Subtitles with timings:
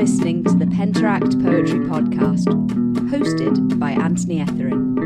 [0.00, 2.46] Listening to the Penteract Poetry Podcast,
[3.10, 4.96] hosted by Anthony Etherin.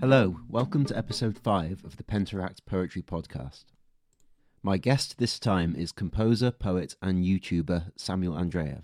[0.00, 3.66] Hello, welcome to episode 5 of the Penteract Poetry Podcast.
[4.64, 8.82] My guest this time is composer, poet, and YouTuber Samuel Andreyev.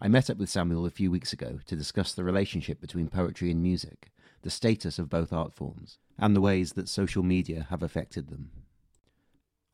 [0.00, 3.52] I met up with Samuel a few weeks ago to discuss the relationship between poetry
[3.52, 4.10] and music,
[4.42, 8.50] the status of both art forms, and the ways that social media have affected them.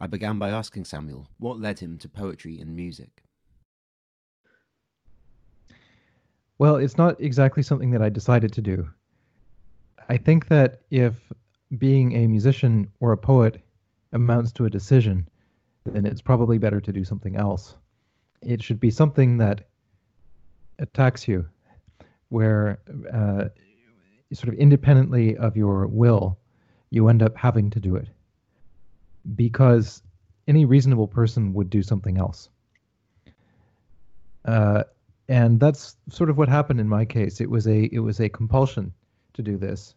[0.01, 3.23] I began by asking Samuel what led him to poetry and music.
[6.59, 8.89] Well, it's not exactly something that I decided to do.
[10.09, 11.15] I think that if
[11.79, 13.63] being a musician or a poet
[14.13, 15.29] amounts to a decision,
[15.85, 17.77] then it's probably better to do something else.
[18.43, 19.69] It should be something that
[20.79, 21.47] attacks you,
[22.31, 22.81] where
[23.13, 23.45] uh,
[24.33, 26.39] sort of independently of your will,
[26.89, 28.09] you end up having to do it
[29.37, 30.03] because
[30.49, 32.49] any reasonable person would do something else.
[34.45, 34.85] Uh,
[35.29, 37.41] and that's sort of what happened in my case.
[37.41, 38.93] It was a it was a compulsion
[39.35, 39.95] to do this,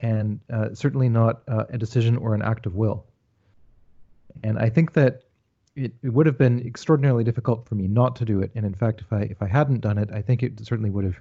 [0.00, 3.06] and uh, certainly not uh, a decision or an act of will.
[4.42, 5.22] And I think that
[5.76, 8.50] it, it would have been extraordinarily difficult for me not to do it.
[8.56, 11.04] And in fact, if I if I hadn't done it, I think it certainly would
[11.04, 11.20] have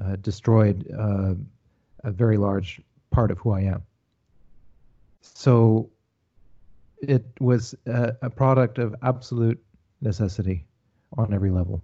[0.00, 1.34] uh, destroyed uh,
[2.02, 2.80] a very large
[3.12, 3.84] part of who I am.
[5.20, 5.91] So
[7.02, 9.62] it was a, a product of absolute
[10.00, 10.64] necessity
[11.18, 11.82] on every level.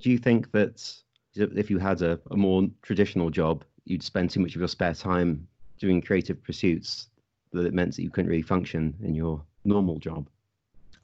[0.00, 0.92] Do you think that
[1.34, 4.94] if you had a, a more traditional job, you'd spend too much of your spare
[4.94, 5.46] time
[5.78, 7.08] doing creative pursuits
[7.52, 10.28] that it meant that you couldn't really function in your normal job?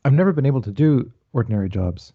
[0.04, 2.12] I've never been able to do ordinary jobs.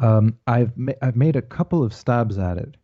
[0.00, 2.76] Um, I've ma- I've made a couple of stabs at it,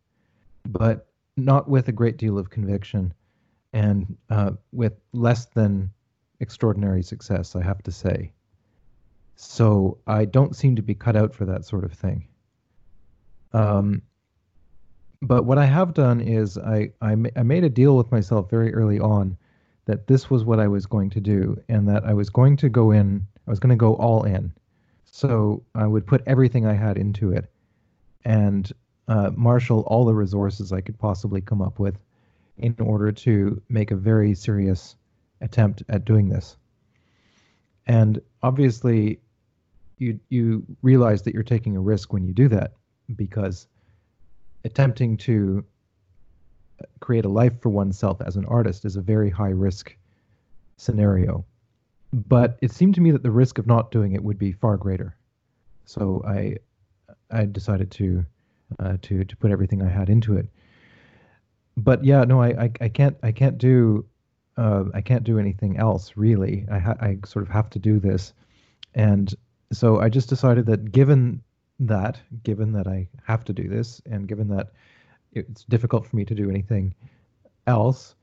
[0.66, 3.12] but not with a great deal of conviction,
[3.72, 5.91] and uh, with less than
[6.42, 8.32] extraordinary success, I have to say.
[9.36, 12.28] So I don't seem to be cut out for that sort of thing.
[13.53, 14.03] Um,
[15.22, 18.75] but what I have done is I, I, I made a deal with myself very
[18.75, 19.36] early on
[19.84, 22.69] that this was what I was going to do and that I was going to
[22.69, 24.52] go in, I was going to go all in.
[25.04, 27.50] So I would put everything I had into it
[28.25, 28.70] and
[29.08, 31.98] uh, marshal all the resources I could possibly come up with
[32.58, 34.97] in order to make a very serious
[35.42, 36.56] attempt at doing this.
[37.86, 39.20] And obviously,
[39.98, 42.72] you you realize that you're taking a risk when you do that
[43.16, 43.66] because
[44.64, 45.64] attempting to
[47.00, 49.97] create a life for oneself as an artist is a very high risk
[50.76, 51.44] scenario.
[52.12, 54.76] But it seemed to me that the risk of not doing it would be far
[54.76, 55.16] greater.
[55.84, 56.56] So I
[57.31, 58.25] I decided to
[58.78, 60.47] uh, to to put everything I had into it.
[61.76, 64.04] But yeah, no, I I, I can't I can't do
[64.56, 66.66] uh, I can't do anything else really.
[66.70, 68.32] I ha- I sort of have to do this,
[68.94, 69.34] and
[69.72, 71.42] so I just decided that given
[71.80, 74.72] that, given that I have to do this, and given that
[75.32, 76.94] it's difficult for me to do anything
[77.66, 78.14] else,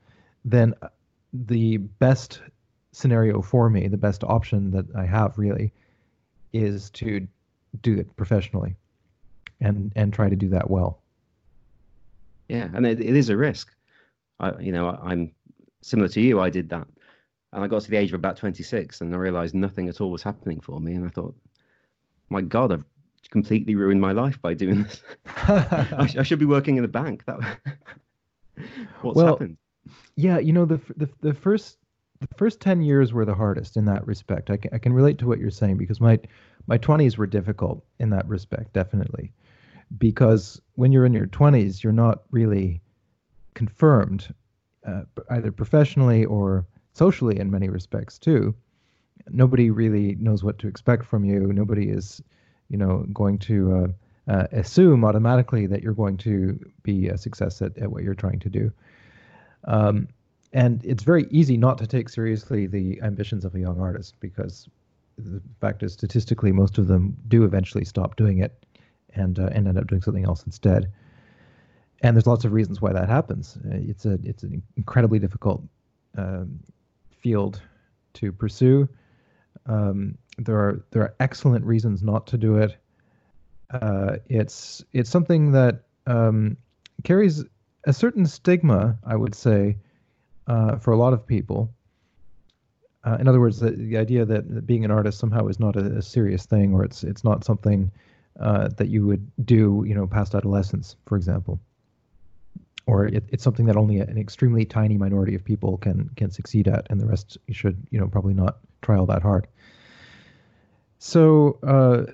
[0.44, 0.74] then
[1.32, 2.40] the best
[2.92, 5.72] scenario for me, the best option that I have really,
[6.52, 7.26] is to
[7.82, 8.76] do it professionally,
[9.60, 11.00] and and try to do that well.
[12.48, 13.74] Yeah, and it, it is a risk.
[14.40, 15.32] I, you know, I'm
[15.82, 16.86] similar to you, I did that.
[17.52, 20.10] And I got to the age of about 26 and I realized nothing at all
[20.10, 20.94] was happening for me.
[20.94, 21.34] And I thought,
[22.28, 22.84] my God, I've
[23.30, 25.02] completely ruined my life by doing this.
[25.48, 27.24] I, sh- I, should be working in a bank.
[27.26, 27.40] That
[29.02, 29.56] What's well, happened?
[30.16, 31.78] Yeah, you know, the, the, the first
[32.20, 34.50] the first 10 years were the hardest in that respect.
[34.50, 36.18] I can, I can relate to what you're saying because my
[36.66, 39.32] my 20s were difficult in that respect, definitely.
[39.96, 42.80] Because when you're in your 20s, you're not really
[43.54, 44.32] confirmed
[44.86, 48.54] uh, either professionally or socially in many respects too.
[49.28, 51.52] Nobody really knows what to expect from you.
[51.52, 52.22] Nobody is,
[52.68, 53.94] you know, going to
[54.28, 58.14] uh, uh, assume automatically that you're going to be a success at, at what you're
[58.14, 58.72] trying to do.
[59.64, 60.08] Um,
[60.52, 64.68] and it's very easy not to take seriously the ambitions of a young artist because
[65.16, 68.64] the fact is, statistically, most of them do eventually stop doing it
[69.14, 70.90] and uh, and end up doing something else instead
[72.02, 73.58] and there's lots of reasons why that happens.
[73.64, 75.62] Uh, it's a it's an incredibly difficult
[76.16, 76.60] um,
[77.20, 77.60] field
[78.14, 78.88] to pursue.
[79.66, 82.76] Um, there are there are excellent reasons not to do it.
[83.70, 86.56] Uh, it's it's something that um,
[87.04, 87.44] carries
[87.84, 89.76] a certain stigma, I would say,
[90.46, 91.72] uh, for a lot of people.
[93.02, 95.98] Uh, in other words, the, the idea that being an artist somehow is not a,
[95.98, 97.90] a serious thing, or it's it's not something
[98.40, 101.60] uh, that you would do, you know, past adolescence, for example.
[102.86, 106.68] Or it, it's something that only an extremely tiny minority of people can can succeed
[106.68, 109.46] at, and the rest should you know probably not try all that hard.
[110.98, 112.12] So, uh,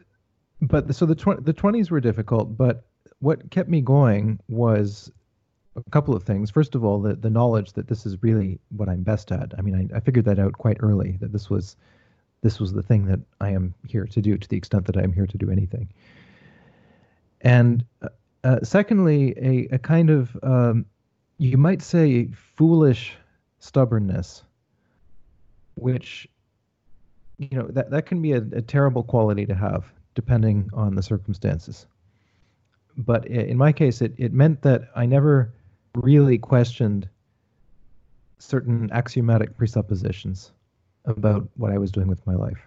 [0.61, 2.85] but so the tw- the twenties were difficult, but
[3.21, 5.11] what kept me going was
[5.77, 6.51] a couple of things.
[6.51, 9.53] First of all, the the knowledge that this is really what I'm best at.
[9.59, 11.77] I mean, I, I figured that out quite early that this was
[12.43, 15.03] this was the thing that I am here to do to the extent that I
[15.03, 15.89] am here to do anything.
[17.41, 17.85] And
[18.47, 20.87] uh, secondly, a, a kind of, um,
[21.39, 23.13] you might say, foolish
[23.59, 24.45] stubbornness,
[25.75, 26.29] which,
[27.39, 31.03] you know, that, that can be a, a terrible quality to have depending on the
[31.03, 31.87] circumstances.
[32.97, 35.53] But in my case, it, it meant that I never
[35.95, 37.09] really questioned
[38.39, 40.53] certain axiomatic presuppositions
[41.05, 42.61] about what I was doing with my life.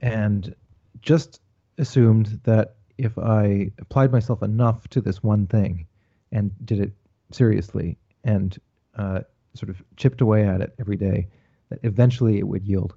[0.00, 0.54] And
[1.00, 1.40] just
[1.78, 5.86] assumed that if I applied myself enough to this one thing
[6.32, 6.92] and did it
[7.32, 8.58] seriously and
[8.96, 9.20] uh,
[9.54, 11.28] sort of chipped away at it every day,
[11.70, 12.94] that eventually it would yield.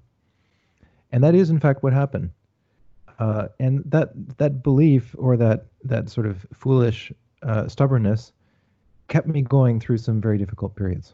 [1.11, 2.31] And that is, in fact, what happened.
[3.19, 7.11] Uh, and that that belief or that that sort of foolish
[7.41, 8.31] uh, stubbornness
[9.07, 11.13] kept me going through some very difficult periods.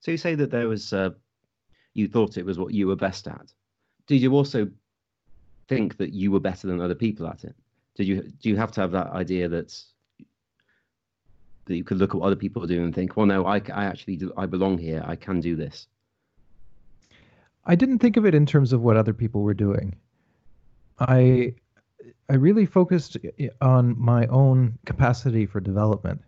[0.00, 1.10] So you say that there was, uh,
[1.94, 3.52] you thought it was what you were best at.
[4.06, 4.68] Did you also
[5.68, 7.54] think that you were better than other people at it?
[7.94, 9.76] Did you do you have to have that idea that
[11.66, 13.56] that you could look at what other people are doing and think, well, no, I,
[13.72, 15.02] I actually do, I belong here.
[15.06, 15.86] I can do this.
[17.64, 19.94] I didn't think of it in terms of what other people were doing.
[20.98, 21.54] I
[22.28, 23.16] I really focused
[23.60, 26.22] on my own capacity for development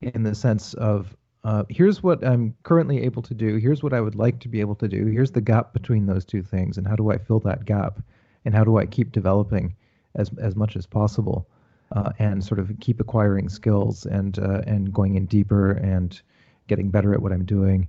[0.00, 3.56] in the sense of uh, here's what I'm currently able to do.
[3.56, 5.06] Here's what I would like to be able to do.
[5.06, 8.00] Here's the gap between those two things, and how do I fill that gap?
[8.44, 9.74] And how do I keep developing
[10.14, 11.46] as as much as possible,
[11.92, 16.20] uh, and sort of keep acquiring skills and uh, and going in deeper and
[16.66, 17.88] getting better at what I'm doing,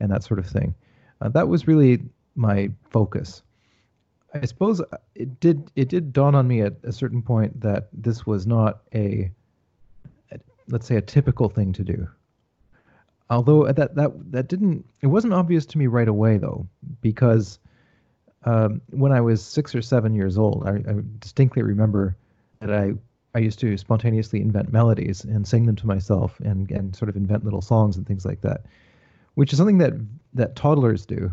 [0.00, 0.74] and that sort of thing.
[1.20, 2.02] Uh, that was really
[2.34, 3.42] my focus.
[4.34, 4.80] I suppose
[5.14, 8.80] it did it did dawn on me at a certain point that this was not
[8.94, 9.30] a
[10.68, 12.08] let's say a typical thing to do
[13.32, 16.66] although that that that didn't it wasn't obvious to me right away though
[17.00, 17.58] because
[18.44, 22.16] um, when I was six or seven years old, I, I, distinctly remember
[22.60, 22.92] that I
[23.34, 27.16] I used to spontaneously invent melodies and sing them to myself and and sort of
[27.16, 28.66] invent little songs and things like that,
[29.34, 29.92] which is something that
[30.34, 31.32] that toddlers do,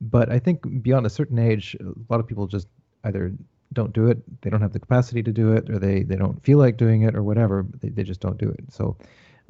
[0.00, 2.68] but I think beyond a certain age, a lot of people just
[3.04, 3.32] either
[3.72, 6.42] don't do it, they don't have the capacity to do it, or they they don't
[6.42, 7.66] feel like doing it, or whatever.
[7.80, 8.72] They they just don't do it.
[8.72, 8.96] So.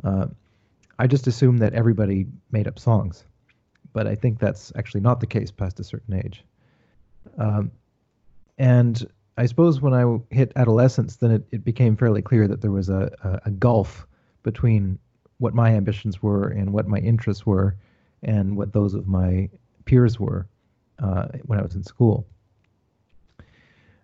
[0.05, 0.27] Uh,
[0.99, 3.25] I just assumed that everybody made up songs,
[3.93, 6.45] but I think that's actually not the case past a certain age.
[7.37, 7.71] Um,
[8.59, 12.71] and I suppose when I hit adolescence, then it, it became fairly clear that there
[12.71, 14.07] was a, a, a gulf
[14.43, 14.99] between
[15.39, 17.77] what my ambitions were and what my interests were
[18.23, 19.49] and what those of my
[19.85, 20.49] peers were
[20.99, 22.27] uh, when I was in school.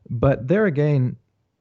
[0.08, 1.16] But there again,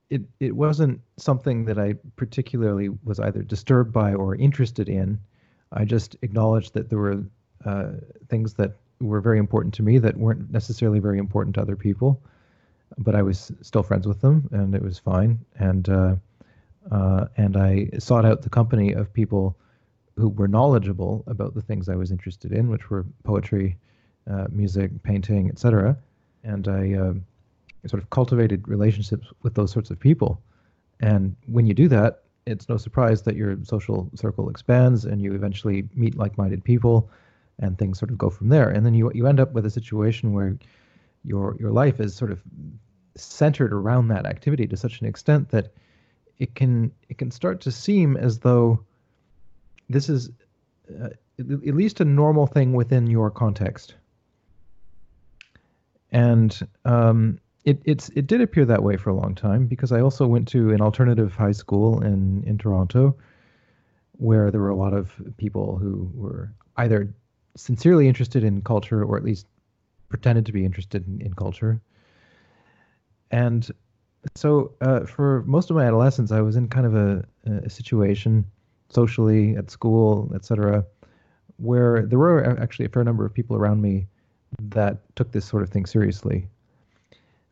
[0.09, 5.19] it it wasn't something that I particularly was either disturbed by or interested in.
[5.71, 7.23] I just acknowledged that there were
[7.65, 7.93] uh,
[8.29, 12.21] things that were very important to me that weren't necessarily very important to other people,
[12.97, 15.39] but I was still friends with them, and it was fine.
[15.55, 16.15] And uh,
[16.91, 19.55] uh, and I sought out the company of people
[20.15, 23.77] who were knowledgeable about the things I was interested in, which were poetry,
[24.29, 25.97] uh, music, painting, etc.
[26.43, 27.25] And I um,
[27.87, 30.41] sort of cultivated relationships with those sorts of people.
[30.99, 35.33] And when you do that, it's no surprise that your social circle expands and you
[35.33, 37.09] eventually meet like-minded people
[37.59, 38.69] and things sort of go from there.
[38.69, 40.57] And then you you end up with a situation where
[41.23, 42.41] your your life is sort of
[43.15, 45.73] centered around that activity to such an extent that
[46.39, 48.83] it can it can start to seem as though
[49.89, 50.29] this is
[50.89, 53.95] uh, at least a normal thing within your context.
[56.11, 60.01] And um, it it's it did appear that way for a long time because I
[60.01, 63.15] also went to an alternative high school in in Toronto
[64.17, 67.13] where there were a lot of people who were either
[67.55, 69.47] sincerely interested in culture or at least
[70.09, 71.81] pretended to be interested in, in culture.
[73.31, 73.69] And
[74.35, 77.25] so uh, for most of my adolescence, I was in kind of a,
[77.65, 78.45] a situation
[78.89, 80.85] socially at school, etc.,
[81.57, 84.07] where there were actually a fair number of people around me
[84.59, 86.47] that took this sort of thing seriously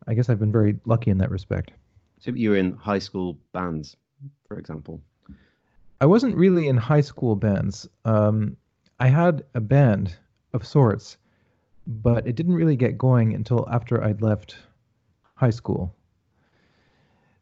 [0.08, 1.72] I guess I've been very lucky in that respect.
[2.20, 3.96] So you were in high school bands,
[4.48, 5.02] for example.
[6.00, 7.88] I wasn't really in high school bands.
[8.06, 8.58] Um,
[9.02, 10.16] I had a band
[10.54, 11.18] of sorts,
[11.88, 14.58] but it didn't really get going until after I'd left
[15.34, 15.96] high school.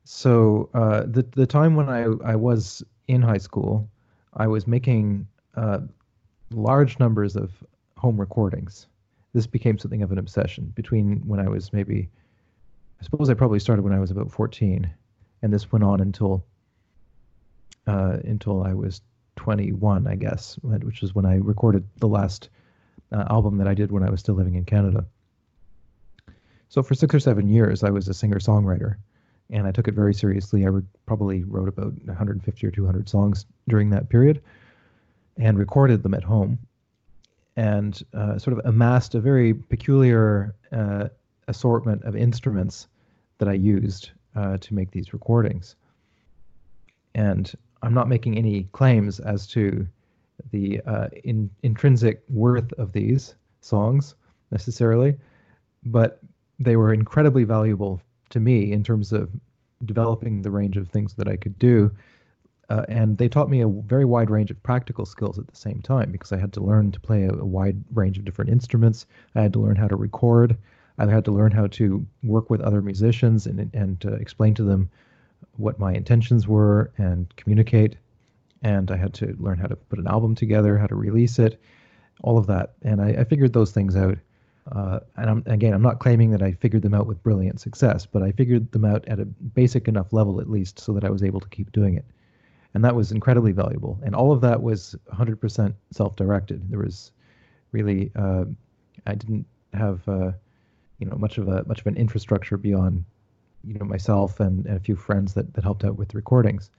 [0.05, 3.89] so uh, the the time when I I was in high school,
[4.33, 5.79] I was making uh,
[6.51, 7.51] large numbers of
[7.97, 8.87] home recordings.
[9.33, 12.09] This became something of an obsession between when I was maybe,
[13.01, 14.89] I suppose I probably started when I was about 14,
[15.41, 16.41] and this went on until
[17.85, 19.01] uh, until I was
[19.39, 22.49] 21, I guess, which is when I recorded the last
[23.13, 25.05] uh, album that I did when I was still living in Canada.
[26.67, 28.97] So for six or seven years, I was a singer songwriter,
[29.49, 30.65] and I took it very seriously.
[30.65, 34.41] I re- probably wrote about 150 or 200 songs during that period,
[35.37, 36.59] and recorded them at home,
[37.55, 41.07] and uh, sort of amassed a very peculiar uh,
[41.47, 42.89] assortment of instruments
[43.37, 45.77] that I used uh, to make these recordings.
[47.15, 47.49] And
[47.81, 49.87] I'm not making any claims as to
[50.51, 54.15] the uh, in, intrinsic worth of these songs
[54.51, 55.17] necessarily,
[55.85, 56.19] but
[56.59, 59.29] they were incredibly valuable to me in terms of
[59.85, 61.91] developing the range of things that I could do.
[62.69, 65.81] Uh, and they taught me a very wide range of practical skills at the same
[65.81, 69.07] time because I had to learn to play a, a wide range of different instruments.
[69.35, 70.55] I had to learn how to record.
[70.99, 74.63] I had to learn how to work with other musicians and, and uh, explain to
[74.63, 74.89] them
[75.57, 77.97] what my intentions were and communicate.
[78.61, 81.61] And I had to learn how to put an album together, how to release it,
[82.21, 82.73] all of that.
[82.81, 84.17] And I, I figured those things out.
[84.71, 88.05] Uh, and I'm, again, I'm not claiming that I figured them out with brilliant success,
[88.05, 91.09] but I figured them out at a basic enough level, at least, so that I
[91.09, 92.05] was able to keep doing it.
[92.73, 93.99] And that was incredibly valuable.
[94.03, 96.69] And all of that was 100% self-directed.
[96.69, 97.11] There was
[97.71, 98.45] really, uh,
[99.07, 100.31] I didn't have, uh,
[100.99, 103.05] you know, much of a much of an infrastructure beyond,
[103.63, 106.69] you know, myself and, and a few friends that that helped out with recordings.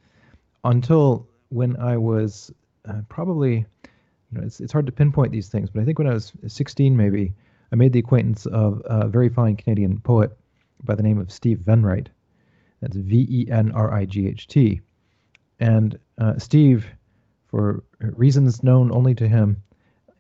[0.65, 2.53] Until when I was
[2.89, 6.09] uh, probably, you know, it's it's hard to pinpoint these things, but I think when
[6.09, 7.33] I was 16, maybe
[7.73, 10.37] I made the acquaintance of a very fine Canadian poet
[10.85, 12.09] by the name of Steve Venright.
[12.81, 14.81] That's V E N R I G H T.
[15.61, 16.87] And uh, Steve,
[17.49, 19.63] for reasons known only to him,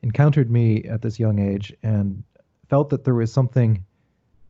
[0.02, 2.22] encountered me at this young age and
[2.68, 3.84] felt that there was something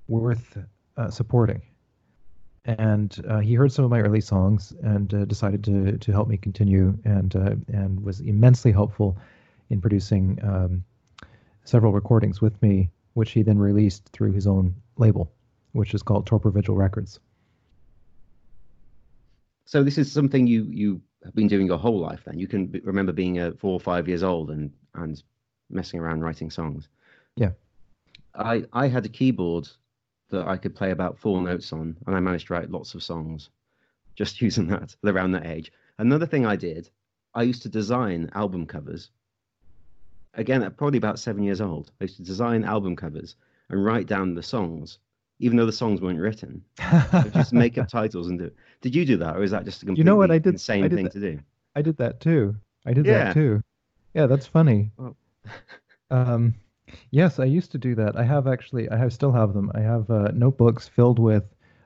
[0.09, 0.59] worth
[0.97, 1.63] uh, supporting.
[2.65, 6.29] And uh, he heard some of my early songs and uh, decided to to help
[6.29, 9.17] me continue and uh, and was immensely helpful
[9.71, 10.85] in producing um,
[11.65, 15.33] several recordings with me, which he then released through his own label,
[15.73, 17.19] which is called Torpor Vigil Records.
[19.65, 22.23] So this is something you you have been doing your whole life.
[22.27, 25.23] Then you can b- remember being uh, four or five years old and and
[25.71, 26.89] messing around writing songs.
[27.37, 27.53] Yeah.
[28.35, 29.69] I I had a keyboard
[30.31, 33.03] that I could play about four notes on, and I managed to write lots of
[33.03, 33.51] songs
[34.17, 35.73] just using that around that age.
[35.99, 36.89] Another thing I did,
[37.35, 39.11] I used to design album covers
[40.35, 41.91] again at probably about seven years old.
[42.01, 43.37] I used to design album covers
[43.69, 44.99] and write down the songs,
[45.39, 46.65] even though the songs weren't written.
[47.33, 48.57] just make up titles and do it.
[48.81, 50.55] Did you do that, or is that just a completely You know what I did?
[50.55, 51.39] insane I did thing that- to do?
[51.77, 52.57] I did that too.
[52.85, 53.25] I did Yeah.
[53.27, 53.63] that too.
[54.15, 54.91] Yeah, that's funny.
[54.97, 55.17] Well-
[56.11, 56.55] um,
[57.11, 58.17] yes, I used to do that.
[58.17, 58.89] I have actually.
[58.89, 59.71] I have still have them.
[59.75, 61.45] I have uh, notebooks filled with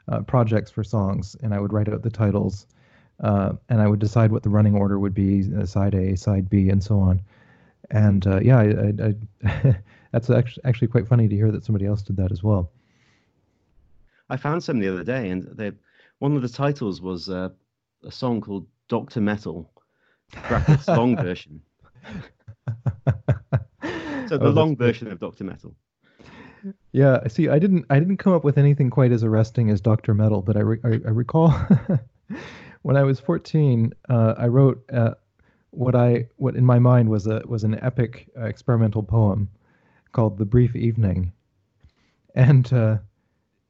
[0.09, 2.67] uh, projects for songs, and I would write out the titles,
[3.21, 6.49] uh, and I would decide what the running order would be: uh, side A, side
[6.51, 7.21] B, and so on.
[7.91, 9.77] And uh, yeah, I, I, I
[10.13, 12.71] that's actually actually quite funny to hear that somebody else did that as well.
[14.31, 15.73] I found some the other day, and they,
[16.19, 17.51] one of the titles was uh,
[18.05, 19.71] a song called Doctor Metal,
[20.49, 21.61] brackets long version.
[24.35, 25.77] So the Oh, long version of Doctor Metal.
[26.91, 30.13] Yeah, see, I didn't I didn't come up with anything quite as arresting as Doctor
[30.13, 31.51] Metal, but I re- I, I recall
[32.83, 35.15] when I was 14, uh, I wrote uh,
[35.71, 39.49] what I what in my mind was a was an epic uh, experimental poem
[40.11, 41.33] called The Brief Evening,
[42.35, 42.97] and uh,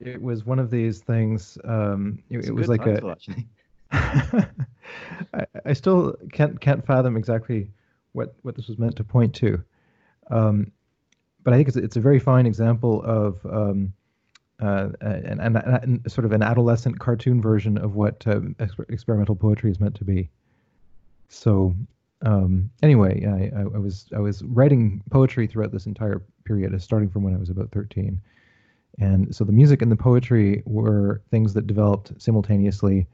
[0.01, 1.59] it was one of these things.
[1.65, 3.49] Um, it, it was like a title, actually.
[3.93, 7.69] I, I still can't can't fathom exactly
[8.13, 9.63] what what this was meant to point to,
[10.31, 10.71] um,
[11.43, 13.93] but I think it's it's a very fine example of um,
[14.61, 19.71] uh, an, an, an sort of an adolescent cartoon version of what exper- experimental poetry
[19.71, 20.31] is meant to be.
[21.29, 21.75] So
[22.23, 27.11] um, anyway, I, I, was I was writing poetry throughout this entire period, uh, starting
[27.11, 28.21] from when I was about thirteen,
[28.99, 33.07] and so the music and the poetry were things that developed simultaneously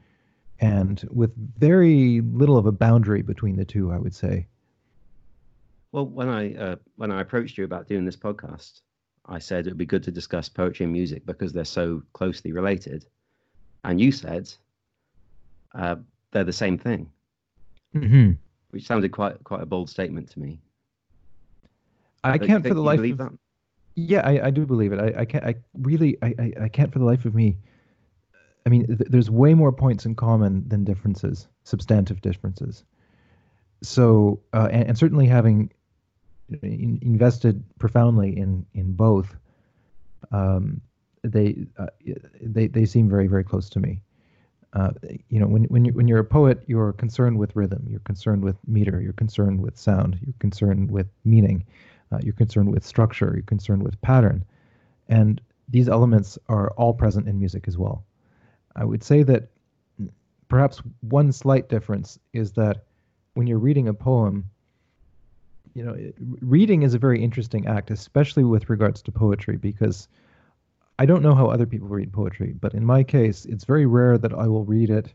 [0.61, 4.47] and with very little of a boundary between the two, I would say.
[5.93, 8.81] Well, when I uh, when I approached you about doing this podcast,
[9.27, 12.53] I said it would be good to discuss poetry and music because they're so closely
[12.53, 13.07] related,
[13.85, 14.53] and you said
[15.75, 15.97] uh,
[16.31, 17.11] they're the same thing,
[17.95, 18.33] Mm-hmm.
[18.71, 20.61] which sounded quite quite a bold statement to me.
[22.23, 23.39] I But can't for the life believe of that?
[23.97, 25.01] yeah, I, I do believe it.
[25.01, 25.45] I, I can't.
[25.45, 27.57] I really, I, I, I can't for the life of me
[28.67, 32.85] I mean, th- there's way more points in common than differences, substantive differences.
[33.83, 35.73] So, uh, and, and, certainly having
[36.63, 39.37] in, invested profoundly in in both,
[40.33, 40.81] um,
[41.23, 41.87] they uh,
[42.41, 44.03] they they seem very very close to me.
[44.73, 44.91] Uh,
[45.29, 48.43] you know, when when you when you're a poet, you're concerned with rhythm, you're concerned
[48.43, 51.65] with meter, you're concerned with sound, you're concerned with meaning,
[52.13, 54.45] uh, you're concerned with structure, you're concerned with pattern,
[55.09, 58.05] and these elements are all present in music as well.
[58.77, 59.51] I would say that
[60.49, 62.85] perhaps one slight difference is that
[63.35, 64.45] when you're reading a poem,
[65.75, 65.97] you know,
[66.41, 70.09] reading is a very interesting act, especially with regards to poetry, because
[70.99, 74.19] I don't know how other people read poetry, but in my case, it's very rare
[74.19, 75.13] that I will read it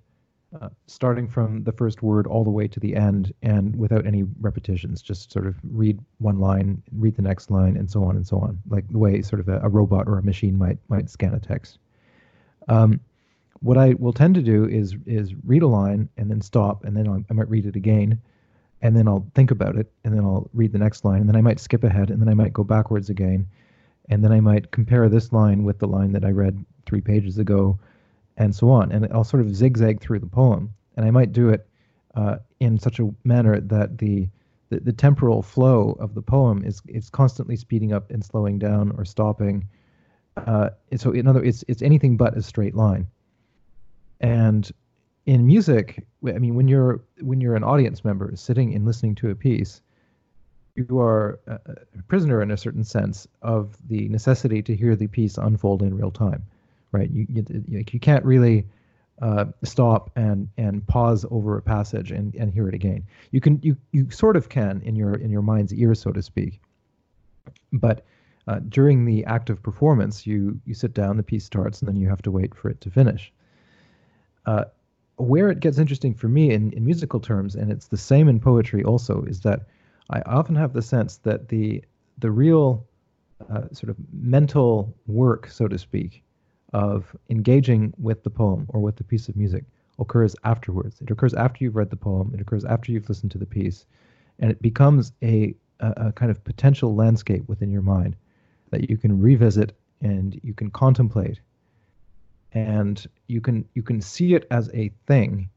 [0.61, 4.23] uh, starting from the first word all the way to the end and without any
[4.39, 8.25] repetitions, just sort of read one line, read the next line, and so on and
[8.25, 11.09] so on, like the way sort of a, a robot or a machine might might
[11.09, 11.77] scan a text.
[12.67, 12.99] Um,
[13.59, 16.95] what I will tend to do is is read a line and then stop, and
[16.95, 18.21] then I'll, I might read it again,
[18.85, 21.35] and then I'll think about it, and then I'll read the next line, and then
[21.35, 23.47] I might skip ahead, and then I might go backwards again,
[24.09, 27.39] and then I might compare this line with the line that I read three pages
[27.39, 27.79] ago,
[28.37, 31.49] and so on, and I'll sort of zigzag through the poem, and I might do
[31.49, 31.67] it
[32.13, 34.29] uh, in such a manner that the,
[34.69, 38.93] the the temporal flow of the poem is is constantly speeding up and slowing down
[38.99, 39.67] or stopping.
[40.37, 43.07] Uh, so in other, it's it's anything but a straight line.
[44.21, 44.71] And
[45.25, 49.31] in music, I mean, when you're when you're an audience member sitting and listening to
[49.31, 49.81] a piece,
[50.75, 51.59] you are a
[52.07, 56.11] prisoner in a certain sense of the necessity to hear the piece unfold in real
[56.11, 56.43] time,
[56.91, 57.09] right?
[57.09, 58.65] You you, you can't really
[59.21, 63.03] uh, stop and and pause over a passage and, and hear it again.
[63.31, 66.21] You can you you sort of can in your in your mind's ear, so to
[66.21, 66.59] speak,
[67.73, 68.05] but
[68.47, 71.95] uh, during the act of performance, you you sit down, the piece starts, and then
[71.95, 73.31] you have to wait for it to finish.
[74.45, 74.65] Uh,
[75.17, 78.39] where it gets interesting for me in, in musical terms, and it's the same in
[78.39, 79.61] poetry also, is that
[80.09, 81.83] I often have the sense that the
[82.17, 82.85] the real
[83.49, 86.23] uh, sort of mental work, so to speak,
[86.73, 89.65] of engaging with the poem or with the piece of music
[89.99, 91.01] occurs afterwards.
[91.01, 92.31] It occurs after you've read the poem.
[92.33, 93.85] It occurs after you've listened to the piece,
[94.39, 98.15] and it becomes a, a, a kind of potential landscape within your mind
[98.71, 101.39] that you can revisit and you can contemplate
[102.55, 105.49] and you can you can see it as a thing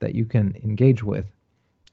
[0.00, 1.26] that you can engage with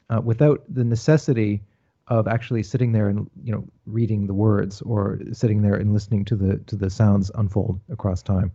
[0.09, 1.61] uh, without the necessity
[2.07, 6.25] of actually sitting there and you know reading the words or sitting there and listening
[6.25, 8.51] to the to the sounds unfold across time.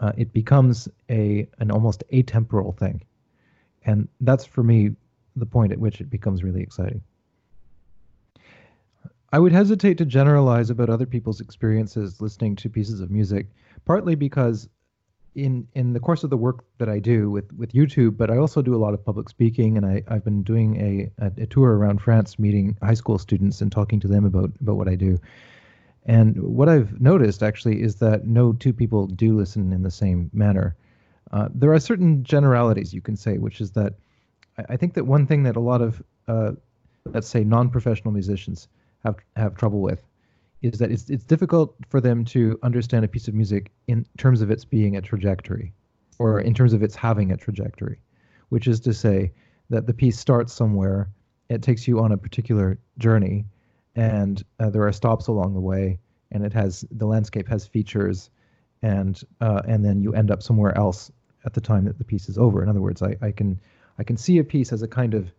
[0.00, 3.00] Uh, it becomes a an almost atemporal thing,
[3.84, 4.90] and that's for me
[5.36, 7.00] the point at which it becomes really exciting.
[9.30, 13.46] I would hesitate to generalize about other people's experiences listening to pieces of music,
[13.84, 14.68] partly because
[15.34, 18.38] in in the course of the work that I do with with YouTube, but I
[18.38, 21.46] also do a lot of public speaking, and I I've been doing a a, a
[21.46, 24.94] tour around France, meeting high school students and talking to them about about what I
[24.94, 25.18] do.
[26.06, 30.30] And what I've noticed actually is that no two people do listen in the same
[30.32, 30.74] manner.
[31.30, 33.94] Uh, there are certain generalities you can say, which is that
[34.56, 36.52] I, I think that one thing that a lot of uh,
[37.04, 38.68] let's say non-professional musicians
[39.04, 40.02] have have trouble with
[40.62, 44.40] is that it's it's difficult for them to understand a piece of music in terms
[44.40, 45.72] of its being a trajectory,
[46.18, 48.00] or in terms of its having a trajectory,
[48.48, 49.32] which is to say
[49.70, 51.08] that the piece starts somewhere,
[51.48, 53.44] it takes you on a particular journey,
[53.94, 55.98] and uh, there are stops along the way,
[56.32, 58.30] and it has the landscape has features,
[58.82, 61.12] and uh, and then you end up somewhere else
[61.44, 62.62] at the time that the piece is over.
[62.62, 63.60] In other words, I, I can
[63.98, 65.30] I can see a piece as a kind of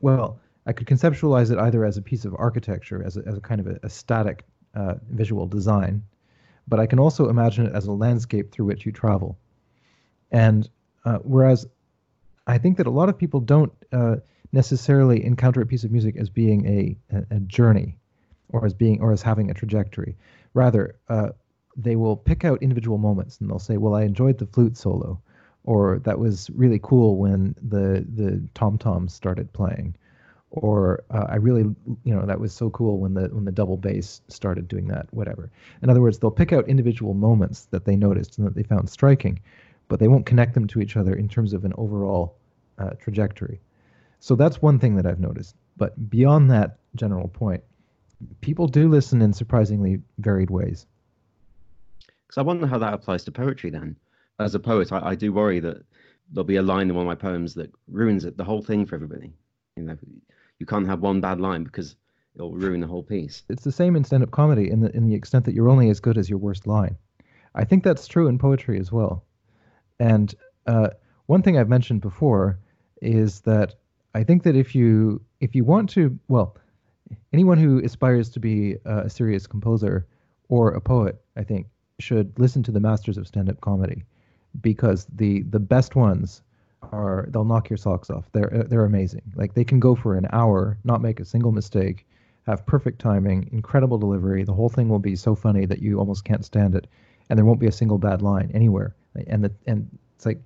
[0.00, 0.40] well
[0.70, 3.60] I could conceptualize it either as a piece of architecture, as a, as a kind
[3.60, 4.44] of a, a static
[4.76, 6.04] uh, visual design,
[6.68, 9.36] but I can also imagine it as a landscape through which you travel.
[10.30, 10.70] And
[11.04, 11.66] uh, whereas
[12.46, 14.16] I think that a lot of people don't uh,
[14.52, 17.98] necessarily encounter a piece of music as being a, a, a, journey
[18.50, 20.16] or as being or as having a trajectory.
[20.54, 21.30] Rather, uh,
[21.76, 25.20] they will pick out individual moments and they'll say, "Well, I enjoyed the flute solo,"
[25.64, 29.96] or "That was really cool when the the tom toms started playing,"
[30.50, 31.62] or uh, I really,
[32.04, 35.06] you know, that was so cool when the when the double bass started doing that,
[35.12, 35.50] whatever.
[35.82, 38.90] In other words, they'll pick out individual moments that they noticed and that they found
[38.90, 39.40] striking,
[39.88, 42.36] but they won't connect them to each other in terms of an overall
[42.78, 43.60] uh, trajectory.
[44.18, 45.54] So that's one thing that I've noticed.
[45.76, 47.62] But beyond that general point,
[48.40, 50.86] people do listen in surprisingly varied ways.
[52.26, 53.96] Because I wonder how that applies to poetry then.
[54.38, 55.84] As a poet, I, I do worry that
[56.32, 58.84] there'll be a line in one of my poems that ruins it, the whole thing
[58.86, 59.32] for everybody.
[59.76, 59.96] You know,
[60.60, 61.96] you can't have one bad line because
[62.36, 63.42] it'll ruin the whole piece.
[63.48, 65.98] It's the same in stand-up comedy in the in the extent that you're only as
[65.98, 66.96] good as your worst line.
[67.54, 69.24] I think that's true in poetry as well.
[69.98, 70.32] And
[70.66, 70.90] uh,
[71.26, 72.58] one thing I've mentioned before
[73.02, 73.74] is that
[74.14, 76.56] I think that if you if you want to, well,
[77.32, 80.06] anyone who aspires to be a serious composer
[80.48, 81.66] or a poet, I think,
[81.98, 84.04] should listen to the masters of stand-up comedy
[84.60, 86.42] because the the best ones
[86.82, 88.24] are they'll knock your socks off.
[88.32, 89.22] They're uh, they're amazing.
[89.34, 92.06] Like they can go for an hour, not make a single mistake,
[92.46, 94.44] have perfect timing, incredible delivery.
[94.44, 96.86] The whole thing will be so funny that you almost can't stand it,
[97.28, 98.94] and there won't be a single bad line anywhere.
[99.26, 100.40] And the and it's like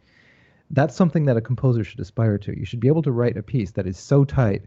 [0.71, 2.59] that's something that a composer should aspire to.
[2.59, 4.65] You should be able to write a piece that is so tight,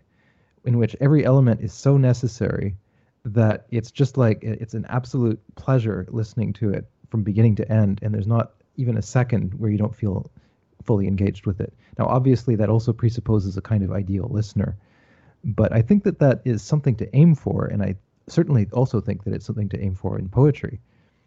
[0.66, 2.76] in which every element is so necessary
[3.26, 8.00] that it's just like it's an absolute pleasure listening to it from beginning to end,
[8.02, 10.30] and there's not even a second where you don't feel
[10.88, 11.74] fully engaged with it.
[12.00, 14.76] Now, obviously, that also presupposes a kind of ideal listener,
[15.44, 17.96] but I think that that is something to aim for, and I
[18.28, 20.80] certainly also think that it's something to aim for in poetry.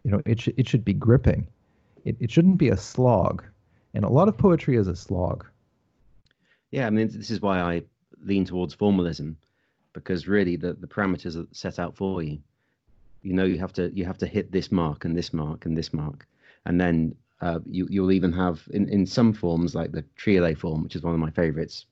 [0.03, 1.47] You know, it sh- it should be gripping.
[2.03, 3.43] It it shouldn't be a slog,
[3.93, 5.45] and a lot of poetry is a slog.
[6.71, 7.83] Yeah, I mean, this is why I
[8.23, 9.37] lean towards formalism,
[9.93, 12.39] because really the the parameters are set out for you.
[13.21, 15.77] You know, you have to you have to hit this mark and this mark and
[15.77, 16.27] this mark,
[16.65, 20.83] and then uh, you, you'll even have in, in some forms like the triolet form,
[20.83, 21.85] which is one of my favorites.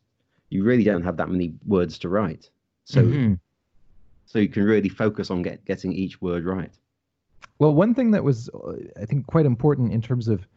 [0.49, 2.49] You really don't have that many words to write,
[2.85, 3.33] so mm-hmm.
[4.25, 6.71] so you can really focus on get, getting each word right.
[7.59, 8.49] Well, one thing that was
[8.99, 10.47] I think quite important in terms of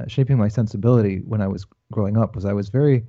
[0.00, 3.04] uh, shaping my sensibility when I was growing up was I was very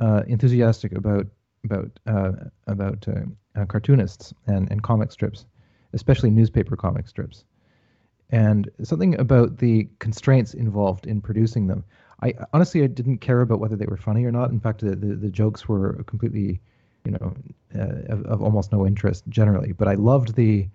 [0.00, 1.26] uh, enthusiastic about
[1.64, 2.32] about uh,
[2.66, 5.46] about uh, uh, cartoonists and, and comic strips,
[5.92, 7.44] especially newspaper comic strips
[8.30, 11.84] and something about the constraints involved in producing them.
[12.22, 14.50] I honestly I didn't care about whether they were funny or not.
[14.50, 16.60] In fact, the the, the jokes were completely,
[17.04, 17.34] you know,
[17.74, 19.72] uh, of, of, almost no interest generally.
[19.72, 20.68] But I loved the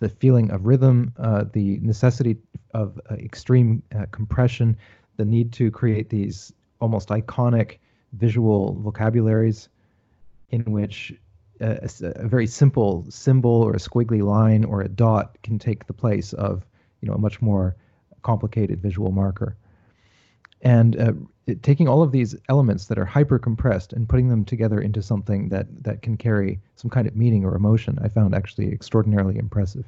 [0.00, 2.36] the feeling of rhythm, uh, the necessity
[2.74, 4.76] of uh, extreme uh, compression,
[5.16, 7.78] the need to create these almost iconic
[8.12, 9.68] visual vocabularies
[10.50, 11.14] in which
[11.60, 15.86] uh, a, a, very simple symbol or a squiggly line or a dot can take
[15.86, 16.66] the place of
[17.04, 17.76] you know a much more
[18.22, 19.56] complicated visual marker.
[20.62, 21.12] And uh,
[21.46, 25.02] it, taking all of these elements that are hyper compressed and putting them together into
[25.02, 29.36] something that that can carry some kind of meaning or emotion, I found actually extraordinarily
[29.36, 29.84] impressive.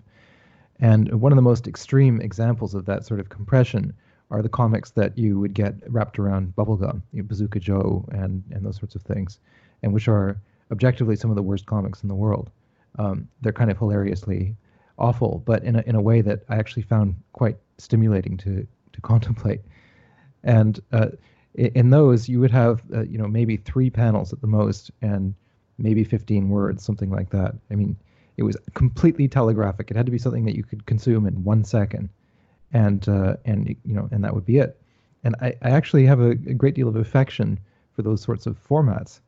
[0.78, 3.94] And one of the most extreme examples of that sort of compression
[4.30, 8.44] are the comics that you would get wrapped around bubblegum, you know, Bazooka Joe and
[8.50, 9.38] and those sorts of things,
[9.82, 10.38] and which are
[10.70, 12.50] objectively some of the worst comics in the world.
[12.98, 14.56] Um, they're kind of hilariously
[14.98, 19.00] awful, but in a, in a way that I actually found quite stimulating to to
[19.02, 19.60] contemplate.
[20.42, 21.08] And uh,
[21.54, 25.34] in those, you would have uh, you know maybe three panels at the most, and
[25.78, 27.54] maybe 15 words, something like that.
[27.70, 27.96] I mean,
[28.36, 29.90] it was completely telegraphic.
[29.90, 32.08] It had to be something that you could consume in one second,
[32.72, 34.80] and uh, and you know, and that would be it.
[35.24, 37.58] And I, I actually have a, a great deal of affection
[37.94, 39.20] for those sorts of formats,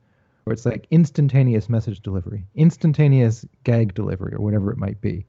[0.45, 5.27] where it's like instantaneous message delivery, instantaneous gag delivery, or whatever it might be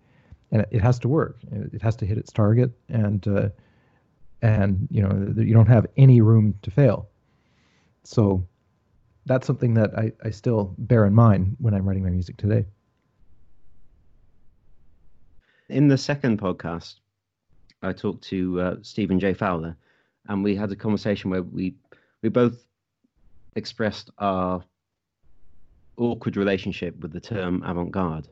[0.51, 1.37] and it has to work.
[1.51, 3.49] It has to hit its target, and uh,
[4.41, 7.09] and you know you don't have any room to fail.
[8.03, 8.47] So
[9.25, 12.65] that's something that I, I still bear in mind when I'm writing my music today.
[15.69, 16.95] In the second podcast,
[17.83, 19.33] I talked to uh, Stephen J.
[19.33, 19.77] Fowler,
[20.27, 21.75] and we had a conversation where we
[22.23, 22.65] we both
[23.55, 24.63] expressed our
[25.97, 28.27] awkward relationship with the term avant-garde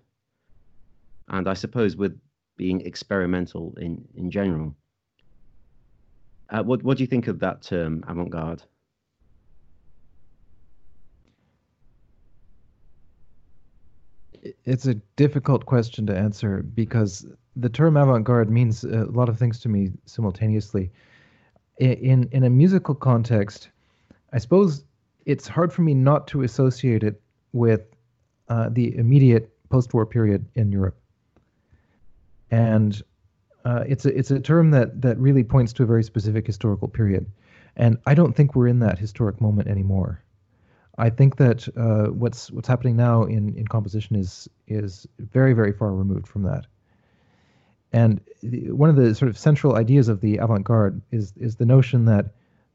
[1.29, 2.19] and I suppose with
[2.57, 4.75] being experimental in in general.
[6.49, 8.63] Uh, what what do you think of that term, avant-garde?
[14.63, 19.59] It's a difficult question to answer because the term avant-garde means a lot of things
[19.61, 20.89] to me simultaneously.
[21.79, 23.69] In in a musical context,
[24.33, 24.83] I suppose
[25.25, 27.81] it's hard for me not to associate it with
[28.47, 30.97] uh, the immediate post-war period in Europe
[32.51, 33.01] and
[33.65, 36.87] uh, it's a it's a term that that really points to a very specific historical
[36.87, 37.25] period,
[37.75, 40.23] and I don't think we're in that historic moment anymore.
[40.97, 45.73] I think that uh, what's what's happening now in, in composition is is very very
[45.73, 46.65] far removed from that.
[47.93, 51.65] And the, one of the sort of central ideas of the avant-garde is is the
[51.65, 52.27] notion that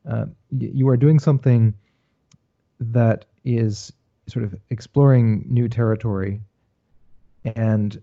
[0.08, 1.74] uh, you are doing something
[2.80, 3.92] that is
[4.26, 6.40] sort of exploring new territory
[7.44, 8.00] and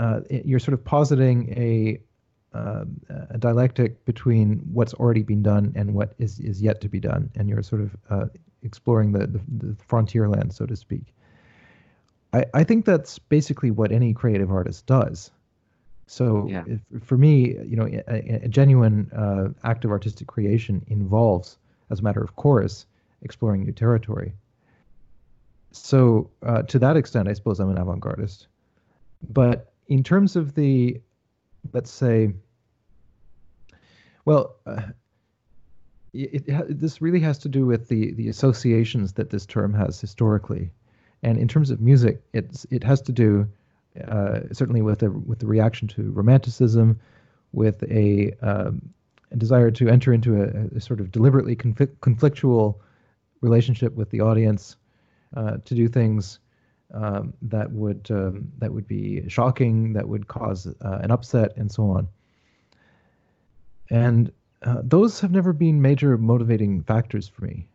[0.00, 2.00] uh, you're sort of positing a,
[2.56, 2.84] uh,
[3.28, 7.30] a dialectic between what's already been done and what is, is yet to be done,
[7.36, 8.26] and you're sort of uh,
[8.62, 11.12] exploring the, the, the, frontier land, so to speak.
[12.32, 15.30] I, I think that's basically what any creative artist does.
[16.06, 16.64] So Yeah.
[16.66, 21.58] if, for me, you know, a, a genuine uh, act of artistic creation involves,
[21.90, 22.86] as a matter of course,
[23.20, 24.32] exploring new territory.
[25.72, 28.46] So uh, to that extent, I suppose I'm an avant-gardist.
[29.28, 30.98] But in terms of the,
[31.74, 32.32] let's say,
[34.24, 34.82] well, uh,
[36.14, 40.00] it, it, this really has to do with the the associations that this term has
[40.00, 40.70] historically,
[41.22, 43.48] and in terms of music, it's it has to do
[44.08, 46.98] uh, certainly with the with the reaction to romanticism,
[47.52, 48.80] with a, um,
[49.32, 52.76] a desire to enter into a, a sort of deliberately conflict, conflictual
[53.40, 54.76] relationship with the audience,
[55.36, 56.38] uh, to do things
[56.92, 61.70] um, that would um, that would be shocking, that would cause uh, an upset, and
[61.70, 62.08] so on.
[63.90, 67.66] And uh, those have never been major motivating factors for me.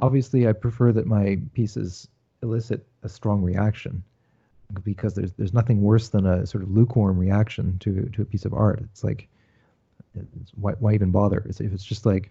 [0.00, 2.08] Obviously, I prefer that my pieces
[2.42, 4.02] elicit a strong reaction
[4.82, 8.44] because there's there's nothing worse than a sort of lukewarm reaction to to a piece
[8.44, 8.80] of art.
[8.82, 9.28] It's like
[10.14, 11.44] it's, why why even bother?
[11.48, 12.30] If it's just like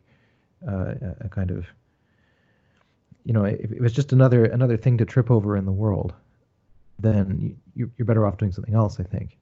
[0.68, 1.66] uh, a kind of
[3.26, 6.14] you know if it was just another another thing to trip over in the world,
[7.00, 9.00] then you, you're better off doing something else.
[9.00, 9.38] I think.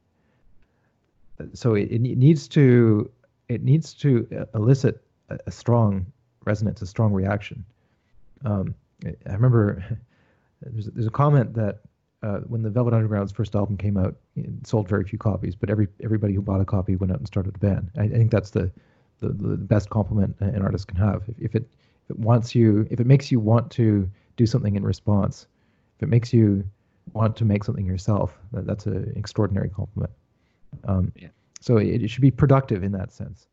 [1.54, 3.10] So it, it needs to
[3.50, 6.06] it needs to elicit a, a strong
[6.46, 7.66] resonance, a strong reaction.
[8.46, 9.84] Um, I remember
[10.62, 11.80] there's there's a comment that
[12.24, 15.70] uh, when the Velvet Underground's first album came out, it sold very few copies, but
[15.70, 17.90] every everybody who bought a copy went out and started a band.
[17.98, 18.72] I, I think that's the,
[19.20, 21.24] the the best compliment an artist can have.
[21.28, 21.68] If, if it
[22.18, 25.48] wants you, if it makes you want to do something in response,
[25.98, 26.64] if it makes you
[27.14, 30.12] want to make something yourself, that, that's an extraordinary compliment.
[30.86, 31.30] Um, Yeah.
[31.60, 33.48] So it, it should be productive in that sense.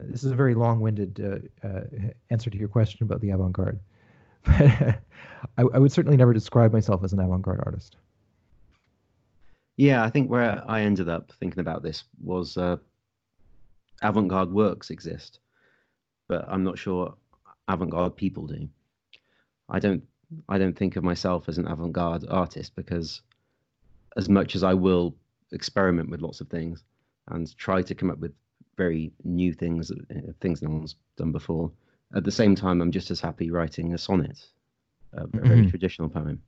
[0.00, 1.20] This is a very long-winded
[1.62, 1.80] uh, uh,
[2.30, 3.80] answer to your question about the avant-garde.
[4.46, 4.96] I,
[5.58, 7.96] I would certainly never describe myself as an avant-garde artist.
[9.76, 12.78] Yeah, I think where I ended up thinking about this was uh,
[14.02, 15.40] avant-garde works exist,
[16.28, 17.14] but I'm not sure
[17.68, 18.68] avant-garde people do.
[19.68, 20.02] I don't.
[20.48, 23.22] I don't think of myself as an avant-garde artist because,
[24.18, 25.14] as much as I will
[25.52, 26.84] experiment with lots of things
[27.28, 28.34] and try to come up with
[28.76, 29.90] very new things,
[30.40, 31.70] things no one's done before,
[32.14, 34.38] at the same time, I'm just as happy writing a sonnet,
[35.12, 35.70] a very Mhm.
[35.70, 36.42] traditional poem.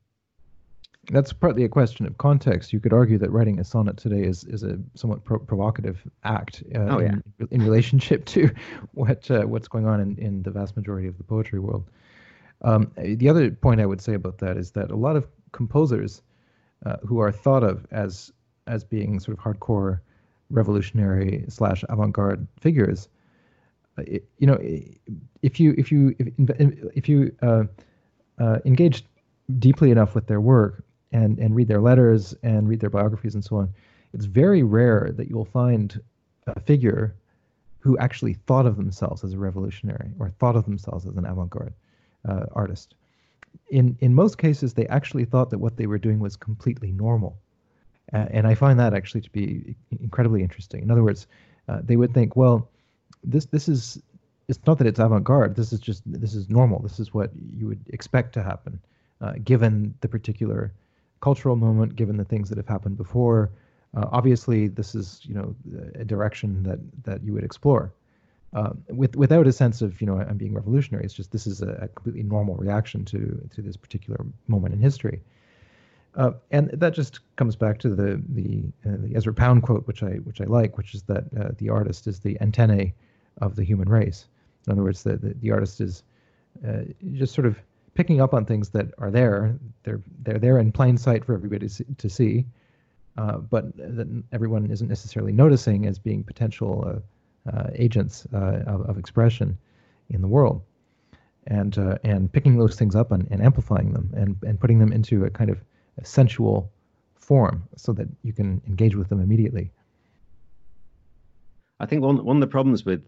[1.08, 2.72] That's partly a question of context.
[2.72, 6.62] You could argue that writing a sonnet today is, is a somewhat pro- provocative act
[6.74, 7.14] uh, Oh, yeah.
[7.38, 8.50] in, in relationship to
[8.92, 11.84] what uh, what's going on in, in the vast majority of the poetry world.
[12.62, 16.22] Um, the other point I would say about that is that a lot of composers
[16.84, 18.30] uh, who are thought of as
[18.66, 20.00] as being sort of hardcore
[20.50, 23.08] revolutionary slash avant-garde figures,
[23.98, 24.58] uh, it, you know,
[25.42, 26.28] if you if you if,
[26.94, 27.64] if you uh,
[28.38, 29.04] uh, engage
[29.58, 33.44] deeply enough with their work and and read their letters and read their biographies and
[33.44, 33.72] so on,
[34.12, 36.00] it's very rare that you'll find
[36.46, 37.14] a figure
[37.78, 41.72] who actually thought of themselves as a revolutionary or thought of themselves as an avant-garde
[42.28, 42.94] uh, artist.
[43.70, 47.38] In in most cases, they actually thought that what they were doing was completely normal,
[48.12, 50.82] uh, and I find that actually to be incredibly interesting.
[50.82, 51.26] In other words,
[51.68, 52.68] uh, they would think, well,
[53.24, 54.00] this this is
[54.48, 55.56] it's not that it's avant-garde.
[55.56, 56.80] This is just this is normal.
[56.80, 58.80] This is what you would expect to happen,
[59.20, 60.72] uh, given the particular
[61.20, 63.50] cultural moment, given the things that have happened before.
[63.96, 65.54] Uh, obviously, this is you know
[65.94, 67.92] a direction that that you would explore,
[68.52, 71.04] uh, with without a sense of you know I'm being revolutionary.
[71.04, 74.80] It's just this is a, a completely normal reaction to to this particular moment in
[74.80, 75.20] history.
[76.16, 80.02] Uh, and that just comes back to the the, uh, the Ezra Pound quote, which
[80.02, 82.94] I which I like, which is that uh, the artist is the antennae
[83.40, 84.26] of the human race.
[84.66, 86.02] In other words, the the, the artist is
[86.66, 87.60] uh, just sort of
[88.00, 89.58] picking up on things that are there.
[89.82, 92.46] They're they're there in plain sight for everybody to see,
[93.18, 98.88] uh, but that everyone isn't necessarily noticing as being potential uh, uh, agents uh, of,
[98.88, 99.58] of expression
[100.08, 100.62] in the world.
[101.46, 104.94] And uh, and picking those things up and, and amplifying them and, and putting them
[104.94, 105.58] into a kind of
[105.98, 106.72] a sensual
[107.16, 109.72] form so that you can engage with them immediately.
[111.78, 113.02] I think one one of the problems with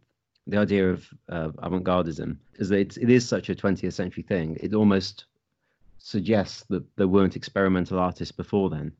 [0.47, 4.57] the idea of uh, avant-gardism is that it's, it is such a 20th century thing.
[4.61, 5.27] It almost
[5.99, 8.93] suggests that there weren't experimental artists before then.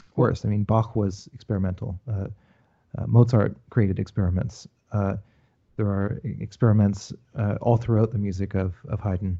[0.00, 1.98] Of course, I mean Bach was experimental.
[2.10, 2.28] Uh,
[2.96, 4.66] uh, Mozart created experiments.
[4.92, 5.16] Uh,
[5.76, 9.38] there are experiments uh, all throughout the music of of Haydn,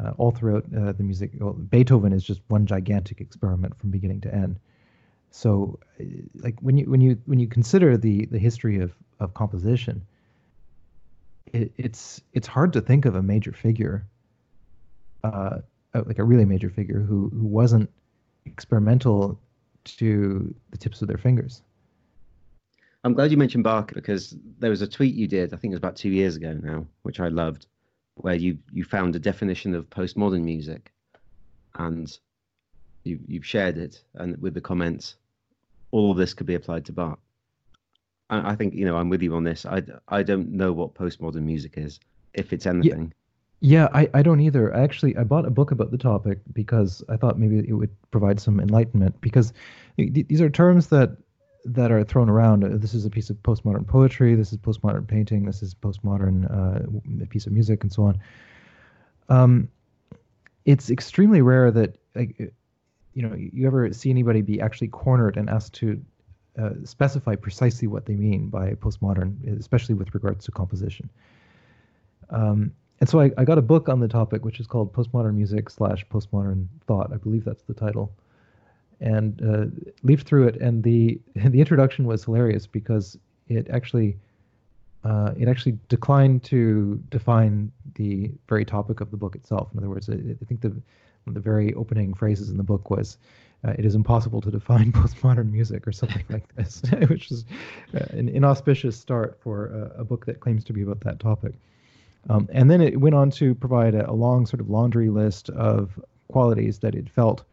[0.00, 1.32] uh, all throughout the music.
[1.40, 4.60] Well, Beethoven is just one gigantic experiment from beginning to end.
[5.32, 5.80] So,
[6.34, 10.06] like when you when you when you consider the the history of of composition,
[11.52, 14.06] it, it's it's hard to think of a major figure,
[15.24, 15.58] uh,
[15.94, 17.90] uh, like a really major figure who who wasn't
[18.46, 19.38] experimental
[19.84, 21.62] to the tips of their fingers.
[23.02, 25.76] I'm glad you mentioned Bach because there was a tweet you did, I think it
[25.76, 27.66] was about two years ago now, which I loved,
[28.16, 30.92] where you, you found a definition of postmodern music
[31.76, 32.14] and
[33.04, 35.16] you, you've shared it and with the comments,
[35.92, 37.18] all of this could be applied to Bach.
[38.30, 39.66] I, I think, you know, I'm with you on this.
[39.66, 42.00] I, I don't know what postmodern music is,
[42.32, 43.12] if it's anything.
[43.60, 44.74] Yeah, yeah I, I don't either.
[44.74, 47.94] I actually I bought a book about the topic because I thought maybe it would
[48.10, 49.52] provide some enlightenment because
[49.98, 51.16] these are terms that
[51.64, 52.64] that are thrown around.
[52.64, 54.34] Uh, this is a piece of postmodern poetry.
[54.34, 55.44] This is postmodern painting.
[55.44, 58.18] This is postmodern uh, piece of music, and so on.
[59.28, 59.68] Um,
[60.64, 62.44] it's extremely rare that like, uh,
[63.12, 66.00] you know you ever see anybody be actually cornered and asked to
[66.60, 71.08] uh, specify precisely what they mean by postmodern, especially with regards to composition.
[72.30, 75.34] Um, and so I, I, got a book on the topic, which is called Postmodern
[75.34, 77.12] Music slash Postmodern Thought.
[77.12, 78.12] I believe that's the title.
[79.00, 79.66] And uh,
[80.02, 83.18] leafed through it, and the the introduction was hilarious because
[83.48, 84.18] it actually
[85.02, 89.68] uh, it actually declined to define the very topic of the book itself.
[89.72, 90.76] In other words, I, I think the
[91.26, 93.18] the very opening phrases in the book was,
[93.64, 97.44] uh, "It is impossible to define postmodern music" or something like this, which is
[97.94, 101.54] uh, an inauspicious start for a, a book that claims to be about that topic.
[102.28, 105.48] Um, and then it went on to provide a, a, long sort of laundry list
[105.50, 107.44] of qualities that it felt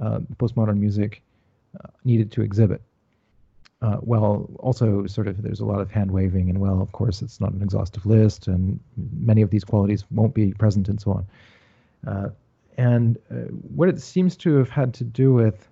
[0.00, 1.22] uh, postmodern music
[1.78, 2.80] uh, needed to exhibit.
[3.82, 7.20] Uh, well, also sort of there's a lot of hand waving, and well, of course,
[7.20, 8.80] it's not an exhaustive list, and
[9.20, 12.32] many of these qualities won't be present, and so on.
[12.76, 13.34] And uh,
[13.74, 15.68] what it seems to have had to do with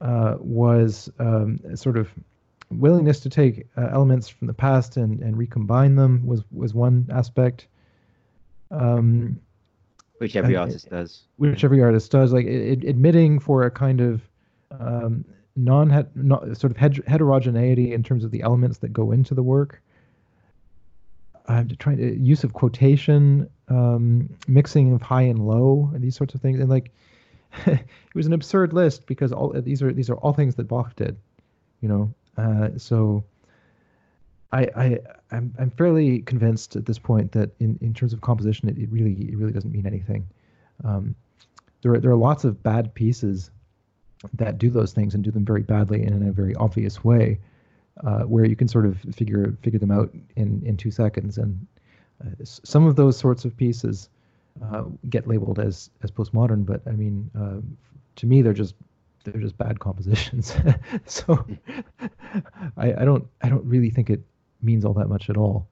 [0.00, 2.10] uh, was um, sort of
[2.70, 7.06] willingness to take uh, elements from the past and, and recombine them was was one
[7.10, 7.66] aspect.
[8.70, 9.40] Um,
[10.18, 11.22] which every artist does.
[11.36, 14.22] Which every artist does, like it, admitting for a kind of
[14.70, 15.24] um,
[15.56, 15.90] non
[16.54, 19.82] sort of heterogeneity in terms of the elements that go into the work.
[21.46, 26.34] I'm trying to use of quotation, um, mixing of high and low, and these sorts
[26.34, 26.90] of things, and like
[27.66, 30.96] it was an absurd list because all these are these are all things that Bach
[30.96, 31.16] did,
[31.80, 32.14] you know.
[32.36, 33.24] Uh, so
[34.52, 34.98] I, I
[35.32, 38.90] I'm I'm fairly convinced at this point that in, in terms of composition, it, it
[38.90, 40.26] really it really doesn't mean anything.
[40.84, 41.14] Um,
[41.82, 43.50] there are there are lots of bad pieces
[44.32, 47.38] that do those things and do them very badly and in a very obvious way,
[48.02, 51.38] uh, where you can sort of figure figure them out in in two seconds.
[51.38, 51.66] And
[52.24, 54.08] uh, some of those sorts of pieces
[54.62, 57.60] uh, get labeled as as postmodern, but I mean, uh,
[58.16, 58.74] to me, they're just
[59.24, 60.54] they're just bad compositions.
[61.06, 61.46] so
[62.76, 64.22] I, I don't I don't really think it
[64.62, 65.68] means all that much at all.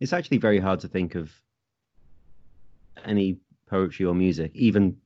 [0.00, 1.30] It's actually very hard to think of
[3.04, 4.96] any poetry or music, even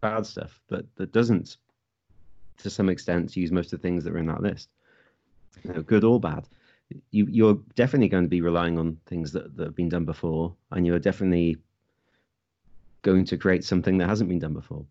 [0.00, 1.56] bad stuff, that, that doesn't,
[2.58, 4.68] to some extent, use most of the things that are in that list,
[5.64, 6.46] you know, good or bad.
[7.10, 10.54] You, you're definitely going to be relying on things that, that have been done before,
[10.70, 11.56] and you're definitely
[13.02, 14.84] going to create something that hasn't been done before.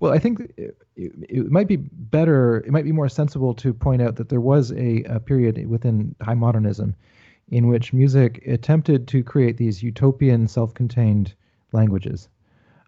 [0.00, 4.00] Well, I think it, it, might be better, it might be more sensible to point
[4.00, 6.94] out that there was a, a period within high modernism
[7.50, 11.34] in which music attempted to create these utopian self contained
[11.72, 12.28] languages.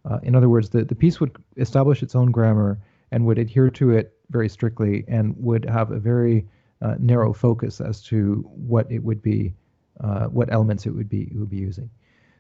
[0.05, 2.79] Uh, in other words, the, the piece would establish its own grammar
[3.13, 6.47] and would adhere to it very strictly and would have a very
[6.83, 9.53] uh, narrow focus as to what it would be,
[10.01, 11.91] uh, what elements it would be it would be using.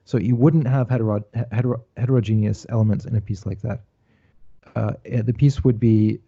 [0.04, 3.82] So you wouldn't have hetero, hetero, heterogeneous elements in a piece like that
[4.76, 6.20] uh, the piece would be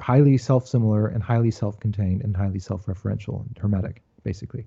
[0.00, 4.66] highly self-similar and highly self-contained and highly self-referential and hermetic, basically.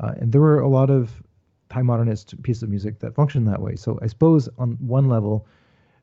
[0.00, 1.22] Uh, and there were a lot of
[1.70, 3.76] high modernist pieces of music that functioned that way.
[3.76, 5.46] So I suppose on one level,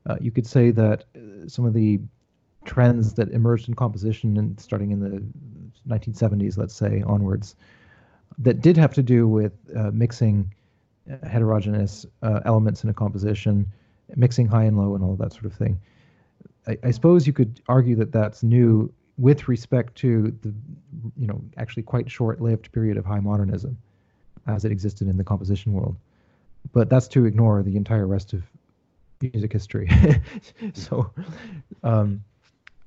[0.06, 2.00] uh, you could say that uh, some of the
[2.64, 5.22] trends that emerged in composition and starting in the
[5.88, 7.56] 1970s, let's say onwards,
[8.38, 10.52] that did have to do with uh, mixing
[11.10, 13.66] uh, heterogeneous elements in a composition,
[14.16, 15.78] mixing high and low, and all that sort of thing.
[16.66, 20.52] I, I suppose you could argue that that's new with respect to the,
[21.16, 23.78] you know, actually quite short-lived period of high modernism
[24.46, 25.96] as it existed in the composition world.
[26.72, 28.42] But that's to ignore the entire rest of
[29.20, 29.90] music history.
[30.72, 31.10] so,
[31.82, 32.24] um,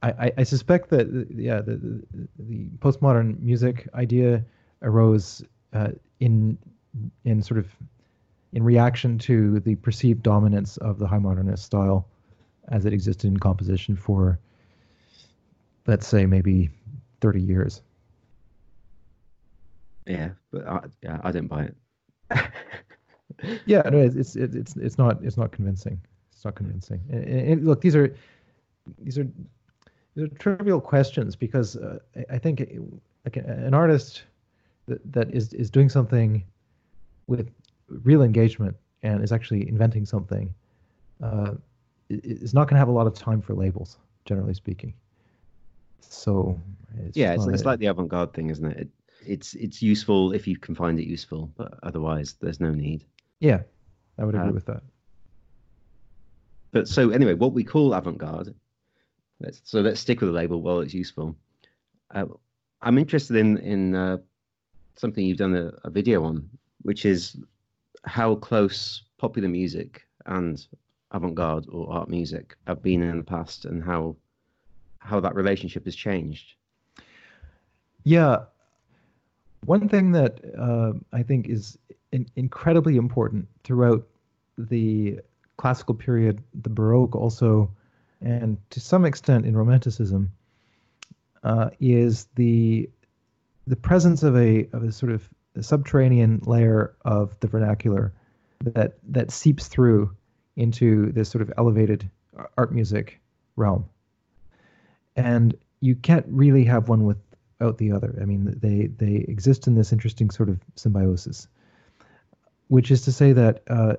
[0.04, 4.46] I, I, suspect that yeah, the, the, the postmodern music idea
[4.84, 5.44] arose
[5.74, 5.90] uh,
[6.20, 6.58] in
[7.26, 7.68] in sort of
[8.54, 12.08] in reaction to the perceived dominance of the high modernist style
[12.70, 14.40] as it existed in composition for,
[15.86, 16.70] let's say, maybe
[17.22, 17.82] 30 years.
[20.06, 21.76] Yeah, but I, yeah, I didn't buy it.
[23.66, 26.00] yeah, no, it's, it's it's it's not it's not convincing.
[26.32, 27.02] It's not convincing.
[27.10, 28.16] And, and look, these are
[29.00, 29.28] these are
[30.18, 32.00] they're trivial questions because uh,
[32.32, 32.82] I think it,
[33.24, 34.24] like an artist
[34.88, 36.44] that, that is is doing something
[37.28, 37.52] with
[37.88, 40.52] real engagement and is actually inventing something
[41.22, 41.52] uh,
[42.10, 44.94] is not going to have a lot of time for labels, generally speaking.
[46.00, 46.60] So
[47.06, 48.78] it's yeah, it's, it's like the avant-garde thing, isn't it?
[48.78, 48.90] it?
[49.24, 53.06] It's it's useful if you can find it useful, but otherwise, there's no need.
[53.40, 53.62] Yeah,
[54.18, 54.82] I would agree uh, with that.
[56.72, 58.56] But so anyway, what we call avant-garde.
[59.40, 61.36] Let's, so let's stick with the label while it's useful.
[62.14, 62.26] Uh,
[62.82, 64.18] I'm interested in in uh,
[64.96, 66.50] something you've done a, a video on,
[66.82, 67.38] which is
[68.06, 70.66] how close popular music and
[71.12, 74.16] avant-garde or art music have been in the past, and how
[75.00, 76.56] how that relationship has changed.
[78.04, 78.46] Yeah,
[79.66, 81.78] one thing that uh, I think is
[82.12, 84.08] in- incredibly important throughout
[84.58, 85.20] the
[85.58, 87.70] classical period, the Baroque also,
[88.22, 90.32] and to some extent in Romanticism,
[91.44, 92.90] uh, is the
[93.66, 98.14] the presence of a of a sort of a subterranean layer of the vernacular
[98.64, 100.12] that that seeps through
[100.56, 102.10] into this sort of elevated
[102.58, 103.20] art music
[103.56, 103.86] realm.
[105.16, 108.18] And you can't really have one without the other.
[108.22, 111.48] I mean, they they exist in this interesting sort of symbiosis,
[112.68, 113.96] which is to say that uh,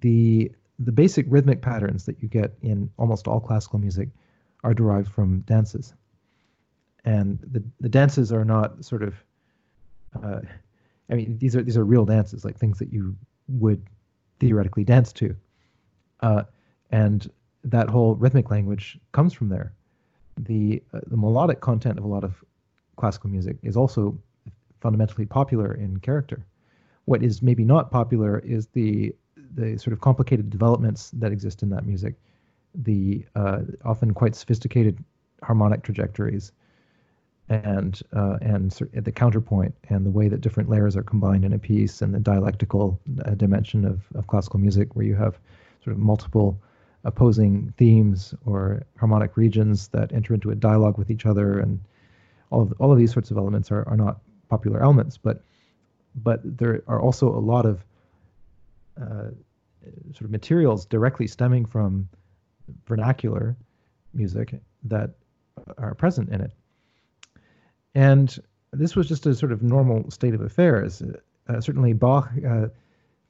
[0.00, 0.52] the
[0.84, 4.08] the basic rhythmic patterns that you get in almost all classical music
[4.64, 5.94] are derived from dances,
[7.04, 9.14] and the the dances are not sort of.
[10.22, 10.40] Uh,
[11.10, 13.16] I mean, these are these are real dances, like things that you
[13.48, 13.82] would
[14.42, 15.36] theoretically dance to.
[16.20, 16.42] Uh,
[16.90, 17.30] and
[17.64, 19.72] that whole rhythmic language comes from there.
[20.38, 22.42] The, uh, the melodic content of a lot of
[22.96, 24.18] classical music is also
[24.80, 26.44] fundamentally popular in character.
[27.04, 29.14] What is maybe not popular is the
[29.54, 32.14] the sort of complicated developments that exist in that music,
[32.74, 35.02] the uh, often quite sophisticated
[35.42, 36.52] harmonic trajectories,
[37.48, 41.58] and uh, and the counterpoint and the way that different layers are combined in a
[41.58, 45.38] piece and the dialectical uh, dimension of, of classical music where you have
[45.84, 46.58] sort of multiple
[47.04, 51.80] opposing themes or harmonic regions that enter into a dialogue with each other and
[52.50, 55.42] all of all of these sorts of elements are, are not popular elements but
[56.14, 57.84] but there are also a lot of
[59.00, 59.30] uh,
[60.12, 62.08] sort of materials directly stemming from
[62.86, 63.56] vernacular
[64.14, 65.10] music that
[65.78, 66.52] are present in it
[67.94, 68.38] and
[68.72, 71.02] this was just a sort of normal state of affairs.
[71.48, 72.68] Uh, certainly, Bach uh,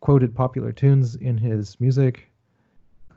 [0.01, 2.31] quoted popular tunes in his music,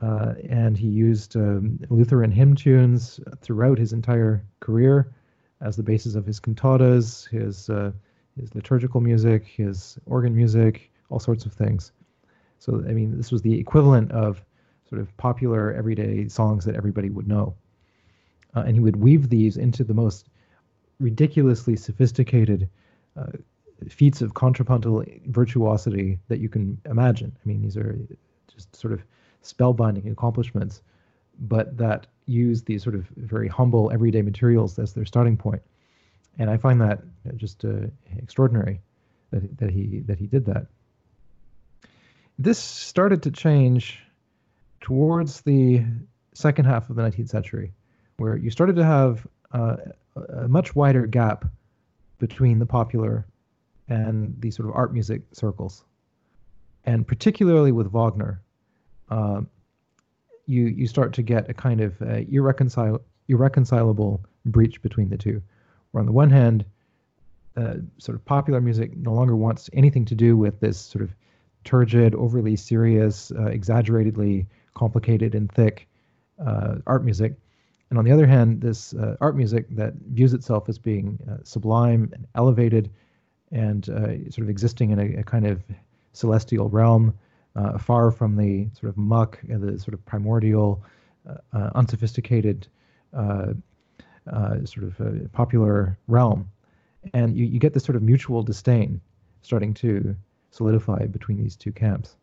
[0.02, 5.12] uh, and he used um, Lutheran hymn tunes throughout his entire career
[5.60, 7.92] as the basis of his cantatas, his uh,
[8.38, 11.92] his liturgical music, his organ music, all sorts of things.
[12.58, 14.44] So, I mean, this was the equivalent of
[14.88, 17.54] sort of popular everyday songs that everybody would know.
[18.54, 20.28] Uh, and he would weave these into the most
[20.98, 22.68] ridiculously sophisticated
[23.16, 23.26] uh,
[23.88, 27.36] feats of contrapuntal virtuosity that you can imagine.
[27.44, 27.98] I mean, these are
[28.52, 29.02] just sort of
[29.42, 30.80] spellbinding accomplishments,
[31.40, 35.62] but that use these sort of very humble everyday materials as their starting point.
[36.38, 37.00] And I find that
[37.36, 37.86] just uh,
[38.16, 38.80] extraordinary
[39.30, 40.66] that that he that he did that.
[42.38, 44.02] This started to change
[44.80, 45.84] towards the
[46.34, 47.72] second half of the 19th century,
[48.18, 49.76] where you started to have uh,
[50.16, 51.46] a much wider gap
[52.18, 53.26] between the popular
[53.88, 55.84] and the sort of art music circles,
[56.84, 58.42] and particularly with Wagner,
[59.10, 59.40] uh,
[60.46, 65.42] you you start to get a kind of uh, irreconcil- irreconcilable breach between the two.
[65.90, 66.64] Where on the one hand,
[67.56, 71.14] uh, sort of popular music no longer wants anything to do with this sort of
[71.66, 75.88] turgid, overly serious, uh, exaggeratedly complicated and thick
[76.44, 77.34] uh, art music,
[77.90, 81.36] and on the other hand, this uh, art music that views itself as being uh,
[81.44, 82.90] sublime and elevated
[83.52, 85.62] and uh, sort of existing in a, a, kind of
[86.12, 87.14] celestial realm,
[87.54, 90.82] uh, far from the sort of muck and the sort of primordial,
[91.74, 92.66] unsophisticated,
[93.12, 96.50] sort of popular realm.
[97.14, 99.00] And you, you get this sort of mutual disdain
[99.42, 100.16] starting to
[100.56, 102.16] solidify between these two camps.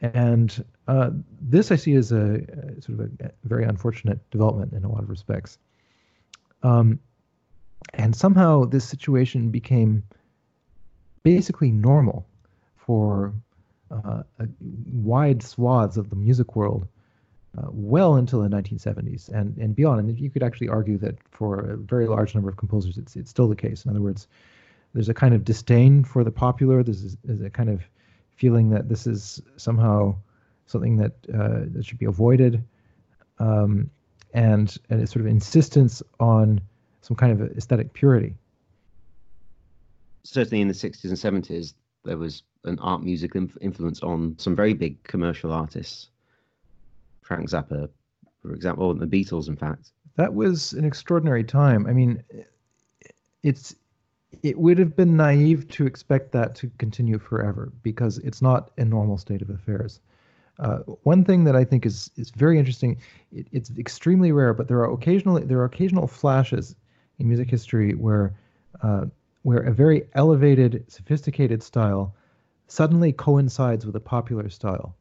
[0.00, 1.10] And uh,
[1.40, 2.34] this I see as a,
[2.78, 5.58] a sort of a, very unfortunate development in a lot of respects.
[6.62, 7.00] Um,
[7.94, 10.02] and somehow this situation became
[11.22, 12.26] basically normal
[12.76, 13.32] for
[13.90, 14.22] uh,
[14.92, 16.86] wide swaths of the music world
[17.56, 20.00] uh, well until the 1970s and, and beyond.
[20.00, 23.30] And you could actually argue that for a very large number of composers, it's, it's
[23.30, 23.84] still the case.
[23.84, 24.26] In other words,
[24.94, 26.82] there's a kind of disdain for the popular.
[26.82, 27.82] There's, there's a kind of
[28.36, 30.14] feeling that this is somehow
[30.66, 32.64] something that uh, that should be avoided,
[33.38, 33.90] um,
[34.32, 36.60] and, and a sort of insistence on
[37.02, 38.34] some kind of aesthetic purity.
[40.22, 41.74] Certainly in the 60s and 70s,
[42.04, 46.08] there was an art music inf- influence on some very big commercial artists.
[47.20, 47.88] Frank Zappa,
[48.40, 49.90] for example, and the Beatles, in fact.
[50.16, 51.86] That was an extraordinary time.
[51.86, 52.22] I mean,
[53.42, 53.74] it's
[54.42, 58.84] it would have been naive to expect that to continue forever because it's not a
[58.84, 60.00] normal state of affairs.
[60.58, 62.98] Uh, one thing that I think is is very interesting,
[63.32, 66.76] it, it's extremely rare, but there are occasionally there are occasional flashes
[67.18, 68.34] in music history where
[68.82, 69.06] uh,
[69.42, 72.14] where a very elevated, sophisticated style
[72.68, 74.94] suddenly coincides with a popular style,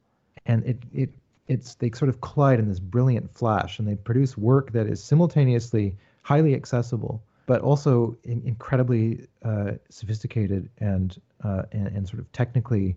[0.46, 1.10] and it it
[1.48, 5.04] it's they sort of collide in this brilliant flash, and they produce work that is
[5.04, 12.32] simultaneously highly accessible but also in, incredibly uh, sophisticated and, uh, and, and sort of
[12.32, 12.96] technically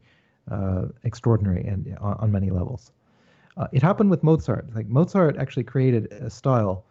[0.51, 2.93] uh, extraordinary and on, on, many levels.
[3.57, 4.73] Uh, it happened with Mozart.
[4.75, 6.85] Like Mozart actually created a style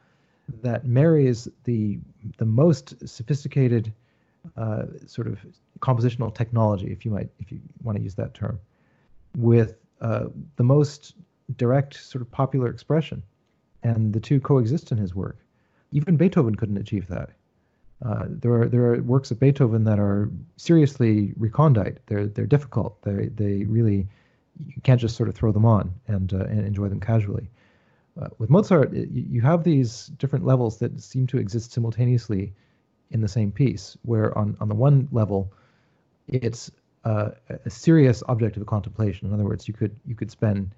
[0.62, 1.98] that marries the
[2.38, 3.94] the most sophisticated
[4.58, 5.40] uh, sort of
[5.80, 8.60] compositional technology, if you might, if you want to use that term,
[9.38, 10.26] with uh,
[10.58, 11.16] the most
[11.58, 13.24] direct sort of popular expression,
[13.84, 15.38] and the two coexist in his work.
[15.92, 17.30] Even Beethoven couldn't achieve that.
[18.04, 22.06] Uh, there are there are works of Beethoven that are seriously recondite.
[22.08, 23.02] They're they're difficult.
[23.04, 24.08] They they really
[24.66, 27.50] you can't just sort of throw them on and uh, and enjoy them casually.
[28.22, 32.54] Uh, with Mozart, it, you have these different levels that seem to exist simultaneously
[33.12, 33.98] in the same piece.
[34.04, 35.52] Where on on the one level,
[36.28, 36.72] it's
[37.06, 37.34] a
[37.70, 39.28] serious object of contemplation.
[39.28, 40.72] In other words, you could you could spend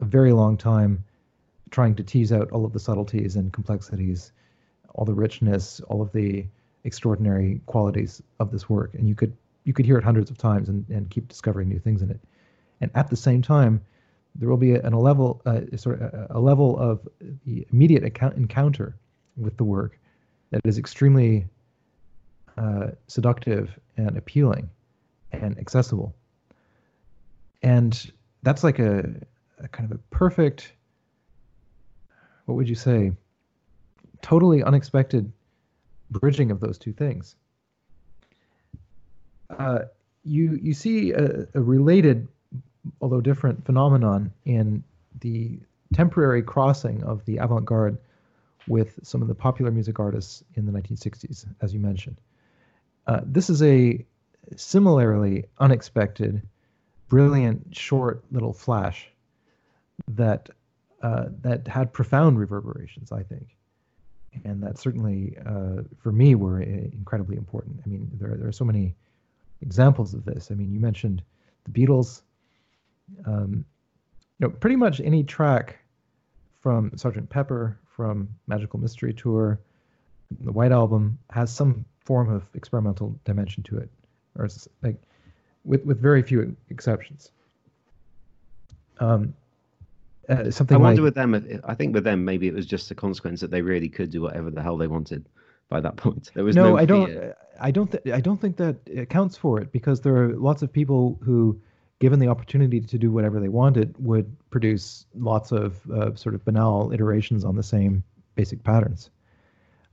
[0.00, 1.04] a very long time
[1.70, 4.32] trying to tease out all of the subtleties and complexities
[4.94, 6.46] all the richness, all of the
[6.84, 10.68] extraordinary qualities of this work, and you could you could hear it hundreds of times
[10.68, 12.18] and, and keep discovering new things in it.
[12.80, 13.80] And at the same time,
[14.34, 17.06] there will be a, a level uh, sort of a, a, level of
[17.46, 18.96] the immediate account, encounter
[19.36, 19.98] with the work
[20.50, 21.46] that is extremely
[22.58, 24.68] uh, seductive and appealing
[25.30, 26.12] and accessible.
[27.62, 28.10] And
[28.42, 29.14] that's like a,
[29.60, 30.72] a kind of a perfect
[32.46, 33.12] what would you say
[34.22, 35.30] totally unexpected
[36.10, 37.36] bridging of those two things.
[39.50, 39.80] Uh,
[40.24, 42.28] you you see a, a, related,
[43.00, 44.82] although different, phenomenon in
[45.20, 45.58] the
[45.92, 47.98] temporary crossing of the avant-garde
[48.66, 52.16] with some of the popular music artists in the 1960s, as you mentioned.
[53.06, 54.04] Uh, this is a
[54.56, 56.40] similarly unexpected,
[57.08, 59.08] brilliant, short little flash
[60.08, 60.48] that
[61.02, 63.48] uh, that had profound reverberations, I think
[64.44, 67.80] and that certainly uh, for me were uh, incredibly important.
[67.84, 68.94] I mean, there there are so many
[69.60, 70.50] examples of this.
[70.50, 71.22] I mean, you mentioned
[71.64, 72.22] the Beatles.
[73.26, 73.64] Um,
[74.38, 75.78] you know, pretty much any track
[76.60, 77.28] from Sgt.
[77.28, 79.60] Pepper, from Magical Mystery Tour,
[80.40, 83.90] the White Album has some form of experimental dimension to it,
[84.36, 84.48] or
[84.82, 84.96] like
[85.64, 87.30] with with very few exceptions.
[88.98, 89.34] Um,
[90.28, 90.76] uh, something.
[90.76, 91.62] I wonder like, with them.
[91.64, 94.22] I think with them, maybe it was just a consequence that they really could do
[94.22, 95.28] whatever the hell they wanted
[95.68, 96.30] by that point.
[96.34, 96.70] There was no.
[96.70, 97.34] no I don't.
[97.60, 97.90] I don't.
[97.90, 101.60] Th- I don't think that accounts for it because there are lots of people who,
[101.98, 106.44] given the opportunity to do whatever they wanted, would produce lots of uh, sort of
[106.44, 108.02] banal iterations on the same
[108.34, 109.10] basic patterns.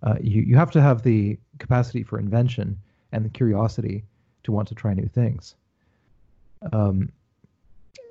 [0.04, 2.78] Uh, you you have to have the capacity for invention
[3.12, 4.04] and the curiosity
[4.44, 5.56] to want to try new things.
[6.72, 7.12] Um,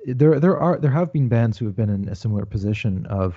[0.05, 3.35] there there are there have been bands who have been in a similar position of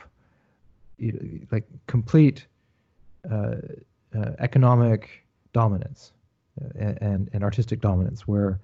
[1.51, 2.47] like complete
[3.31, 3.57] uh,
[4.17, 6.13] uh, economic dominance
[6.63, 8.61] uh, and, and artistic dominance where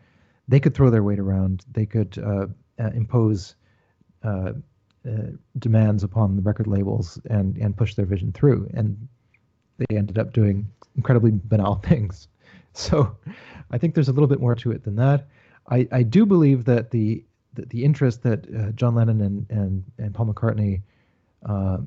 [0.47, 2.47] they could throw their weight around they could uh,
[2.79, 3.57] uh impose
[4.23, 4.53] uh,
[5.59, 9.09] demands upon the record labels and and push their vision through and
[9.79, 12.29] they ended up doing incredibly banal things.
[12.73, 13.17] So
[13.71, 15.27] i think there's a little bit more to it than that.
[15.71, 17.23] I, I do believe that the
[17.55, 20.83] the, the interest that uh, John Lennon and, and, and Paul McCartney,
[21.47, 21.79] uh,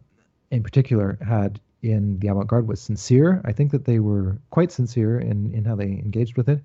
[0.49, 3.41] in particular, had in the avant-garde was sincere.
[3.43, 6.61] I think that they were quite sincere in, in how they engaged with it.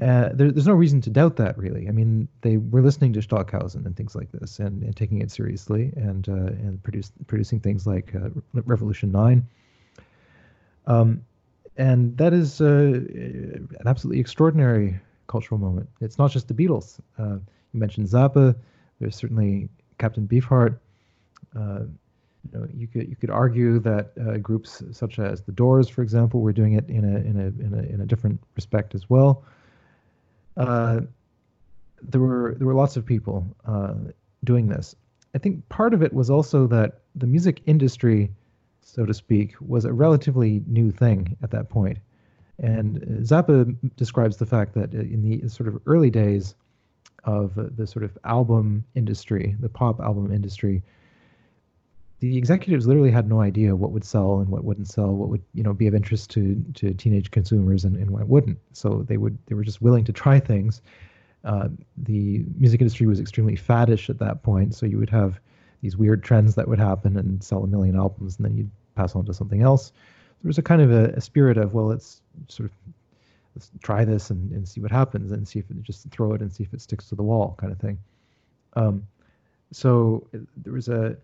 [0.00, 1.86] Uh, there, there's no reason to doubt that, really.
[1.86, 5.30] I mean, they were listening to Stockhausen and things like this, and, and taking it
[5.30, 9.46] seriously, and uh, and produce, producing things like uh, Revolution Nine.
[10.88, 11.24] Um,
[11.76, 14.98] and that is uh, an absolutely extraordinary
[15.28, 15.88] cultural moment.
[16.00, 16.98] It's not just the Beatles.
[17.74, 18.54] Uh, you mentioned Zappa.
[19.00, 19.68] There's certainly
[19.98, 20.78] Captain Beefheart.
[21.56, 21.80] Uh,
[22.52, 26.02] you know, you could you could argue that uh, groups such as the Doors, for
[26.02, 29.08] example, were doing it in a in a in a in a different respect as
[29.08, 29.44] well.
[30.56, 31.00] Uh,
[32.02, 33.94] there were there were lots of people uh,
[34.44, 34.94] doing this,
[35.34, 38.30] I think part of it was also that the music industry,
[38.82, 41.98] so to speak, was a relatively new thing at that point.
[42.60, 46.54] And Zappa describes the fact that in the sort of early days
[47.24, 50.82] of the sort of album industry, the pop album industry,
[52.20, 55.42] the executives literally had no idea what would sell and what wouldn't sell, what would
[55.52, 58.58] you know be of interest to to teenage consumers and, and what wouldn't.
[58.72, 60.80] So they would they were just willing to try things.
[61.44, 61.68] Uh,
[61.98, 65.38] the music industry was extremely faddish at that point, so you would have
[65.82, 69.14] these weird trends that would happen and sell a million albums, and then you'd pass
[69.14, 69.92] on to something else.
[70.42, 72.76] There was a kind of a, a spirit of well, let's sort of
[73.54, 76.40] let's try this and, and see what happens and see if it just throw it
[76.40, 77.98] and see if it sticks to the wall kind of thing.
[78.74, 79.06] Um,
[79.72, 80.26] so
[80.56, 81.16] there was a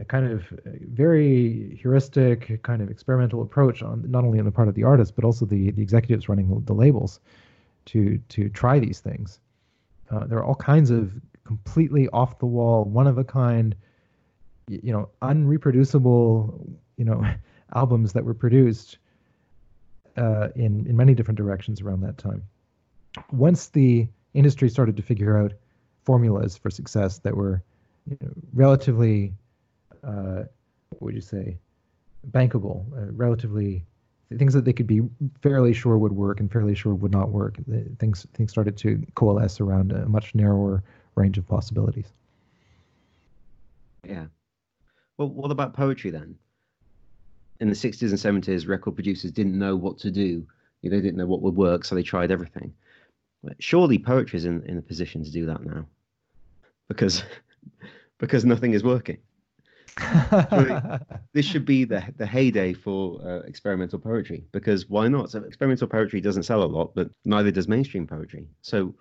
[0.00, 0.44] a kind of
[0.92, 5.14] very heuristic, kind of experimental approach on not only on the part of the artist
[5.16, 7.20] but also the the executives running the, labels
[7.86, 9.40] to to try these things.
[10.10, 11.12] Uh, there are all kinds of
[11.44, 13.74] completely off the wall, one of a kind,
[14.68, 17.24] you know, unreproducible, you know,
[17.74, 18.98] albums that were produced
[20.16, 22.42] uh, in in many different directions around that time.
[23.30, 25.52] Once the industry started to figure out
[26.04, 27.62] formulas for success that were
[28.08, 29.32] you know, relatively
[30.04, 30.42] uh,
[30.90, 31.56] what would you say,
[32.30, 33.84] bankable, uh, relatively
[34.38, 35.02] things that they could be
[35.42, 37.56] fairly sure would work and fairly sure would not work.
[37.98, 40.82] Things things started to coalesce around a much narrower
[41.14, 42.06] range of possibilities.
[44.06, 44.26] Yeah.
[45.18, 46.36] Well, what about poetry then?
[47.62, 50.46] In the 60s and 70s, record producers didn't know what to do.
[50.82, 52.74] They didn't know what would work, so they tried everything.
[53.60, 55.86] Surely poetry is in, in a position to do that now,
[56.88, 57.22] because
[58.18, 59.18] because nothing is working
[61.32, 65.30] this should be the the heyday for uh, experimental poetry because why not?
[65.30, 68.46] So experimental poetry doesn't sell a lot, but neither does mainstream poetry.
[68.62, 68.94] So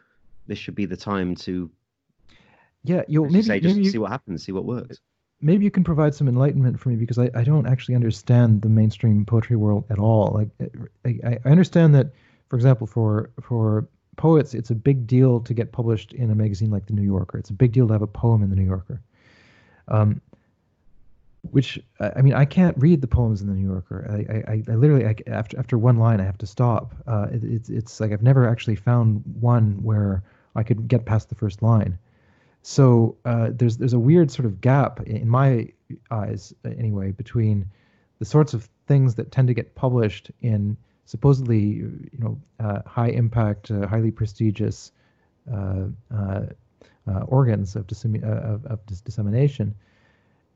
[0.47, 1.71] this should be the time to
[2.83, 4.99] yeah, you maybe, say just maybe you, see what happens, see what works.
[5.41, 8.69] Maybe you can provide some enlightenment for me because I, I don't actually understand the
[8.69, 10.31] mainstream poetry world at all.
[10.33, 10.71] Like
[11.05, 12.11] I, I understand that,
[12.49, 13.87] for example, for for
[14.17, 17.37] poets, it's a big deal to get published in a magazine like the New Yorker.
[17.37, 19.01] It's a big deal to have a poem in the New Yorker.
[19.87, 20.21] Um,
[21.49, 24.07] which I mean, I can't read the poems in the New Yorker.
[24.09, 26.93] I, I, I literally I, after after one line, I have to stop.
[27.07, 30.23] Uh, it, it's it's like I've never actually found one where
[30.55, 31.97] I could get past the first line.
[32.63, 35.69] So uh, there's there's a weird sort of gap in my
[36.09, 37.65] eyes, anyway, between
[38.19, 43.09] the sorts of things that tend to get published in supposedly you know uh, high
[43.09, 44.91] impact, uh, highly prestigious
[45.51, 45.85] uh,
[46.15, 46.45] uh,
[47.27, 47.85] organs of,
[48.23, 49.75] of, of dis- dissemination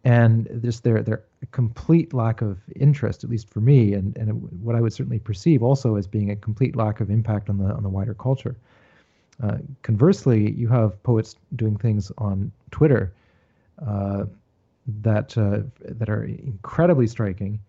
[0.06, 4.30] and just their their complete lack of interest, at least for me, and and
[4.64, 7.74] what I would certainly perceive also as being a complete lack of impact on the
[7.74, 8.56] on the wider culture.
[9.42, 13.14] Uh, conversely, you have poets doing things on Twitter
[13.86, 14.26] uh,
[15.02, 17.60] that uh, that are incredibly striking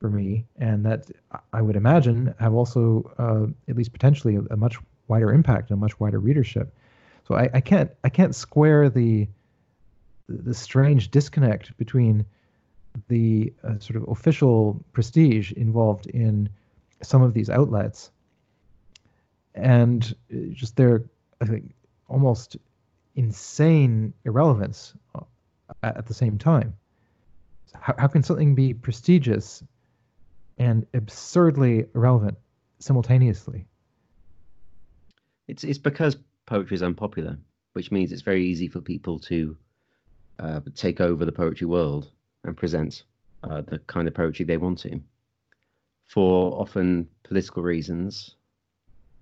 [0.00, 1.10] for me, and that
[1.52, 4.76] I would imagine have also, uh, at least potentially, a, a, much
[5.08, 6.72] wider impact and a much wider readership.
[7.26, 9.26] So I, I can't I can't square the
[10.28, 12.24] the strange disconnect between
[13.08, 16.48] the uh, sort of official prestige involved in
[17.02, 18.10] some of these outlets
[19.54, 20.14] and
[20.52, 21.02] just their
[21.40, 21.74] I think
[22.08, 22.56] almost
[23.14, 25.20] insane irrelevance uh,
[25.82, 26.74] at the same time.
[27.74, 29.62] How, how can something be prestigious
[30.58, 32.38] and absurdly irrelevant
[32.78, 33.66] simultaneously?
[35.48, 36.16] It's it's because
[36.46, 37.38] poetry is unpopular,
[37.74, 39.56] which means it's very easy for people to
[40.38, 42.10] uh, take over the poetry world
[42.44, 43.04] and present
[43.42, 45.00] uh, the kind of poetry they want to,
[46.06, 48.36] for often political reasons,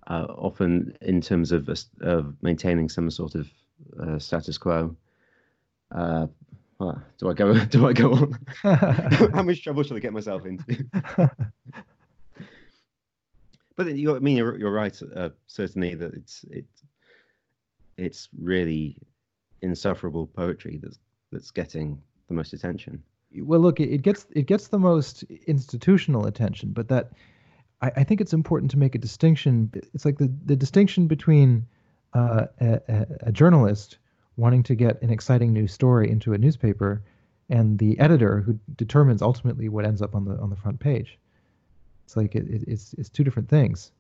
[0.07, 1.69] uh, often in terms of
[2.01, 3.49] of maintaining some sort of
[4.01, 4.97] uh, status quo.
[5.93, 6.27] Uh,
[6.79, 7.65] well, do I go?
[7.67, 8.39] Do I go on?
[9.33, 10.85] How much trouble should I get myself into?
[13.77, 15.01] but you, I mean, you're, you're right.
[15.15, 16.67] Uh, certainly, that it's it,
[17.97, 18.97] it's really
[19.63, 20.99] insufferable poetry that's
[21.31, 23.03] that's getting the most attention.
[23.37, 27.13] Well, look, it gets it gets the most institutional attention, but that
[27.85, 29.71] I, I think it's important to make a distinction.
[29.93, 31.67] It's like the the distinction between
[32.15, 33.99] uh, a, a journalist
[34.37, 37.03] wanting to get an exciting news story into a newspaper
[37.51, 41.19] and the editor who determines ultimately what ends up on the on the front page.
[42.07, 43.93] It's like it, it's it's two different things.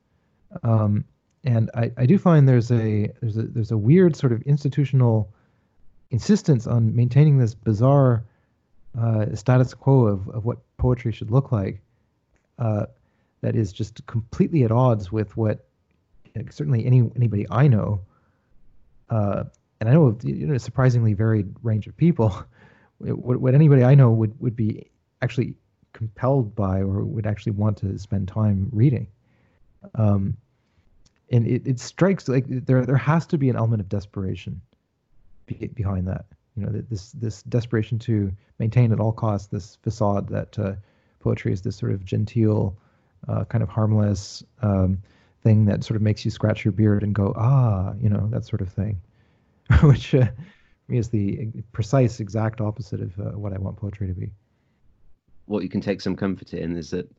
[0.63, 1.05] Um,
[1.45, 5.31] and I, I do find there's a there's a there's a weird sort of institutional
[6.11, 8.25] insistence on maintaining this bizarre
[8.99, 11.83] uh, status quo of, of what poetry should look like
[12.59, 12.87] uh,
[13.45, 15.67] that is just completely at odds with what
[16.51, 18.01] certainly any anybody I know
[19.11, 19.45] uh,
[19.81, 22.35] and I know you know a surprisingly varied range of people.
[22.99, 24.87] What, what anybody I know would would be
[25.21, 25.55] actually
[25.93, 29.09] compelled by or would actually want to spend time reading.
[29.97, 30.37] Um,
[31.31, 34.61] and it, it strikes like there there has to be an element of desperation
[35.47, 36.25] be, behind that.
[36.57, 40.75] You know, this this desperation to maintain at all costs this facade that uh,
[41.19, 42.77] poetry is this sort of genteel,
[43.29, 45.03] uh, kind of harmless um,
[45.43, 48.45] thing that sort of makes you scratch your beard and go, ah, you know, that
[48.45, 49.01] sort of thing,
[49.83, 50.29] which uh,
[50.89, 54.31] is the precise exact opposite of uh, what I want poetry to be.
[55.47, 57.11] What you can take some comfort in is that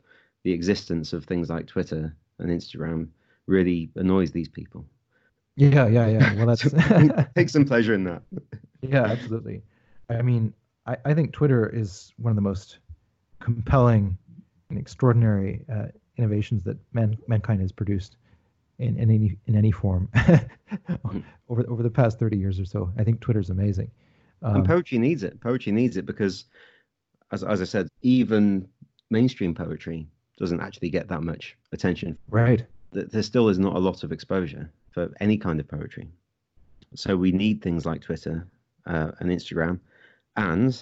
[0.43, 3.10] the existence of things like Twitter and Instagram
[3.47, 4.86] really annoys these people.
[5.56, 6.34] Yeah, yeah, yeah.
[6.36, 8.22] Well, that's take some pleasure in that.
[8.82, 9.62] yeah, absolutely.
[10.10, 10.53] I mean,
[10.86, 12.80] I, I think Twitter is one of the most
[13.39, 14.18] compelling
[14.70, 15.88] and extraordinary uh,
[16.18, 18.18] innovations that man, mankind has produced
[18.80, 21.20] in, in any in any form mm-hmm.
[21.49, 22.91] over over the past 30 years or so.
[22.97, 23.91] I think Twitter's amazing.
[24.41, 25.39] Um, and poetry needs it.
[25.39, 26.45] Poetry needs it because,
[27.32, 28.68] as as I said, even
[29.09, 30.07] mainstream poetry
[30.38, 32.18] doesn't actually get that much attention.
[32.30, 32.66] Right.
[32.91, 36.07] There still is not a lot of exposure for any kind of poetry.
[36.95, 38.47] So we need things like Twitter
[38.86, 39.80] uh, and Instagram
[40.38, 40.82] and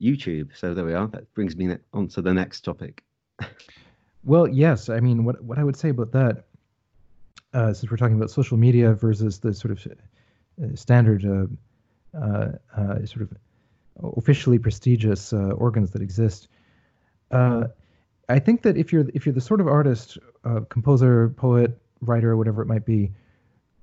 [0.00, 0.50] YouTube.
[0.54, 1.06] So there we are.
[1.08, 3.02] That brings me on to the next topic.
[4.24, 4.88] Well, yes.
[4.88, 6.44] I mean, what what I would say about that,
[7.52, 9.92] uh, since we're talking about social media versus the sort of
[10.62, 13.36] uh, standard, uh, uh, uh, sort of
[14.16, 16.48] officially prestigious organs that exist.
[18.26, 20.18] I think that if you're if you're the sort of artist,
[20.68, 23.12] composer, poet, writer, whatever it might be,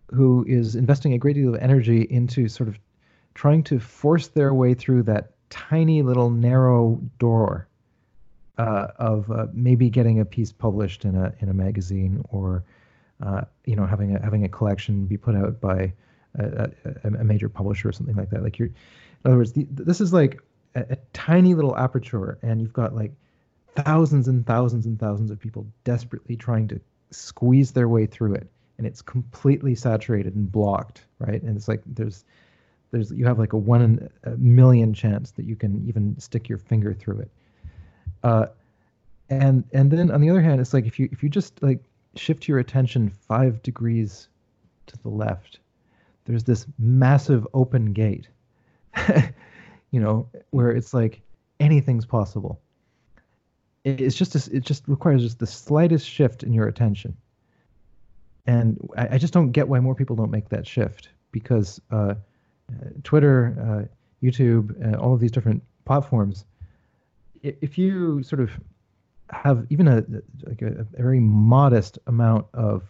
[0.09, 2.79] who is investing a great deal of energy into sort of
[3.33, 7.67] trying to force their way through that tiny little narrow door
[8.57, 12.63] uh, of uh, maybe getting a piece published in a in a magazine or
[13.23, 15.93] uh, you know having a having a collection be put out by
[16.37, 16.69] a,
[17.03, 18.43] a, a major publisher or something like that.
[18.43, 18.73] Like you're, in
[19.25, 20.41] other words, the, this is like
[20.75, 23.13] a, a tiny little aperture, and you've got like
[23.75, 26.81] thousands and thousands and thousands of people desperately trying to
[27.11, 28.49] squeeze their way through it
[28.81, 31.39] and it's completely saturated and blocked, right?
[31.43, 32.25] And it's like there's
[32.89, 36.49] there's you have like a one in a million chance that you can even stick
[36.49, 37.31] your finger through it.
[38.23, 38.47] Uh,
[39.29, 41.83] and and then on the other hand, it's like if you if you just like
[42.15, 44.27] shift your attention five degrees
[44.87, 45.59] to the left,
[46.25, 48.27] there's this massive open gate,
[49.91, 51.21] you know, where it's like
[51.59, 52.59] anything's possible.
[53.83, 57.17] It's just it just requires just the slightest shift in your attention
[58.45, 62.15] and I, I, just don't get why more people don't make that shift because uh,
[63.03, 66.45] Twitter, uh, YouTube, uh, all of these different platforms,
[67.43, 68.51] if you sort of
[69.29, 70.03] have even a
[70.45, 72.83] like a, a very modest amount of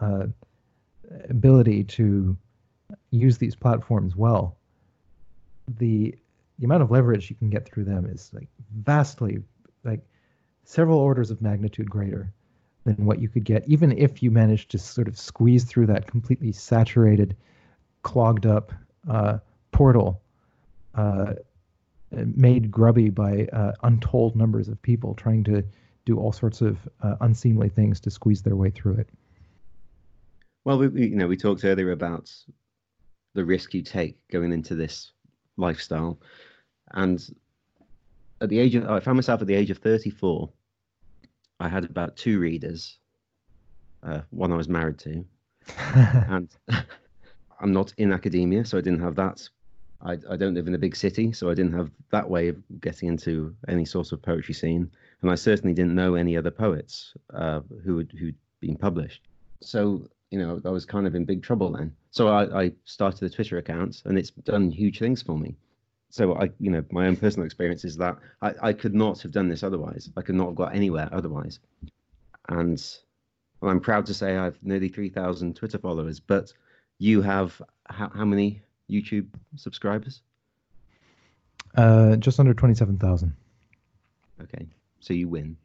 [0.00, 0.26] uh,
[1.28, 2.36] ability to
[3.10, 4.56] use these platforms well,
[5.78, 6.14] the
[6.58, 9.42] the amount of leverage you can get through them is like vastly
[9.84, 10.00] like
[10.64, 12.32] several orders of magnitude greater
[12.84, 16.06] than what you could get, even if you managed to sort of squeeze through that
[16.06, 17.36] completely saturated,
[18.02, 18.72] clogged up
[19.08, 19.38] uh,
[19.72, 20.22] portal,
[20.94, 21.34] uh,
[22.10, 25.64] made grubby by uh, untold numbers of people trying to
[26.04, 29.08] do all sorts of uh, unseemly things to squeeze their way through it.
[30.64, 32.32] Well, we, we, you know, we talked earlier about
[33.34, 35.12] the risk you take going into this
[35.56, 36.18] lifestyle,
[36.92, 37.24] and
[38.40, 40.50] at the age of, I found myself at the age of 34
[41.60, 42.98] I had about two readers.
[44.02, 45.24] Uh, one I was married to,
[45.78, 46.48] and
[47.60, 49.46] I'm not in academia, so I didn't have that.
[50.02, 52.56] I, I don't live in a big city, so I didn't have that way of
[52.80, 54.90] getting into any sort of poetry scene,
[55.22, 59.22] and I certainly didn't know any other poets uh, who had who'd been published.
[59.60, 61.94] So you know, I was kind of in big trouble then.
[62.12, 65.56] So I, I started a Twitter account, and it's done huge things for me
[66.10, 69.30] so I, you know, my own personal experience is that I, I could not have
[69.30, 70.10] done this otherwise.
[70.16, 71.60] I could not have got anywhere otherwise.
[72.48, 72.84] And
[73.60, 76.52] well, I'm proud to say I have nearly 3,000 Twitter followers, but
[76.98, 78.60] you have how, how many
[78.90, 79.26] YouTube
[79.56, 80.22] subscribers?
[81.76, 83.32] Uh, just under 27,000.
[84.42, 84.66] Okay.
[85.00, 85.56] So you win.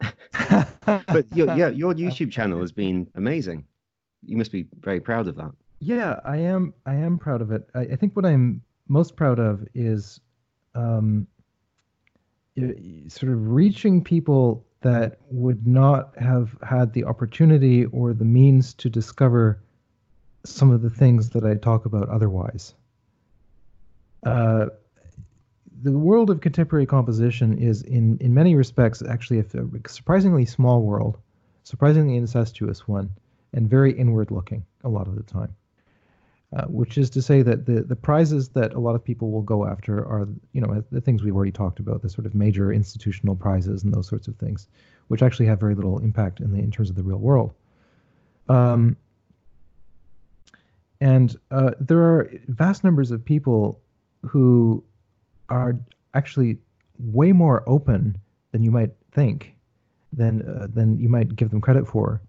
[0.00, 3.64] but your, yeah, your YouTube channel has been amazing.
[4.24, 5.52] You must be very proud of that.
[5.78, 6.74] Yeah, I am.
[6.84, 7.68] I am proud of it.
[7.74, 10.20] I, I think what I'm most proud of is
[10.74, 11.26] um,
[13.08, 18.88] sort of reaching people that would not have had the opportunity or the means to
[18.88, 19.62] discover
[20.44, 22.74] some of the things that I talk about otherwise.
[24.24, 24.66] Uh,
[25.82, 31.18] the world of contemporary composition is, in, in many respects, actually a, surprisingly small world,
[31.64, 33.10] surprisingly incestuous one,
[33.52, 35.54] and very inward looking a lot of the time.
[36.56, 39.42] uh, which is to say that the, the prizes that a lot of people will
[39.42, 42.72] go after are, you know, the things we've already talked about, the sort of major
[42.72, 44.66] institutional prizes and those sorts of things,
[45.08, 47.52] which actually have very little impact in the in terms of the real world.
[48.48, 48.96] Um,
[51.00, 53.80] and uh, there are vast numbers of people
[54.26, 54.84] who
[55.48, 55.76] are
[56.14, 56.58] actually
[56.98, 58.18] way more open
[58.52, 59.54] than you might think,
[60.12, 62.20] than uh, than you might give them credit for,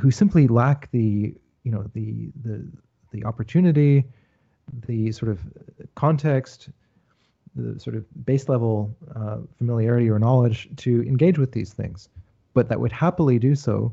[0.00, 1.34] who simply lack the
[1.64, 2.66] you know the the
[3.12, 4.04] the opportunity,
[4.86, 5.40] the sort of
[5.94, 6.68] context,
[7.54, 12.08] the sort of base level uh, familiarity or knowledge to engage with these things,
[12.52, 13.92] but that would happily do so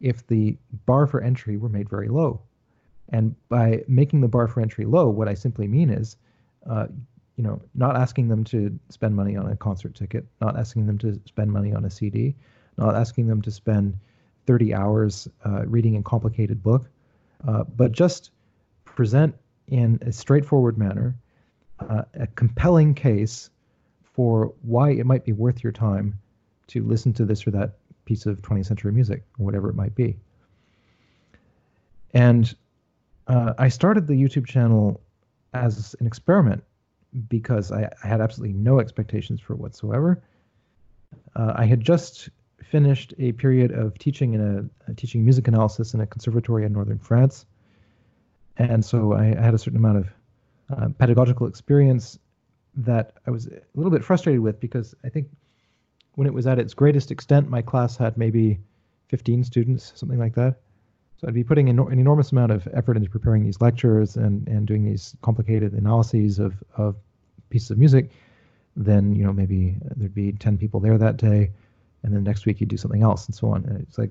[0.00, 2.40] if the bar for entry were made very low.
[3.10, 6.16] And by making the bar for entry low, what I simply mean is,
[6.68, 6.86] uh,
[7.36, 10.98] you know, not asking them to spend money on a concert ticket, not asking them
[10.98, 12.34] to spend money on a CD,
[12.78, 13.96] not asking them to spend
[14.46, 16.88] 30 hours uh, reading a complicated book,
[17.46, 18.30] uh, but just
[18.84, 19.34] present
[19.68, 21.14] in a straightforward manner
[21.80, 23.50] uh, a compelling case
[24.02, 26.18] for why it might be worth your time
[26.68, 29.94] to listen to this or that piece of 20th century music or whatever it might
[29.94, 30.16] be.
[32.14, 32.54] And
[33.26, 35.00] uh, I started the YouTube channel
[35.52, 36.62] as an experiment
[37.28, 40.22] because I, I had absolutely no expectations for whatsoever.
[41.34, 42.28] Uh, I had just
[42.62, 46.98] finished a period of teaching in a, teaching music analysis in a conservatory in northern
[46.98, 47.46] France,
[48.56, 50.08] and so I, I had a certain amount of
[50.76, 52.18] uh, pedagogical experience
[52.76, 55.28] that I was a little bit frustrated with because I think
[56.14, 58.58] when it was at its greatest extent, my class had maybe
[59.08, 60.60] 15 students, something like that.
[61.18, 64.46] So I'd be putting an, an enormous amount of effort into preparing these lectures and,
[64.48, 66.96] and doing these complicated analyses of, of
[67.48, 68.10] pieces of music.
[68.76, 71.50] Then, you know, maybe there'd be 10 people there that day.
[72.02, 73.64] And then next week you'd do something else and so on.
[73.64, 74.10] And it's like,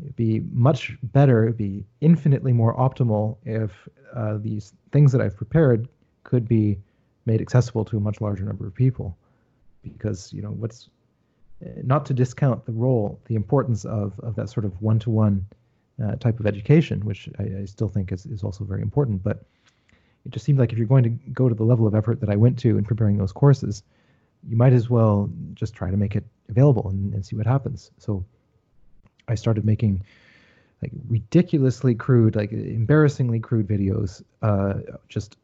[0.00, 5.36] it'd be much better, it'd be infinitely more optimal if uh, these things that I've
[5.36, 5.86] prepared
[6.24, 6.78] could be
[7.26, 9.16] made accessible to a much larger number of people.
[9.82, 10.88] Because, you know, what's
[11.82, 15.46] not to discount the role, the importance of, of that sort of one to one
[16.02, 19.22] uh, type of education, which I, I, still think is, is also very important.
[19.22, 19.44] But
[20.24, 22.30] it just seems like if you're going to go to the level of effort that
[22.30, 23.82] I went to in preparing those courses,
[24.48, 27.90] you might as well just try to make it available and, and see what happens.
[27.98, 28.24] So
[29.28, 30.04] I started making
[30.82, 34.22] like ridiculously crude, like embarrassingly crude videos.
[34.42, 34.74] Uh,
[35.08, 35.36] just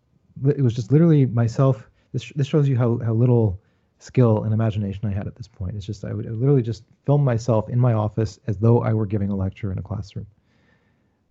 [0.47, 1.89] it was just literally myself.
[2.13, 3.61] This this shows you how how little
[4.01, 5.77] skill and imagination I had at this point.
[5.77, 9.07] It's just I would literally just film myself in my office as though I were
[9.07, 10.27] giving a lecture in a classroom,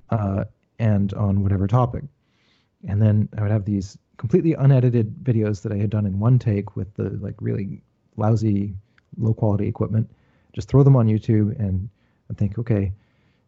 [0.10, 0.46] uh,
[0.80, 2.04] and on whatever topic.
[2.88, 6.40] And then I would have these completely unedited videos that I had done in one
[6.40, 7.82] take with the like really
[8.16, 8.74] lousy,
[9.18, 10.10] low quality equipment.
[10.54, 11.90] Just throw them on YouTube and,
[12.30, 12.92] and think, okay,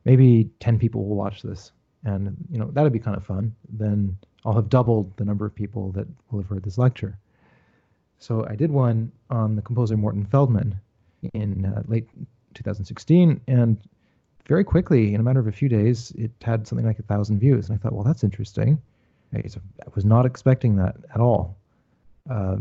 [0.05, 1.71] maybe 10 people will watch this.
[2.03, 3.55] And, you know, that'd be kind of fun.
[3.69, 7.17] Then I'll have doubled the number of people that will have heard this lecture.
[8.19, 10.79] So I did one on the composer Morton Feldman
[11.33, 12.07] in uh, late
[12.53, 13.77] 2016, and
[14.49, 17.39] very quickly, in a matter of a few days, it had something like a thousand
[17.39, 17.69] views.
[17.69, 18.81] And I thought, well, that's interesting.
[19.31, 19.43] I
[19.93, 21.55] was not expecting that at all.
[22.27, 22.57] Uh,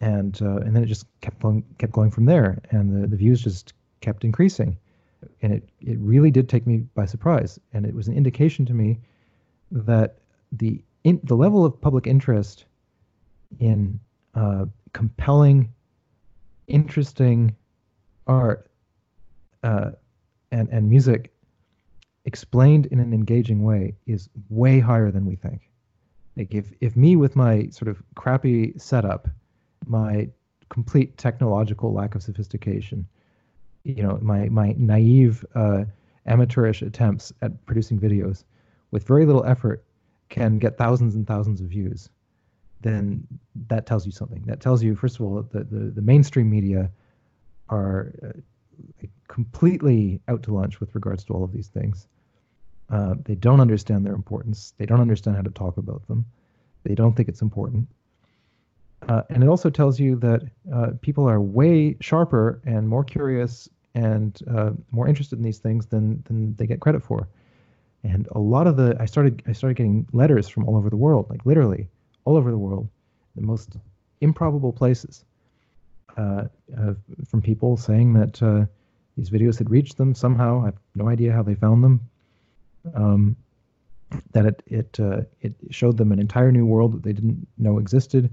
[0.00, 3.16] and uh, and then it just kept going, kept going from there, and the, the
[3.16, 4.78] views just kept increasing,
[5.42, 8.72] and it it really did take me by surprise, and it was an indication to
[8.72, 8.98] me
[9.70, 10.16] that
[10.52, 12.64] the in, the level of public interest
[13.58, 14.00] in
[14.34, 15.70] uh, compelling,
[16.66, 17.54] interesting
[18.26, 18.70] art
[19.62, 19.90] uh,
[20.50, 21.32] and and music
[22.24, 25.70] explained in an engaging way is way higher than we think.
[26.36, 29.28] Like if if me with my sort of crappy setup,
[29.86, 30.28] my
[30.68, 33.06] complete technological lack of sophistication,
[33.84, 35.84] you know, my my naive uh,
[36.26, 38.44] amateurish attempts at producing videos
[38.90, 39.84] with very little effort
[40.28, 42.10] can get thousands and thousands of views
[42.82, 43.26] then
[43.68, 44.42] that tells you something.
[44.46, 46.90] That tells you, first of all, that the, the mainstream media
[47.68, 52.08] are uh, completely out to lunch with regards to all of these things.
[52.90, 54.74] Uh, they don't understand their importance.
[54.76, 56.26] They don't understand how to talk about them.
[56.82, 57.86] They don't think it's important.
[59.08, 60.42] Uh, and it also tells you that
[60.74, 65.86] uh, people are way sharper and more curious and uh, more interested in these things
[65.86, 67.28] than than they get credit for.
[68.02, 70.96] And a lot of the I started I started getting letters from all over the
[70.96, 71.88] world, like literally
[72.24, 72.88] all over the world,
[73.36, 73.76] the most
[74.20, 75.24] improbable places,
[76.16, 76.44] uh,
[76.76, 76.94] uh,
[77.28, 78.68] from people saying that
[79.20, 80.62] these videos had reached them somehow.
[80.62, 82.00] I have no idea how they found them.
[82.94, 83.36] Um,
[84.32, 87.78] that it it uh, it showed them an entire new world that they didn't know
[87.78, 88.30] existed,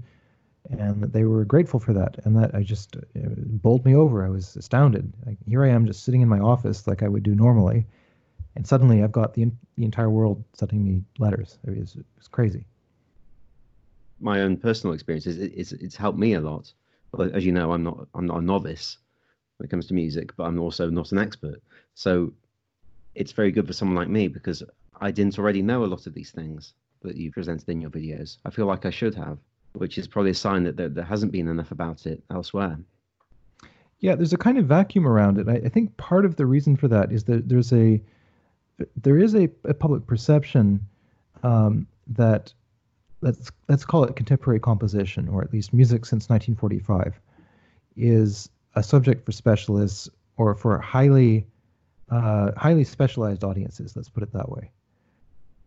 [0.70, 2.16] and that they were grateful for that.
[2.24, 3.00] And that I just uh,
[3.36, 4.24] bowled me over.
[4.24, 5.12] I was astounded.
[5.26, 7.86] Like, here I am, just sitting in my office like I would do normally,
[8.56, 11.58] and suddenly I've got the the entire world sending me letters.
[11.66, 12.64] It was, it's crazy.
[14.20, 16.72] My own personal experience is it's it's helped me a lot.
[17.12, 18.96] But as you know, I'm not I'm not a novice
[19.58, 21.60] when it comes to music, but I'm also not an expert.
[21.94, 22.32] So
[23.14, 24.62] it's very good for someone like me because
[25.00, 28.38] I didn't already know a lot of these things that you presented in your videos.
[28.44, 29.38] I feel like I should have,
[29.72, 32.78] which is probably a sign that there, there hasn't been enough about it elsewhere.
[34.00, 35.48] Yeah, there's a kind of vacuum around it.
[35.48, 38.00] I, I think part of the reason for that is that there's a
[38.96, 40.80] there is a, a public perception
[41.42, 42.52] um, that
[43.20, 47.18] let's let's call it contemporary composition, or at least music since 1945,
[47.96, 48.48] is
[48.78, 51.46] a subject for specialists or for highly
[52.10, 53.96] uh, highly specialized audiences.
[53.96, 54.70] Let's put it that way,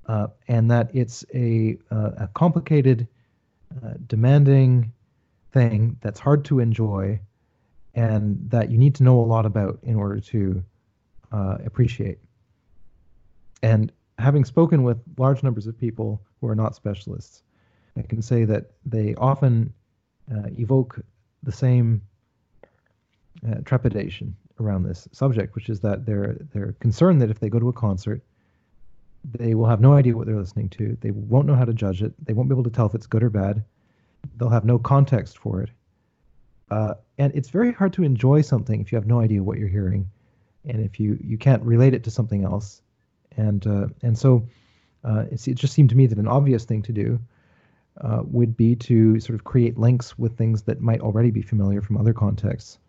[0.08, 3.08] uh, and that it's a uh, a complicated,
[3.84, 4.92] uh, demanding
[5.52, 7.20] thing that's hard to enjoy,
[7.94, 10.64] and that you need to know a lot about in order to
[11.32, 12.20] uh, appreciate.
[13.62, 17.44] And having spoken with large numbers of people who are not specialists,
[17.98, 19.74] I can say that they often
[20.32, 21.00] uh, evoke
[21.44, 22.02] the same
[23.48, 27.60] uh, trepidation around this subject, which is that they're they're concerned that if they go
[27.60, 28.22] to a concert,
[29.24, 30.98] they will have no idea what they're listening to.
[31.02, 32.14] They won't know how to judge it.
[32.26, 33.64] They won't be able to tell if it's good or bad.
[34.38, 35.70] They'll have no context for it.
[36.70, 39.68] Uh, and it's very hard to enjoy something if you have no idea what you're
[39.68, 40.10] hearing,
[40.66, 42.82] and if you you can't relate it to something else,
[43.36, 44.48] and uh, and so
[45.04, 47.20] uh, it just seemed to me that an obvious thing to do
[48.00, 51.82] uh, would be to sort of create links with things that might already be familiar
[51.82, 52.80] from other contexts,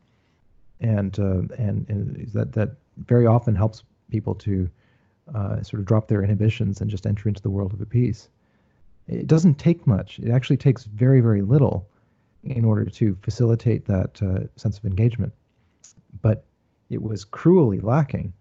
[0.82, 4.68] and uh, and, and that that very often helps people to
[5.34, 8.28] uh, sort of drop their inhibitions and just enter into the world of a piece.
[9.08, 10.18] It doesn't take much.
[10.18, 11.88] It actually takes very very little
[12.44, 15.32] in order to facilitate that uh, sense of engagement.
[16.20, 16.44] But
[16.90, 18.32] it was cruelly lacking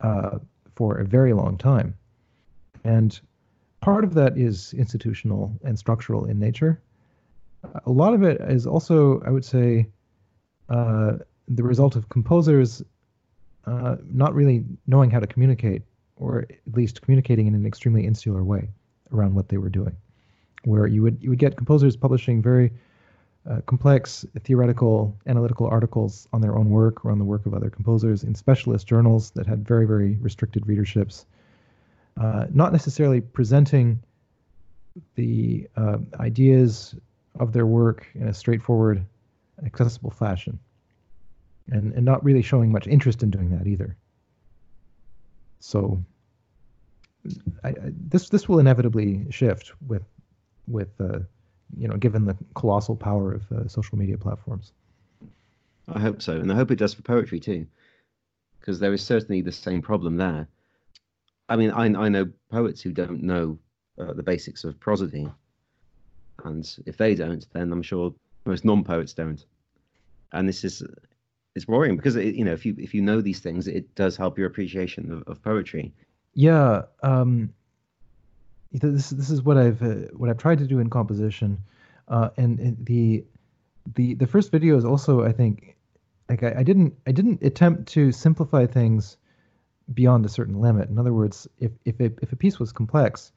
[0.00, 0.38] uh,
[0.76, 1.94] for a very long time.
[2.84, 3.18] And
[3.80, 6.80] part of that is institutional and structural in nature.
[7.84, 9.86] A lot of it is also, I would say,
[10.68, 11.16] uh,
[11.50, 12.82] the result of composers
[13.66, 15.82] uh, not really knowing how to communicate,
[16.16, 18.68] or at least communicating in an extremely insular way
[19.12, 19.96] around what they were doing.
[20.64, 22.72] Where you would you would get composers publishing very
[23.48, 27.70] uh, complex theoretical analytical articles on their own work or on the work of other
[27.70, 31.24] composers in specialist journals that had very very restricted readerships
[32.20, 33.98] uh, not necessarily presenting
[35.14, 36.94] the uh, ideas
[37.38, 39.06] of their work in a straightforward
[39.64, 40.58] accessible fashion
[41.70, 43.96] and, and not really showing much interest in doing that either
[45.58, 46.02] so
[47.62, 47.74] I, I,
[48.08, 50.04] this this will inevitably shift with
[50.66, 51.20] with uh,
[51.76, 54.72] you know, given the colossal power of uh, social media platforms.
[55.88, 57.66] I hope so, and I hope it does for poetry too,
[58.60, 60.48] because there is certainly the same problem there.
[61.48, 63.58] I mean, I, I know poets who don't know
[63.98, 65.28] uh, the basics of prosody,
[66.44, 68.14] and if they don't, then I'm sure
[68.44, 69.44] most non-poets don't.
[70.32, 70.82] And this is
[71.54, 74.16] it's worrying because it, you know if you if you know these things, it does
[74.16, 75.92] help your appreciation of, of poetry.
[76.34, 77.52] Yeah, um,
[78.72, 81.58] this this is what I've uh, what I've tried to do in composition,
[82.08, 83.24] uh, and, and, the
[83.94, 85.76] the the first video is also I think
[86.28, 89.16] like I, I, didn't I didn't attempt to simplify things
[89.92, 90.88] beyond a certain limit.
[90.88, 93.32] In other words, if if it, if a piece was complex,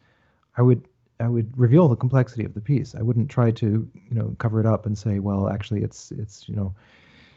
[0.58, 0.88] I would
[1.20, 2.94] I would reveal the complexity of the piece.
[2.94, 6.48] I wouldn't try to you know cover it up and say well actually it's it's
[6.48, 6.76] you know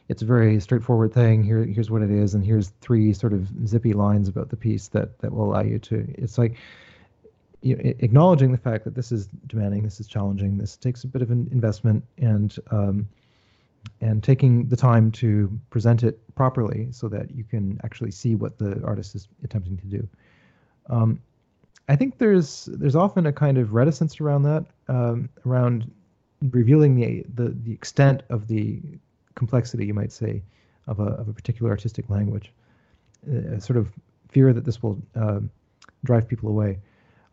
[0.09, 1.43] it's a very straightforward thing.
[1.43, 4.89] Here, here's what it is, and here's three sort of zippy lines about the piece
[4.89, 6.07] that that will allow you to.
[6.17, 6.57] It's like
[7.63, 11.09] you know, acknowledging the fact that this is demanding, this is challenging, this takes a
[11.09, 13.09] bit of an investment, and um,
[14.01, 18.59] and taking the time to present it properly so that you can actually see what
[18.59, 20.09] the artist is attempting to do.
[20.89, 21.21] Um,
[21.89, 25.91] I think there's there's often a kind of reticence around that, um, around
[26.51, 28.81] revealing the, the the extent of the
[29.37, 30.43] complexity, you might say,
[30.89, 32.53] of a of a particular artistic language.
[33.31, 33.93] A sort of
[34.29, 35.41] fear that this will uh,
[36.05, 36.79] drive people away.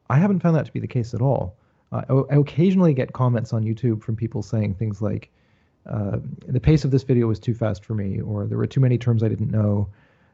[0.09, 1.55] I haven't found that to be the case at all.
[1.91, 5.29] Uh, I, I, occasionally get comments on YouTube from people saying things like,
[5.89, 8.81] uh, "The pace of this video was too fast for me," or "There were too
[8.81, 9.89] many terms I didn't know."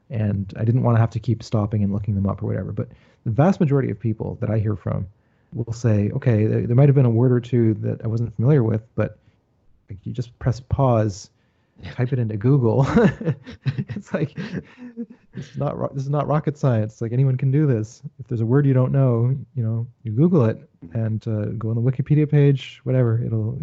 [0.09, 2.72] and I didn't want to have to keep stopping and looking them up or whatever.
[2.72, 2.89] But
[3.26, 5.07] the vast majority of people that I hear from
[5.53, 8.36] will say, okay, there, there might have been a word or two that I wasn't
[8.36, 9.17] familiar with, but
[10.03, 11.30] you just press pause
[11.84, 12.86] type it into Google.
[13.65, 14.38] it's like
[15.34, 17.01] it's not this is not rocket science.
[17.01, 18.01] Like anyone can do this.
[18.19, 21.69] If there's a word you don't know, you know, you Google it and uh, go
[21.69, 23.21] on the Wikipedia page, whatever.
[23.23, 23.59] It'll.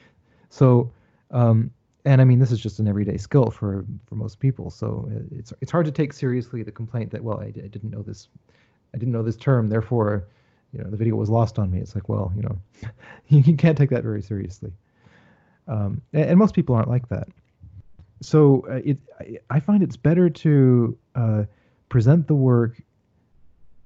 [0.50, 0.90] so,
[1.30, 1.70] um,
[2.04, 4.70] and I mean, this is just an everyday skill for for most people.
[4.70, 8.02] So it's it's hard to take seriously the complaint that well, I, I didn't know
[8.02, 8.28] this,
[8.94, 10.26] I didn't know this term, therefore,
[10.72, 11.78] you know, the video was lost on me.
[11.78, 12.58] It's like, well, you know,
[13.28, 14.72] you can't take that very seriously.
[15.68, 17.28] Um, and, and, most people aren't like that.
[18.22, 18.98] So uh, it,
[19.48, 21.44] I find it's better to uh,
[21.88, 22.80] present the work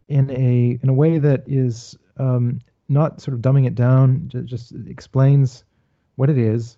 [0.09, 4.73] in a in a way that is um, not sort of dumbing it down, just
[4.87, 5.65] explains
[6.17, 6.77] what it is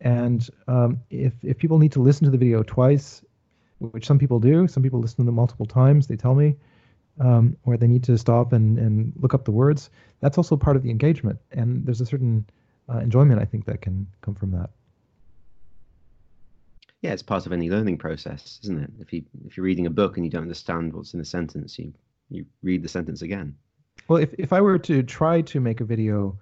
[0.00, 3.22] and um, if if people need to listen to the video twice,
[3.78, 6.06] which some people do, some people listen to them multiple times.
[6.06, 6.56] They tell me,
[7.20, 9.90] um, or they need to stop and and look up the words.
[10.20, 12.46] That's also part of the engagement, and there's a certain
[12.88, 14.70] uh, enjoyment I think that can come from that.
[17.02, 18.90] Yeah, it's part of any learning process, isn't it?
[18.98, 21.78] If you if you're reading a book and you don't understand what's in the sentence,
[21.78, 21.92] you
[22.28, 23.56] you read the sentence again.
[24.08, 26.38] Well, if if I were to try to make a video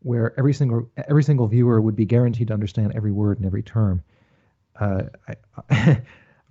[0.00, 3.62] where every single every single viewer would be guaranteed to understand every word and every
[3.62, 4.02] term.
[4.80, 5.34] Uh, I,
[5.70, 6.02] am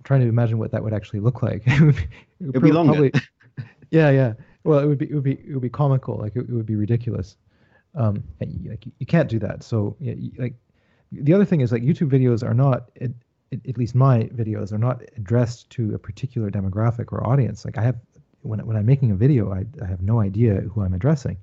[0.04, 1.62] trying to imagine what that would actually look like.
[1.66, 2.02] it would be,
[2.40, 2.92] it would be longer.
[2.92, 3.12] Probably,
[3.90, 4.34] yeah, yeah.
[4.64, 6.18] Well, it would be it would be it would be comical.
[6.18, 7.36] Like it, it would be ridiculous.
[7.94, 9.62] Um, you, like you can't do that.
[9.62, 10.54] So yeah, you, like
[11.10, 12.90] the other thing is like YouTube videos are not.
[13.52, 17.64] At least my videos are not addressed to a particular demographic or audience.
[17.64, 17.96] Like I have
[18.42, 21.38] when when I'm making a video, I, I have no idea who I'm addressing.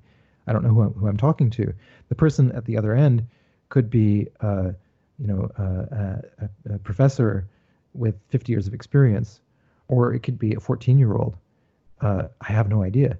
[0.46, 1.72] I don't know who I'm, who I'm talking to.
[2.08, 3.26] The person at the other end
[3.68, 4.70] could be, uh,
[5.18, 7.48] you know, uh, a, a, professor
[7.94, 9.40] with 50 years of experience,
[9.88, 11.36] or it could be a 14 year old.
[12.00, 13.18] Uh, I have no idea.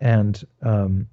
[0.00, 1.08] And um,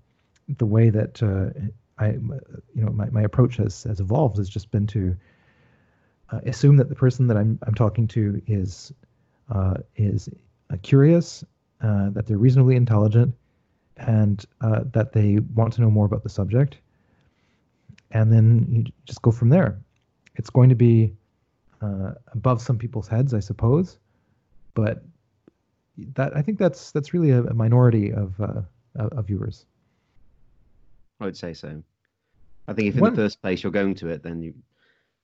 [0.57, 1.49] the way that uh,
[1.97, 2.41] I, you
[2.75, 5.15] know, my, my approach has, has evolved has just been to
[6.31, 8.93] uh, assume that the person that I'm, I'm talking to is,
[9.49, 10.29] uh, is
[10.81, 11.43] curious,
[11.79, 13.33] that they're reasonably intelligent,
[13.97, 16.77] and uh, that they want to know more about the subject.
[18.11, 19.79] And then you just go from there.
[20.35, 21.13] It's going to be
[21.81, 23.97] uh, above some people's heads, I suppose,
[24.73, 25.03] but
[26.13, 28.61] that I think that's that's really a, a minority of uh,
[28.95, 29.65] of viewers.
[31.19, 31.81] I would say so.
[32.67, 34.53] I think if in One, the first place you're going to it, then you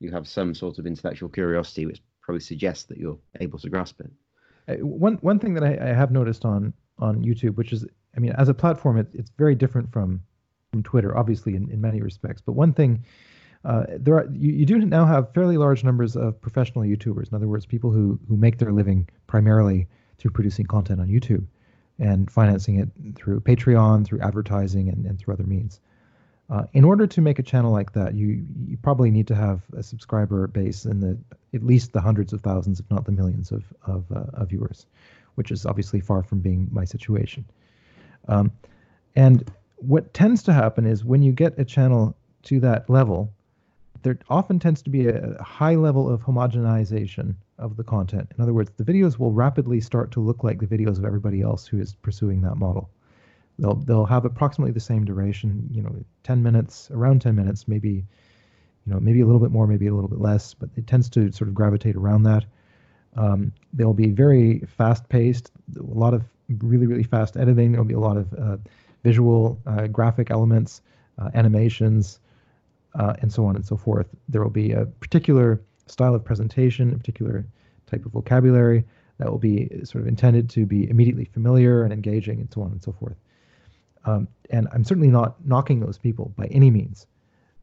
[0.03, 4.01] you have some sort of intellectual curiosity, which probably suggests that you're able to grasp
[4.01, 4.11] it.
[4.67, 7.85] Uh, one one thing that I, I have noticed on on YouTube, which is
[8.15, 10.21] I mean, as a platform, it, it's very different from
[10.71, 12.41] from Twitter, obviously in, in many respects.
[12.41, 13.05] But one thing,
[13.65, 17.29] uh, there are you, you do now have fairly large numbers of professional YouTubers.
[17.29, 19.87] In other words, people who who make their living primarily
[20.17, 21.45] through producing content on YouTube
[21.99, 25.79] and financing it through Patreon, through advertising, and, and through other means.
[26.53, 29.63] Uh, in order to make a channel like that, you you probably need to have
[29.75, 31.17] a subscriber base in the
[31.55, 34.85] at least the hundreds of thousands, if not the millions of of, uh, of viewers,
[35.33, 37.43] which is obviously far from being my situation.
[38.27, 38.51] Um,
[39.15, 43.33] and what tends to happen is when you get a channel to that level,
[44.03, 48.31] there often tends to be a high level of homogenization of the content.
[48.37, 51.41] In other words, the videos will rapidly start to look like the videos of everybody
[51.41, 52.91] else who is pursuing that model.
[53.63, 58.03] They'll they'll have approximately the same duration, you know, 10 minutes, around 10 minutes, maybe,
[58.85, 61.09] you know, maybe a little bit more, maybe a little bit less, but it tends
[61.11, 62.43] to sort of gravitate around that.
[63.15, 65.49] Um, they'll be very fast paced,
[65.79, 66.23] a lot of
[66.57, 67.71] really, really fast editing.
[67.71, 68.57] There'll be a lot of uh,
[69.05, 70.81] visual, uh, graphic elements,
[71.17, 72.19] uh, animations,
[72.95, 74.07] uh, and so on and so forth.
[74.27, 77.45] There will be a particular style of presentation, a particular
[77.85, 78.83] type of vocabulary
[79.19, 82.73] that will be sort of intended to be immediately familiar and engaging, and so on
[82.73, 83.15] and so forth.
[84.05, 87.07] Um, and I'm certainly not knocking those people by any means,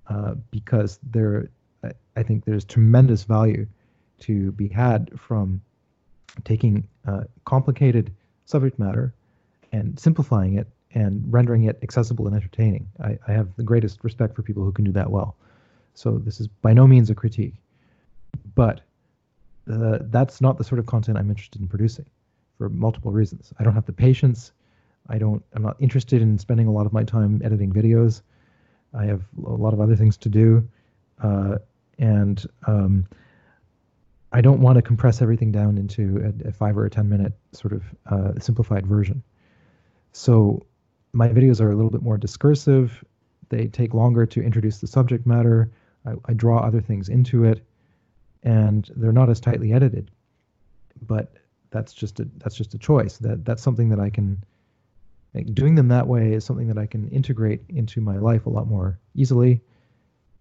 [0.09, 1.51] uh, because there,
[2.17, 3.67] I think there's tremendous value
[4.21, 5.61] to be had from
[6.45, 8.13] taking uh, complicated
[8.47, 9.15] subject matter
[9.73, 12.89] and simplifying it and rendering it accessible and entertaining.
[13.03, 15.37] I, I have the greatest respect for people who can do that well.
[15.95, 17.55] So this is by no means a critique,
[18.55, 18.81] but
[19.71, 22.07] uh, that's not the sort of content I'm interested in producing
[22.59, 23.53] for multiple reasons.
[23.59, 24.53] I don't have the patience.
[25.11, 25.43] I don't.
[25.53, 28.23] I'm not interested in spending a lot of my time editing videos.
[28.95, 30.69] I have a lot of other things to do,
[31.23, 31.59] uh,
[31.99, 33.07] and um,
[34.33, 37.33] I don't want to compress everything down into a, a five or a 10 minute
[37.53, 39.23] sort of uh, simplified version.
[40.13, 40.67] So
[41.13, 43.05] my videos are a little bit more discursive.
[43.49, 45.71] They take longer to introduce the subject matter.
[46.07, 47.65] I, I draw other things into it,
[48.45, 50.11] and they're not as tightly edited.
[51.03, 51.33] But
[51.71, 53.19] that's just a that's just a choice.
[53.19, 54.45] That that's something that I can
[55.35, 58.51] like, doing them that way is something that I can integrate into my life a
[58.51, 59.61] lot more easily,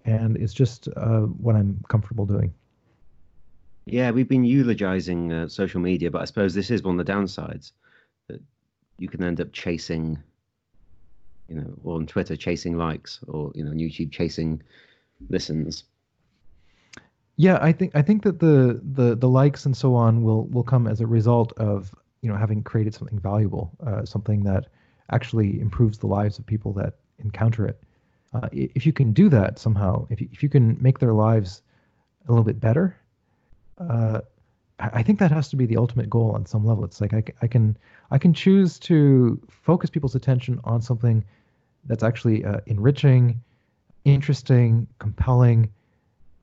[0.05, 2.53] and it's just uh, what I'm comfortable doing.
[3.85, 7.11] Yeah, we've been eulogizing uh, social media, but I suppose this is one of the
[7.11, 7.71] downsides
[8.27, 8.41] that
[8.97, 10.21] you can end up chasing,
[11.47, 14.61] you know, or on Twitter chasing likes, or you know, on YouTube chasing
[15.29, 15.85] listens.
[17.35, 20.63] Yeah, I think I think that the the the likes and so on will will
[20.63, 24.67] come as a result of you know having created something valuable, uh, something that
[25.11, 27.81] actually improves the lives of people that encounter it.
[28.33, 31.61] Uh, if you can do that somehow, if you, if you can make their lives
[32.27, 32.95] a little bit better,
[33.77, 34.21] uh,
[34.79, 36.85] I think that has to be the ultimate goal on some level.
[36.85, 37.77] It's like I, I can
[38.11, 41.25] I can choose to focus people's attention on something
[41.85, 43.41] that's actually uh, enriching,
[44.05, 45.71] interesting, compelling,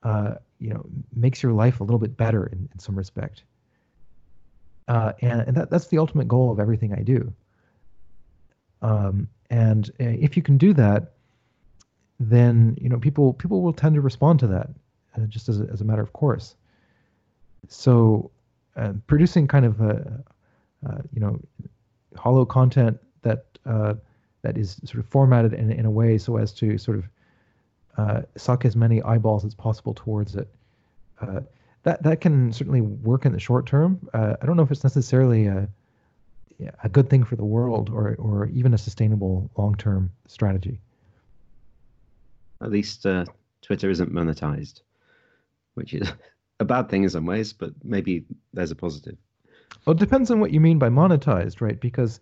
[0.03, 0.85] uh, you know
[1.15, 3.43] makes your life a little bit better in, in some respect.
[4.87, 7.33] Uh, and and that, that's the ultimate goal of everything I do.
[8.87, 11.13] Um, and uh, if you can do that,
[12.21, 14.69] then you know people people will tend to respond to that
[15.17, 16.55] uh, just as a, as a matter of course.
[17.69, 18.31] So
[18.77, 20.23] uh, producing kind of a,
[20.89, 21.41] uh, you know
[22.17, 23.95] hollow content that uh,
[24.43, 28.65] that is sort of formatted in, in a way so as to sort of suck
[28.65, 30.49] as many eyeballs as possible towards it.
[31.83, 34.09] That that can certainly work in the short term.
[34.15, 35.69] I don't know if it's necessarily a
[36.83, 40.81] a good thing for the world or or even a sustainable long term strategy.
[42.63, 43.27] At least uh,
[43.63, 44.83] Twitter isn't monetized,
[45.75, 46.11] which is
[46.61, 49.17] a bad thing in some ways, but maybe there's a positive.
[49.85, 51.79] Well, it depends on what you mean by monetized, right?
[51.79, 52.21] Because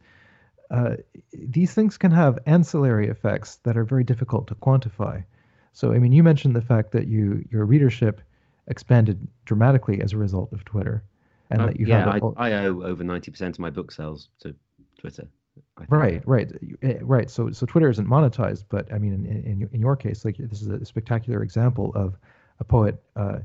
[0.70, 0.97] uh,
[1.32, 5.24] these things can have ancillary effects that are very difficult to quantify.
[5.73, 8.20] So, I mean, you mentioned the fact that you your readership
[8.66, 11.05] expanded dramatically as a result of Twitter,
[11.50, 13.92] and uh, that you yeah, had I, I owe over ninety percent of my book
[13.92, 14.54] sales to
[14.98, 15.28] Twitter.
[15.88, 16.50] Right, right,
[16.82, 17.30] eh, right.
[17.30, 20.62] So, so Twitter isn't monetized, but I mean, in, in, in your case, like this
[20.62, 22.16] is a spectacular example of
[22.60, 23.38] a poet, uh,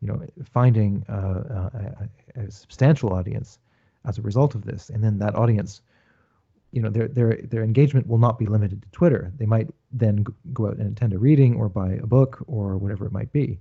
[0.00, 0.22] you know,
[0.52, 1.70] finding uh,
[2.36, 3.58] a, a, substantial audience
[4.06, 5.82] as a result of this, and then that audience
[6.74, 9.32] you know their their their engagement will not be limited to Twitter.
[9.38, 13.06] They might then go out and attend a reading or buy a book or whatever
[13.06, 13.60] it might be.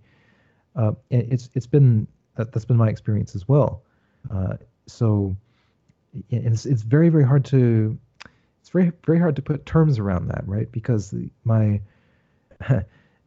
[0.75, 3.83] Uh, it's it's been that, that's been my experience as well.
[4.31, 4.55] Uh,
[4.87, 5.35] so
[6.29, 7.97] it's it's very very hard to
[8.61, 10.71] it's very very hard to put terms around that, right?
[10.71, 11.81] Because the, my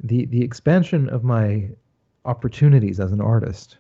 [0.00, 1.68] the the expansion of my
[2.24, 3.78] opportunities as an artist,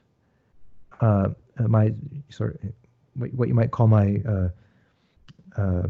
[1.00, 1.28] uh,
[1.58, 1.92] my
[2.28, 2.72] sort of
[3.34, 4.48] what you might call my uh,
[5.56, 5.86] uh,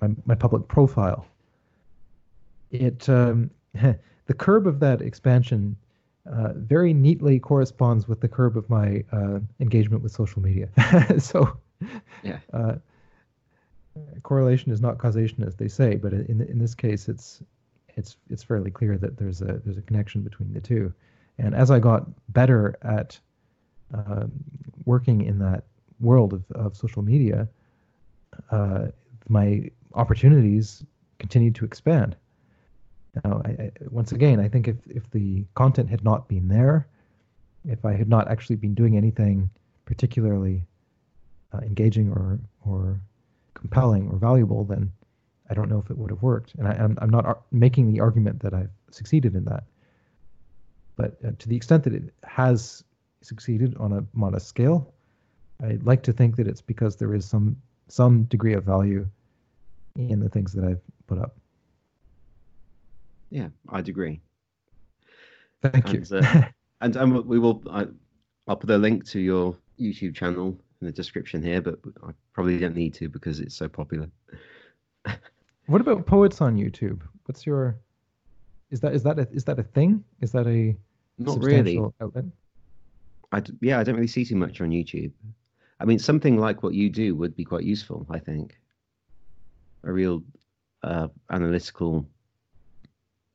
[0.00, 1.26] my, my public profile,
[2.70, 5.76] it um, the curve of that expansion
[6.30, 10.68] uh, very neatly corresponds with the curve of my uh, engagement with social media.
[11.18, 11.56] so,
[12.22, 12.38] yeah.
[12.52, 12.76] Uh,
[14.22, 17.42] correlation is not causation, as they say, but in in this case, it's
[17.96, 20.92] it's it's fairly clear that there's a there's a connection between the two.
[21.38, 23.18] And as I got better at
[23.92, 24.26] uh,
[24.84, 25.64] working in that
[26.00, 27.48] world of, of social media,
[28.50, 28.86] uh,
[29.28, 30.84] my opportunities
[31.18, 32.16] continued to expand.
[33.22, 36.88] Now, I, once again, I think if, if the content had not been there,
[37.64, 39.50] if I had not actually been doing anything
[39.84, 40.62] particularly
[41.52, 43.00] uh, engaging or or
[43.54, 44.90] compelling or valuable, then
[45.48, 46.54] I don't know if it would have worked.
[46.56, 49.64] And I, am I'm, I'm not ar- making the argument that I've succeeded in that.
[50.96, 52.84] But uh, to the extent that it has
[53.22, 54.92] succeeded on a modest scale,
[55.62, 57.56] I'd like to think that it's because there is some
[57.88, 59.06] some degree of value
[59.96, 61.36] in the things that I've put up.
[63.34, 64.20] Yeah, I'd agree.
[65.60, 66.18] Thank and, you.
[66.18, 66.42] uh,
[66.82, 67.64] and and we will.
[67.68, 67.88] I,
[68.46, 72.60] I'll put a link to your YouTube channel in the description here, but I probably
[72.60, 74.08] don't need to because it's so popular.
[75.66, 77.00] what about poets on YouTube?
[77.24, 77.76] What's your?
[78.70, 80.04] Is that is that a, is that a thing?
[80.20, 80.76] Is that a
[81.18, 82.26] not really outlet?
[83.32, 85.10] I yeah, I don't really see too much on YouTube.
[85.80, 88.56] I mean, something like what you do would be quite useful, I think.
[89.82, 90.22] A real
[90.84, 92.06] uh, analytical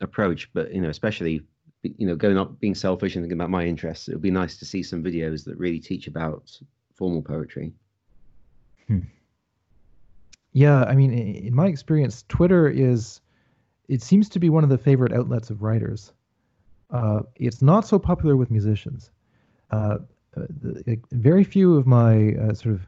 [0.02, 1.42] approach, but you know, especially
[1.84, 4.58] you know, going up, being selfish and thinking about my interests, it would be nice
[4.58, 6.52] to see some videos that really teach about
[6.94, 7.72] formal poetry.
[8.88, 9.00] Hmm.
[10.52, 13.22] Yeah, I mean, in my experience, Twitter is
[13.88, 16.12] it seems to be one of the favorite outlets of writers.
[16.92, 19.12] Uh, it's not so popular with musicians.
[19.72, 20.00] Uh,
[20.36, 22.82] uh, the, very few of my uh, sort of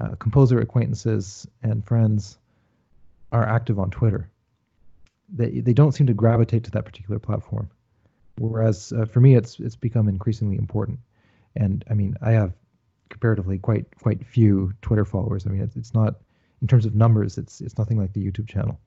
[0.00, 2.38] uh, composer acquaintances and friends
[3.32, 4.30] are active on Twitter.
[5.28, 7.70] They they don't seem to gravitate to that particular platform,
[8.38, 10.98] whereas uh, for me it's it's become increasingly important.
[11.56, 12.52] And I mean I have
[13.10, 15.46] comparatively quite quite few Twitter followers.
[15.46, 16.16] I mean it's, it's not
[16.62, 18.80] in terms of numbers it's it's nothing like the YouTube channel,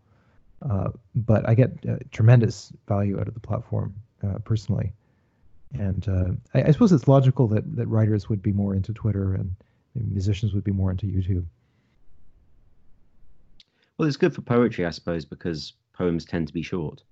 [0.68, 3.96] uh, but I get uh, tremendous value out of the platform
[4.46, 4.94] personally
[5.74, 9.34] and uh, I, I, suppose it's logical that, that writers would be more into Twitter
[9.34, 9.56] and
[9.96, 11.46] musicians would be more into YouTube.
[13.98, 17.04] Well, it's good for poetry, I suppose, because poems tend to be short.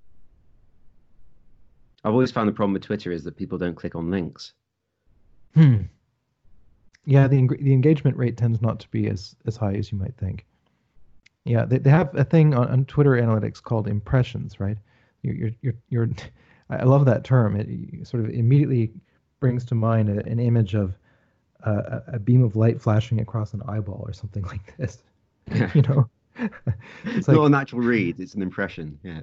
[2.04, 4.54] I've always found the problem with Twitter is that people don't click on links.
[5.54, 5.82] Hmm.
[7.06, 10.16] Yeah, the the engagement rate tends not to be as as high as you might
[10.18, 10.46] think.
[11.46, 14.78] Yeah, they, they have a thing on, on Twitter analytics called impressions, right?
[15.22, 16.10] You're you're you're, you're
[16.72, 17.56] I love that term.
[17.56, 18.92] It sort of immediately
[19.40, 20.98] brings to mind a, an image of
[21.64, 25.04] uh, a beam of light flashing across an eyeball or something like this.
[25.76, 26.10] you know,
[27.06, 29.00] it's like, not an actual read; it's an impression.
[29.04, 29.22] Yeah,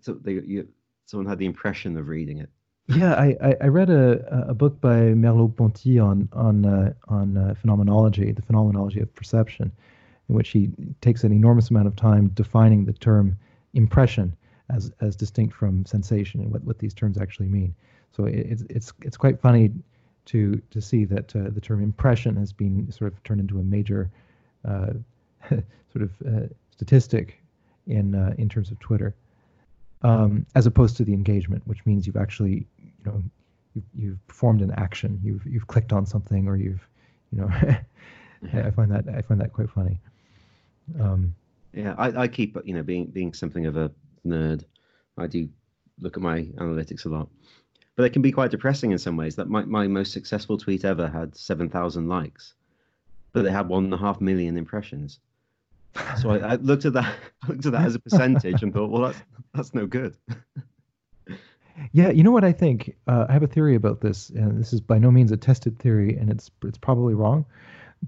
[0.00, 0.68] so they, you,
[1.06, 2.50] someone had the impression of reading it.
[2.88, 7.54] Yeah, I, I, I read a, a book by Merleau-Ponty on on uh, on uh,
[7.60, 9.72] phenomenology, the phenomenology of perception,
[10.28, 10.70] in which he
[11.00, 13.36] takes an enormous amount of time defining the term
[13.74, 14.36] impression
[14.70, 17.74] as as distinct from sensation and what, what these terms actually mean.
[18.12, 19.72] So it, it's it's it's quite funny
[20.26, 23.62] to to see that uh, the term impression has been sort of turned into a
[23.62, 24.10] major
[24.64, 24.92] uh,
[25.92, 27.42] sort of uh, statistic
[27.86, 29.14] in uh, in terms of Twitter,
[30.02, 33.22] um, as opposed to the engagement, which means you've actually you know
[33.74, 36.86] you've, you've performed an action, you've you've clicked on something, or you've
[37.32, 37.48] you know
[38.52, 40.00] I find that I find that quite funny.
[41.00, 41.34] Um,
[41.72, 43.90] yeah, I, I keep you know being being something of a
[44.26, 44.64] nerd.
[45.18, 45.48] I do
[46.00, 47.28] look at my analytics a lot,
[47.96, 49.36] but it can be quite depressing in some ways.
[49.36, 52.54] That my my most successful tweet ever had seven thousand likes,
[53.32, 55.20] but it had one and a half million impressions.
[56.20, 57.14] So I, I looked at that
[57.48, 59.22] looked at that as a percentage and thought, well, that's
[59.54, 60.16] that's no good.
[61.92, 62.96] Yeah, you know what I think?
[63.06, 65.78] Uh, I have a theory about this, and this is by no means a tested
[65.78, 67.44] theory, and it's it's probably wrong,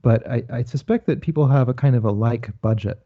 [0.00, 2.98] but I, I suspect that people have a kind of a like budget,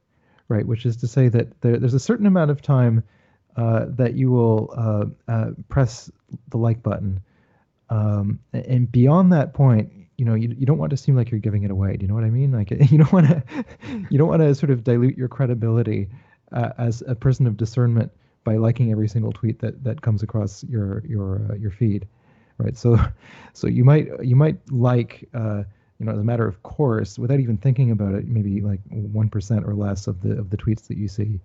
[0.48, 0.66] right?
[0.66, 3.02] Which is to say that there, there's a certain amount of time
[3.56, 6.10] uh, that you will uh, uh, press
[6.48, 7.20] the like button,
[7.90, 11.40] um, and beyond that point, you know, you, you don't want to seem like you're
[11.40, 11.96] giving it away.
[11.96, 12.52] Do you know what I mean?
[12.52, 13.42] Like you don't want to,
[14.10, 16.08] you don't want to sort of dilute your credibility
[16.52, 18.12] uh, as a person of discernment
[18.44, 22.06] by liking every single tweet that that comes across your your uh, your feed,
[22.58, 22.76] right?
[22.76, 22.98] So,
[23.52, 25.28] so you might you might like.
[25.34, 25.64] Uh,
[25.98, 29.28] you know, as a matter of course, without even thinking about it, maybe like one
[29.28, 31.38] percent or less of the of the tweets that you see,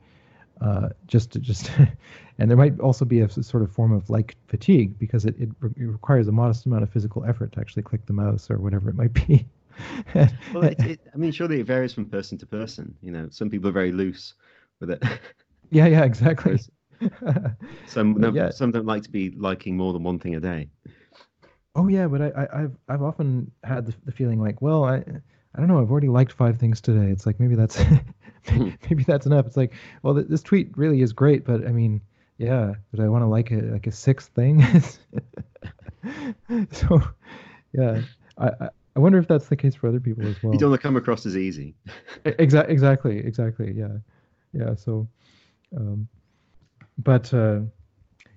[0.62, 1.72] uh, just to just,
[2.40, 5.50] and there might also be a sort of form of like fatigue because it, it,
[5.60, 8.58] re- it, requires a modest amount of physical effort to actually click the mouse or
[8.58, 9.46] whatever it might be.
[10.54, 12.96] well, it, it, I mean, surely it varies from person to person.
[13.02, 14.34] You know, some people are very loose
[14.80, 15.04] with it.
[15.70, 16.60] yeah, yeah, exactly.
[17.86, 18.50] some no, yeah.
[18.50, 20.70] some don't like to be liking more than one thing a day.
[21.76, 24.96] Oh yeah, but I, I have I've often had the, the feeling like, well, I
[24.96, 27.12] I don't know, I've already liked five things today.
[27.12, 27.80] It's like maybe that's
[28.90, 29.46] maybe that's enough.
[29.46, 32.02] It's like, well, th- this tweet really is great, but I mean,
[32.38, 34.64] yeah, but I want to like a like a sixth thing.
[36.72, 37.02] so,
[37.74, 38.02] yeah,
[38.38, 40.54] I, I wonder if that's the case for other people as well.
[40.54, 41.76] You don't want to come across as easy.
[42.26, 43.74] exactly, exactly, exactly.
[43.74, 43.98] Yeah,
[44.54, 44.76] yeah.
[44.76, 45.08] So,
[45.76, 46.08] um,
[46.98, 47.62] but uh,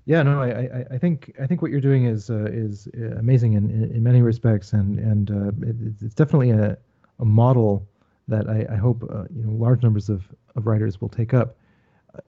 [0.06, 3.16] yeah, no, I, I, I think I think what you're doing is uh, is uh,
[3.18, 6.76] amazing in, in, in many respects, and and uh, it, it's definitely a
[7.18, 7.86] a model
[8.30, 10.24] that I, I hope uh, you know large numbers of,
[10.56, 11.56] of writers will take up.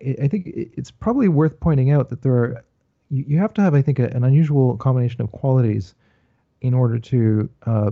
[0.04, 2.64] I, I think it's probably worth pointing out that there are
[3.10, 5.94] you, you have to have I think a, an unusual combination of qualities
[6.60, 7.90] in order to uh,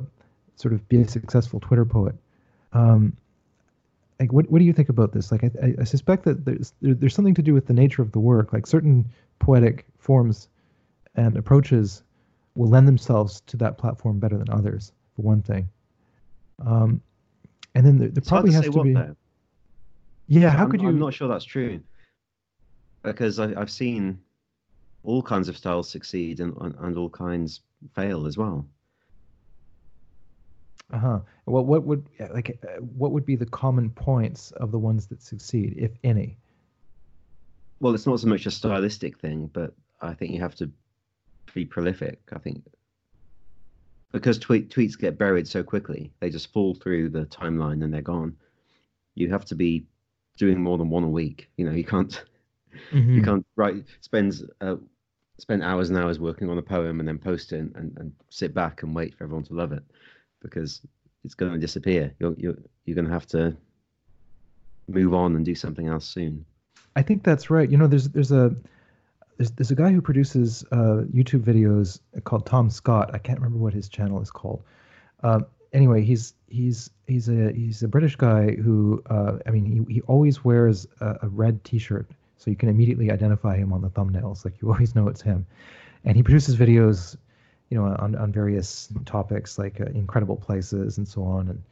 [0.56, 2.14] sort of be a successful Twitter poet.
[2.72, 3.16] Um,
[4.18, 5.32] like what what do you think about this?
[5.32, 8.12] Like I, I suspect that there's there, there's something to do with the nature of
[8.12, 8.52] the work.
[8.52, 9.08] Like certain
[9.38, 10.48] poetic forms
[11.14, 12.02] and approaches
[12.54, 15.68] will lend themselves to that platform better than others, for one thing.
[16.64, 17.00] Um,
[17.74, 18.94] and then there, there probably has to be.
[18.94, 19.16] Though.
[20.26, 20.88] Yeah, how I'm, could you?
[20.88, 21.80] I'm not sure that's true
[23.02, 24.18] because I, have seen
[25.02, 27.60] all kinds of styles succeed and and all kinds
[27.94, 28.66] fail as well.
[30.92, 31.20] Uh huh.
[31.46, 35.22] Well, what would like uh, what would be the common points of the ones that
[35.22, 36.36] succeed, if any?
[37.80, 39.72] Well, it's not so much a stylistic thing, but
[40.02, 40.70] I think you have to
[41.54, 42.20] be prolific.
[42.32, 42.62] I think
[44.12, 48.02] because tweet, tweets get buried so quickly, they just fall through the timeline and they're
[48.02, 48.36] gone.
[49.14, 49.86] You have to be
[50.36, 51.48] doing more than one a week.
[51.56, 52.22] You know, you can't
[52.92, 53.14] mm-hmm.
[53.14, 54.76] you can't write spend uh,
[55.38, 58.12] spend hours and hours working on a poem and then post it and, and, and
[58.28, 59.82] sit back and wait for everyone to love it
[60.42, 60.82] because
[61.24, 62.14] it's going to disappear.
[62.18, 63.56] You're you're you're going to have to
[64.88, 66.44] move on and do something else soon.
[66.96, 67.70] I think that's right.
[67.70, 68.54] You know, there's there's a
[69.40, 73.10] there's, there's a guy who produces uh, YouTube videos called Tom Scott.
[73.14, 74.62] I can't remember what his channel is called.
[75.22, 79.94] Um, anyway, he's he's he's a he's a British guy who uh, I mean he
[79.94, 83.88] he always wears a, a, red T-shirt, so you can immediately identify him on the
[83.88, 84.44] thumbnails.
[84.44, 85.46] Like you always know it's him,
[86.04, 87.16] and he produces videos,
[87.70, 91.48] you know, on on various topics like uh, incredible places and so on.
[91.48, 91.62] And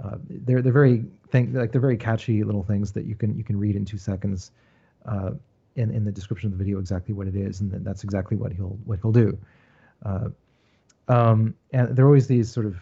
[0.00, 3.42] uh, they're they're very think like they're very catchy little things that you can you
[3.42, 4.52] can read in two seconds.
[5.76, 8.52] In in the description of the video exactly what it is, and that's exactly what
[8.52, 9.38] he'll what he'll do.
[10.04, 10.28] Uh,
[11.08, 12.76] um, and there are always these sort of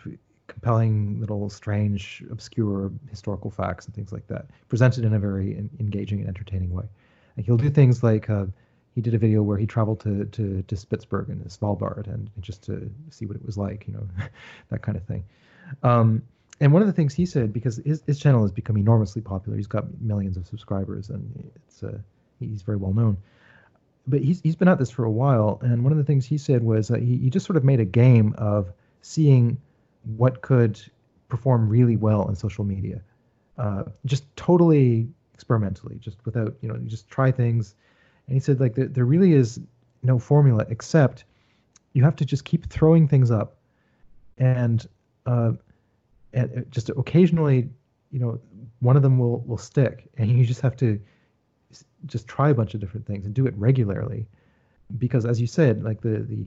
[0.48, 5.70] compelling little strange obscure historical facts and things like that presented in a very in,
[5.78, 6.84] engaging and entertaining way
[7.36, 8.46] and he'll do things like uh,
[8.94, 12.42] he did a video where he traveled to to, to Spitsbergen and Svalbard and, and,
[12.42, 14.08] just to see what it was like you know
[14.70, 15.24] that kind of thing
[15.82, 16.22] um,
[16.60, 19.56] and one of the things he said because his, his channel has become enormously popular
[19.56, 21.98] he's got millions of subscribers and it's uh,
[22.40, 23.16] he's very well known
[24.06, 26.38] but he's, he's been at this for a while and one of the things he
[26.38, 29.58] said was that he, he just sort of made a game of seeing
[30.16, 30.80] what could
[31.28, 33.00] perform really well in social media,
[33.58, 37.74] uh, just totally experimentally, just without you know, you just try things.
[38.26, 39.60] And he said like there, there really is
[40.02, 41.24] no formula except
[41.92, 43.56] you have to just keep throwing things up,
[44.36, 44.86] and,
[45.26, 45.52] uh,
[46.32, 47.68] and just occasionally,
[48.10, 48.38] you know,
[48.80, 51.00] one of them will will stick, and you just have to
[52.06, 54.26] just try a bunch of different things and do it regularly,
[54.98, 56.44] because as you said, like the the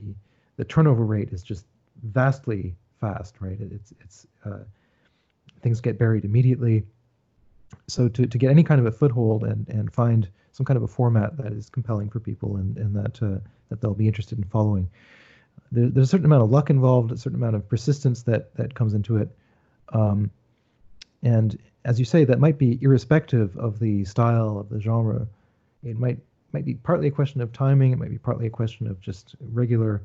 [0.56, 1.66] the turnover rate is just
[2.02, 3.58] vastly fast, right?
[3.60, 4.64] It's it's uh,
[5.60, 6.84] things get buried immediately.
[7.88, 10.82] So to, to get any kind of a foothold and, and find some kind of
[10.82, 13.38] a format that is compelling for people and, and that uh,
[13.68, 14.90] that they'll be interested in following,
[15.70, 18.74] there, there's a certain amount of luck involved, a certain amount of persistence that that
[18.74, 19.34] comes into it,
[19.92, 20.30] um,
[21.22, 25.26] and as you say, that might be irrespective of the style of the genre.
[25.84, 26.18] It might
[26.52, 27.92] might be partly a question of timing.
[27.92, 30.02] It might be partly a question of just regular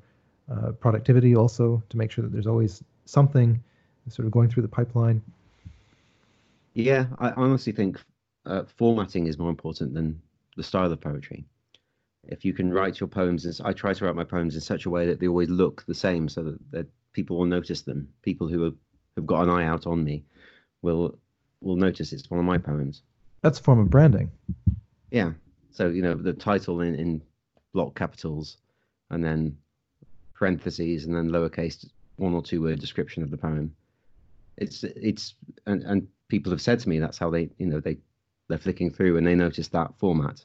[0.49, 3.62] uh, productivity also to make sure that there's always something
[4.10, 5.22] sort of going through the pipeline.
[6.74, 7.99] Yeah, I honestly think
[8.45, 10.22] uh, formatting is more important than
[10.56, 11.44] the style of poetry.
[12.24, 14.90] If you can write your poems, I try to write my poems in such a
[14.90, 18.08] way that they always look the same, so that, that people will notice them.
[18.22, 18.76] People who have,
[19.16, 20.24] have got an eye out on me
[20.82, 21.18] will
[21.61, 23.01] will notice it's one of my poems.
[23.41, 24.31] That's a form of branding.
[25.11, 25.31] Yeah.
[25.71, 27.21] So you know the title in, in
[27.73, 28.57] block capitals,
[29.09, 29.57] and then
[30.34, 33.75] parentheses and then lowercase one or two word description of the poem.
[34.57, 35.35] It's it's
[35.65, 37.97] and, and people have said to me that's how they you know they
[38.47, 40.43] they're flicking through and they notice that format.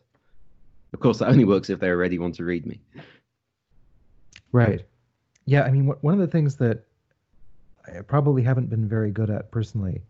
[0.93, 2.81] Of course, that only works if they already want to read me.
[4.51, 4.85] Right.
[5.47, 6.85] Yeah, I mean, one of the things that
[7.87, 10.03] I probably haven't been very good at personally,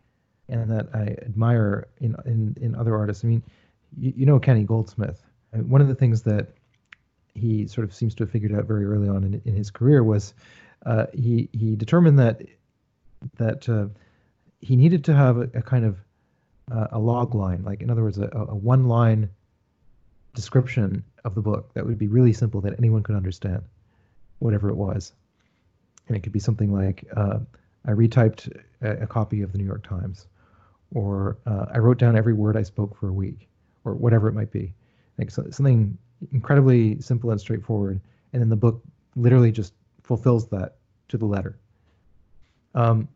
[0.53, 3.25] and that I admire in in in other artists.
[3.25, 3.43] I mean,
[3.99, 5.23] you, you know Kenny Goldsmith.
[5.53, 6.49] One of the things that
[7.35, 10.05] he sort of seems to have figured out very early on in, in his career
[10.05, 10.35] was
[10.87, 12.43] uh, he he determined that
[13.37, 13.87] that uh,
[14.61, 15.99] he needed to have a, a kind of
[16.71, 19.29] uh, a log line, like in other words, a, a one line
[20.35, 23.63] description of the book that would be really simple that anyone could understand,
[24.39, 25.13] whatever it was,
[26.09, 27.39] and it could be something like uh,
[27.85, 28.51] I retyped
[28.81, 30.27] a, a, copy of the New York Times,
[30.95, 33.49] or uh, I wrote down every word I spoke for a week,
[33.85, 34.73] or whatever it might be,
[35.19, 35.97] like so, something
[36.33, 38.01] incredibly simple and straightforward,
[38.33, 38.83] and then the book
[39.17, 40.77] literally just fulfills that
[41.09, 41.59] to the letter.
[42.75, 43.09] Um,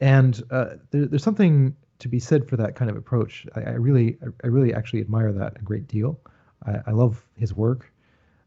[0.00, 3.46] and uh, there, there's something to be said for that kind of approach.
[3.54, 6.18] I, I really, I really actually admire that a great deal.
[6.66, 7.92] I, I love his work.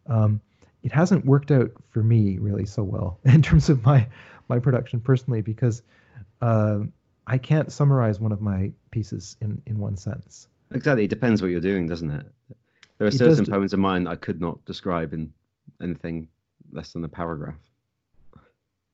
[0.07, 0.41] Um,
[0.83, 4.07] it hasn't worked out for me really so well in terms of my
[4.47, 5.81] my production personally because
[6.41, 6.79] uh,
[7.27, 10.47] I can't summarize one of my pieces in in one sentence.
[10.71, 12.25] Exactly, it depends what you're doing, doesn't it?
[12.97, 15.33] There are it certain poems of mine I could not describe in
[15.81, 16.27] anything
[16.71, 17.59] less than a paragraph.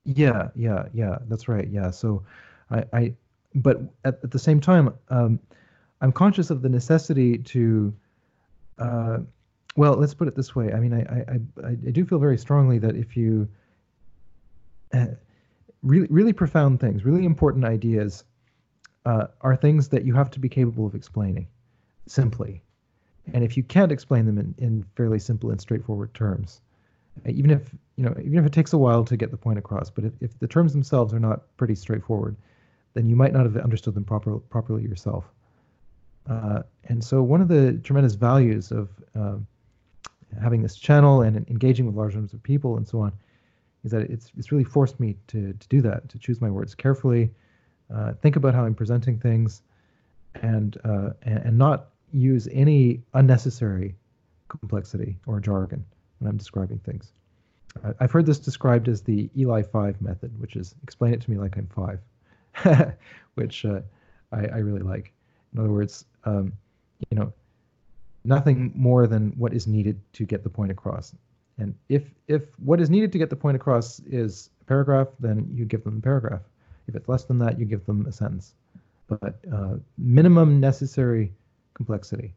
[0.05, 1.17] Yeah, yeah, yeah.
[1.27, 1.67] That's right.
[1.69, 1.91] Yeah.
[1.91, 2.23] So,
[2.69, 3.13] I, I
[3.55, 5.39] but at, at the same time, um,
[6.01, 7.93] I'm conscious of the necessity to.
[8.79, 9.19] Uh,
[9.75, 10.73] well, let's put it this way.
[10.73, 13.47] I mean, I, I, I, I do feel very strongly that if you
[14.93, 15.05] uh,
[15.83, 18.23] really, really profound things, really important ideas,
[19.05, 21.47] uh, are things that you have to be capable of explaining
[22.07, 22.61] simply.
[23.33, 26.61] And if you can't explain them in, in fairly simple and straightforward terms,
[27.25, 29.89] even if you know, even if it takes a while to get the point across,
[29.89, 32.35] but if, if the terms themselves are not pretty straightforward,
[32.93, 35.25] then you might not have understood them proper, properly yourself.
[36.29, 39.35] Uh, and so, one of the tremendous values of uh,
[40.41, 43.11] having this channel and engaging with large numbers of people and so on
[43.83, 46.75] is that it's it's really forced me to to do that, to choose my words
[46.75, 47.31] carefully,
[47.93, 49.61] uh, think about how I'm presenting things,
[50.35, 53.95] and uh, and, not use any unnecessary
[54.49, 55.85] complexity or jargon
[56.19, 57.11] when I'm describing things.
[58.01, 61.55] I've heard this described as the ELI5 method, which is explain it to me like
[61.57, 62.95] I'm five,
[63.35, 63.79] which uh,
[64.31, 65.13] I, I, really like.
[65.53, 66.51] In other words, um,
[67.09, 67.31] you know,
[68.25, 71.15] nothing more than what is needed to get the point across.
[71.61, 75.47] And if if what is needed to get the point across is a paragraph, then
[75.53, 76.41] you give them a paragraph.
[76.87, 78.55] If it's less than that, you give them a sentence.
[79.07, 81.31] But uh, minimum necessary
[81.75, 82.33] complexity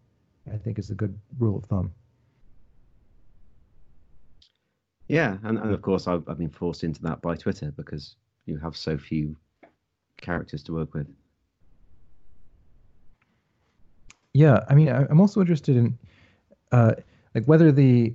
[0.53, 1.93] I think is a good rule of thumb.
[5.09, 8.59] Yeah, and, and of course I've, I've been forced into that by Twitter because you
[8.59, 9.37] have so few
[10.21, 11.07] characters to work with.
[14.33, 15.99] Yeah, I mean, I, am also interested in
[16.73, 16.93] uh,
[17.35, 18.15] like whether the,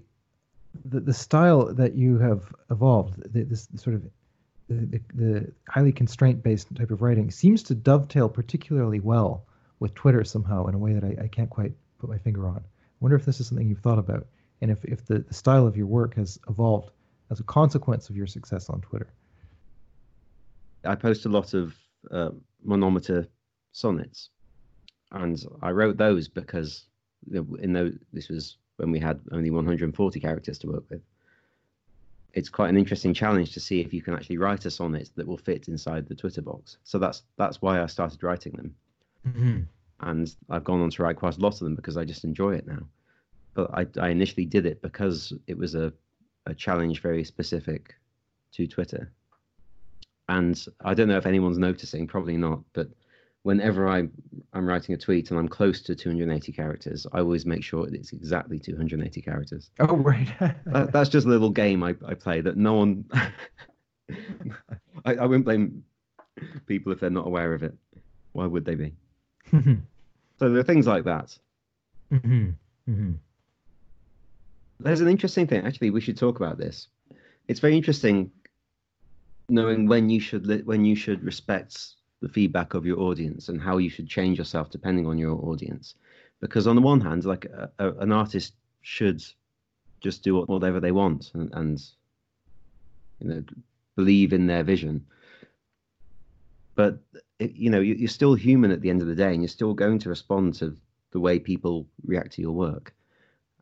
[0.85, 4.03] the the style that you have evolved, the, this sort of
[4.67, 9.43] the, the highly constraint based type of writing, seems to dovetail particularly well
[9.79, 12.57] with Twitter somehow in a way that I, I can't quite put my finger on.
[12.57, 14.27] I wonder if this is something you've thought about,
[14.61, 16.91] and if if the, the style of your work has evolved
[17.31, 19.07] as a consequence of your success on Twitter.
[20.85, 21.75] I post a lot of
[22.11, 22.29] uh,
[22.63, 23.27] monometer
[23.71, 24.29] sonnets,
[25.11, 26.85] and I wrote those because
[27.31, 31.01] in those this was when we had only 140 characters to work with.
[32.33, 35.27] It's quite an interesting challenge to see if you can actually write a sonnet that
[35.27, 36.77] will fit inside the Twitter box.
[36.83, 38.75] So that's that's why I started writing them,
[39.27, 39.59] mm-hmm.
[40.01, 42.55] and I've gone on to write quite a lot of them because I just enjoy
[42.55, 42.83] it now.
[43.55, 45.91] But I, I initially did it because it was a,
[46.45, 47.95] a challenge very specific
[48.53, 49.11] to Twitter.
[50.29, 52.89] And I don't know if anyone's noticing, probably not, but
[53.43, 54.03] whenever I,
[54.53, 58.13] I'm writing a tweet and I'm close to 280 characters, I always make sure it's
[58.13, 59.71] exactly 280 characters.
[59.79, 60.27] Oh, right.
[60.65, 63.05] that, that's just a little game I, I play that no one.
[65.05, 65.83] I, I wouldn't blame
[66.65, 67.75] people if they're not aware of it.
[68.33, 68.93] Why would they be?
[69.51, 69.59] so
[70.39, 71.37] there are things like that.
[72.11, 72.49] Mm-hmm.
[72.89, 73.11] Mm-hmm.
[74.79, 75.65] There's an interesting thing.
[75.65, 76.87] Actually, we should talk about this.
[77.47, 78.31] It's very interesting
[79.49, 83.77] knowing when you should when you should respect the feedback of your audience and how
[83.77, 85.95] you should change yourself depending on your audience.
[86.41, 89.23] Because on the one hand, like a, a, an artist should
[90.01, 91.81] just do whatever they want and, and
[93.19, 93.43] you know
[93.95, 95.05] believe in their vision.
[96.75, 96.99] But
[97.39, 99.99] you know you're still human at the end of the day, and you're still going
[99.99, 100.77] to respond to
[101.11, 102.93] the way people react to your work.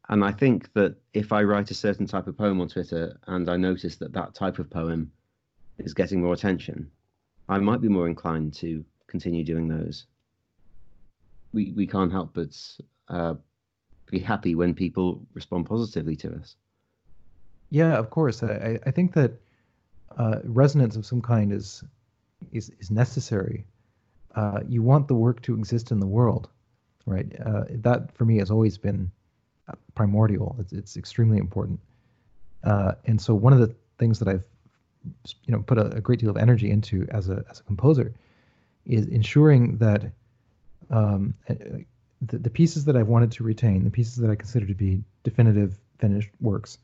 [0.09, 3.49] And I think that if I write a certain type of poem on Twitter and
[3.49, 5.11] I notice that that type of poem
[5.79, 6.89] is getting more attention,
[7.49, 10.05] I might be more inclined to continue doing those.
[11.53, 12.55] We we can't help but
[13.09, 13.35] uh,
[14.11, 16.55] be happy when people respond positively to us.
[17.69, 18.43] Yeah, of course.
[18.43, 19.33] I I think that
[20.17, 21.83] uh, resonance of some kind is
[22.51, 23.65] is is necessary.
[24.35, 26.49] Uh, you want the work to exist in the world,
[27.05, 27.33] right?
[27.45, 29.11] Uh, that for me has always been
[29.95, 30.55] primordial.
[30.59, 31.79] It's it's extremely important.
[32.63, 34.45] Uh, and so one of the things that I've
[35.45, 38.13] you know put a, a, great deal of energy into as a as a composer
[38.85, 40.11] is ensuring that
[40.89, 41.55] um, uh,
[42.21, 45.03] the, the pieces that I've wanted to retain, the pieces that I consider to be
[45.23, 46.77] definitive finished works,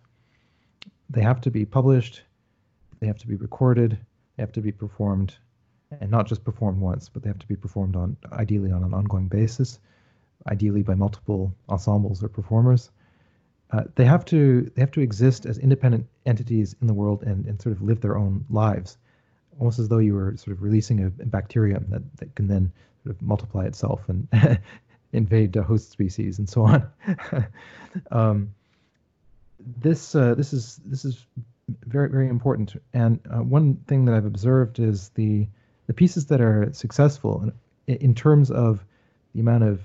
[1.09, 2.21] they have to be published,
[2.99, 3.97] they have to be recorded,
[4.35, 5.35] they have to be performed,
[5.99, 8.93] and not just performed once, but they have to be performed on ideally on an
[8.93, 9.79] ongoing basis,
[10.47, 12.91] ideally by multiple ensembles or performers.
[13.73, 17.47] Uh, they have to they have to exist as independent entities in the world and,
[17.47, 18.97] and sort of live their own lives,
[19.59, 22.71] almost as though you were sort of releasing a, a bacterium that, that can then
[23.03, 24.27] sort of multiply itself and
[25.13, 26.87] invade the host species and so on.
[28.11, 28.53] um,
[29.59, 31.25] this uh, this is this is
[31.87, 32.75] very very important.
[32.93, 35.47] And uh, one thing that I've observed is the
[35.87, 37.51] the pieces that are successful
[37.87, 38.85] in, in terms of
[39.33, 39.81] the amount of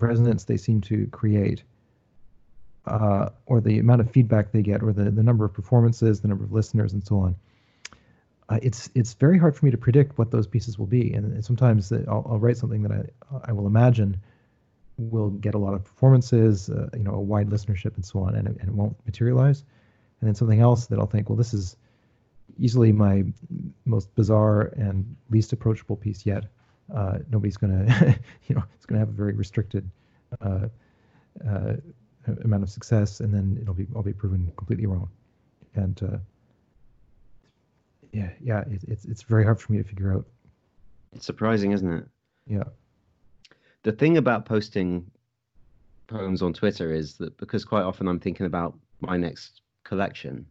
[0.00, 1.62] resonance they seem to create
[2.86, 6.28] uh, or the amount of feedback they get, or the, the number of performances, the
[6.28, 7.36] number of listeners, and so on.
[8.48, 11.44] Uh, it's it's very hard for me to predict what those pieces will be, and,
[11.44, 13.04] sometimes I'll, I'll, write something that I
[13.44, 14.16] I will imagine
[14.98, 18.34] will get a lot of performances, uh, you know, a wide listenership, and so on,
[18.34, 19.64] and it, and it won't materialize.
[20.20, 21.76] And then something else that I'll think, well, this is
[22.58, 23.24] easily my
[23.86, 26.44] most bizarre and least approachable piece yet.
[26.94, 27.86] Uh, nobody's gonna,
[28.48, 29.88] you know, it's gonna have a very restricted
[30.40, 30.68] uh,
[31.48, 31.74] uh,
[32.26, 35.08] amount of success, and then it'll be I'll be proven completely wrong.
[35.74, 36.18] And uh,
[38.12, 40.26] yeah, yeah, it, it's it's very hard for me to figure out.
[41.12, 42.08] It's surprising, isn't it?
[42.46, 42.64] Yeah.
[43.82, 45.10] The thing about posting
[46.06, 50.46] poems on Twitter is that because quite often I'm thinking about my next collection,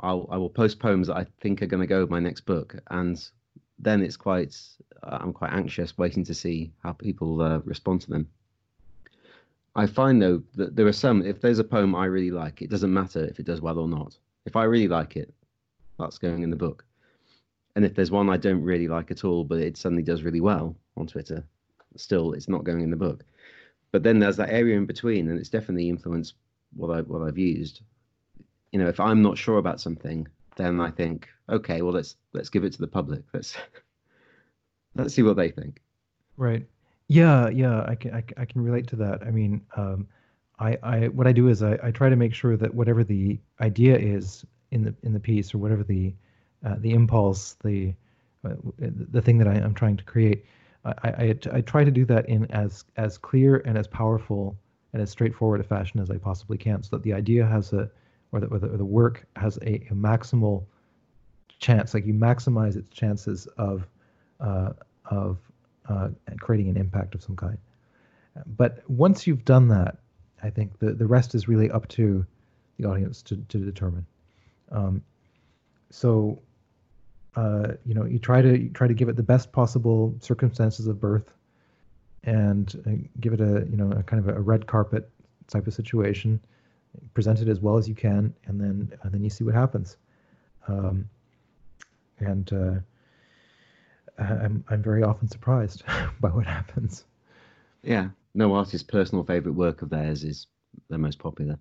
[0.00, 2.42] I'll I will post poems that I think are going to go with my next
[2.42, 3.22] book, and
[3.78, 4.56] then it's quite
[5.02, 8.28] I'm quite anxious waiting to see how people uh, respond to them.
[9.74, 11.22] I find though that there are some.
[11.22, 13.88] If there's a poem I really like, it doesn't matter if it does well or
[13.88, 14.16] not.
[14.44, 15.32] If I really like it,
[15.98, 16.84] that's going in the book.
[17.76, 20.40] And if there's one I don't really like at all, but it suddenly does really
[20.40, 21.44] well on Twitter,
[21.96, 23.24] still it's not going in the book.
[23.92, 26.34] But then there's that area in between, and it's definitely influenced
[26.74, 27.82] what I what I've used.
[28.72, 30.26] You know, if I'm not sure about something,
[30.56, 33.22] then I think, okay, well let's let's give it to the public.
[33.32, 33.56] Let's
[34.94, 35.80] let's see what they think.
[36.36, 36.66] Right.
[37.10, 39.24] Yeah, yeah, I can I, I can relate to that.
[39.24, 40.06] I mean, um,
[40.60, 43.40] I, I what I do is I, I try to make sure that whatever the
[43.60, 46.14] idea is in the in the piece or whatever the
[46.64, 47.94] uh, the impulse, the
[48.44, 50.44] uh, the thing that I, am trying to create,
[50.84, 54.56] I, I I try to do that in as as clear and as powerful
[54.92, 57.90] and as straightforward a fashion as I possibly can, so that the idea has a
[58.30, 60.64] or the or the, or the work has a, a maximal
[61.58, 63.84] chance, like you maximize its chances of
[64.38, 64.74] uh,
[65.06, 65.38] of
[65.90, 66.08] uh,
[66.38, 67.58] creating an impact of some kind.
[68.46, 69.98] But once you've done that,
[70.42, 72.24] I think the, the rest is really up to
[72.78, 74.06] the audience to, to determine.
[74.70, 75.02] Um,
[75.90, 76.40] so,
[77.34, 80.86] uh, you know, you try to you try to give it the best possible circumstances
[80.86, 81.34] of birth,
[82.24, 85.10] and uh, give it a you know a kind of a red carpet
[85.48, 86.40] type of situation,
[87.14, 89.96] present it as well as you can, and then and then you see what happens.
[90.68, 91.08] Um,
[92.18, 92.74] and uh,
[94.20, 95.82] I'm I'm very often surprised
[96.20, 97.04] by what happens.
[97.82, 100.46] Yeah, no artist's personal favorite work of theirs is
[100.88, 101.58] the most popular.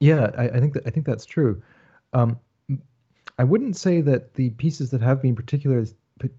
[0.00, 1.62] Yeah, I, I think that I think that's true.
[2.12, 2.38] Um,
[3.38, 5.88] I wouldn't say that the pieces that have been particularly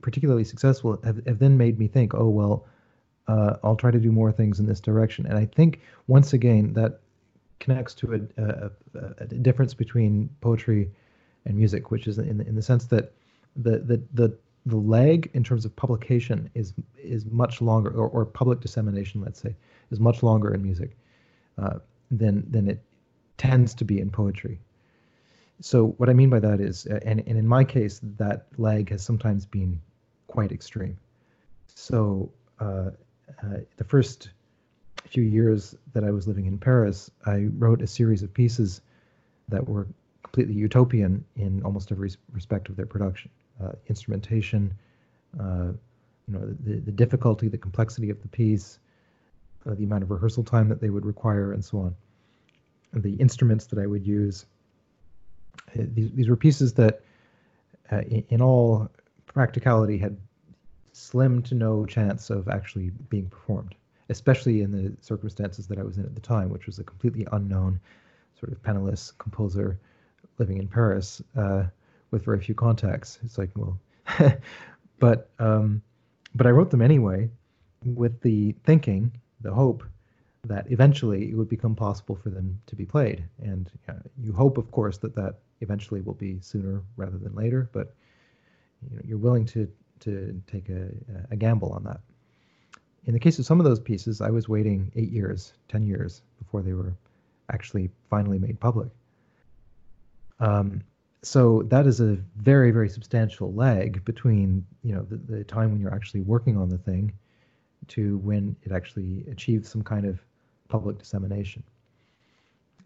[0.02, 2.66] particularly successful have, have then made me think, oh well,
[3.28, 5.26] uh, I'll try to do more things in this direction.
[5.26, 7.00] And I think once again that
[7.60, 8.72] connects to a, a,
[9.20, 10.92] a difference between poetry
[11.46, 13.14] and music, which is in the, in the sense that
[13.56, 18.26] the the the the lag in terms of publication is is much longer, or, or
[18.26, 19.56] public dissemination, let's say,
[19.92, 20.98] is much longer in music
[21.58, 21.80] uh,
[22.10, 22.84] than than it
[23.38, 24.60] tends to be in poetry.
[25.62, 28.90] So what I mean by that is, uh, and, and in my case, that lag
[28.90, 29.80] has sometimes been
[30.28, 30.98] quite extreme.
[31.68, 32.30] So
[32.60, 32.90] uh,
[33.42, 34.32] uh, the first
[35.08, 38.82] few years that I was living in Paris, I wrote a series of pieces
[39.48, 39.88] that were
[40.24, 43.32] completely utopian in almost every respect of their production
[43.88, 44.74] instrumentation,
[45.40, 45.72] uh,
[46.28, 48.80] you know, the, the difficulty, the complexity of the piece,
[49.66, 51.96] uh, the amount of rehearsal time that they would require, and so on.
[52.94, 54.46] The instruments that I would use.
[55.76, 57.02] These, these were pieces that,
[57.92, 58.90] in, in all
[59.26, 60.18] practicality, had
[60.94, 63.76] slim to no chance of actually being performed,
[64.10, 67.28] especially in the circumstances that I was in at the time, which was a completely
[67.34, 67.80] unknown,
[68.40, 69.78] sort of penniless composer
[70.38, 71.22] living in Paris.
[71.36, 71.66] Uh,
[72.16, 73.20] with very few contacts.
[73.26, 73.78] It's like, well,
[75.00, 75.82] but um,
[76.34, 77.30] but I wrote them anyway,
[77.84, 79.12] with the thinking,
[79.42, 79.84] the hope
[80.46, 83.26] that eventually it would become possible for them to be played.
[83.44, 87.70] And uh, you hope, of course, that that eventually will be sooner rather than later.
[87.74, 87.94] But
[88.82, 89.68] you know, you're willing to
[90.00, 90.92] to take a,
[91.32, 92.00] a gamble on that.
[93.08, 96.22] In the case of some of those pieces, I was waiting eight years, ten years
[96.40, 96.94] before they were
[97.52, 98.88] actually finally made public.
[100.40, 100.82] Um,
[101.26, 105.82] so that is a very very substantial lag between you know the, the time when
[105.82, 107.12] you're actually working on the thing
[107.88, 110.20] to when it actually achieves some kind of
[110.68, 111.64] public dissemination.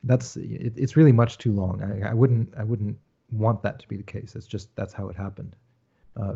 [0.03, 1.81] That's it, it's really much too long.
[1.81, 2.97] I, I, wouldn't i wouldn't
[3.31, 4.35] want that to be the case.
[4.35, 5.55] It's just that's how it happened.
[6.19, 6.35] Uh,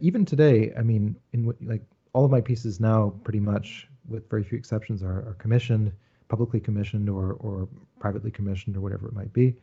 [0.00, 1.82] even today i mean in like
[2.14, 5.92] all of my pieces now pretty much with very few exceptions are, are commissioned
[6.28, 7.68] publicly commissioned or or
[7.98, 9.54] privately commissioned or whatever it might be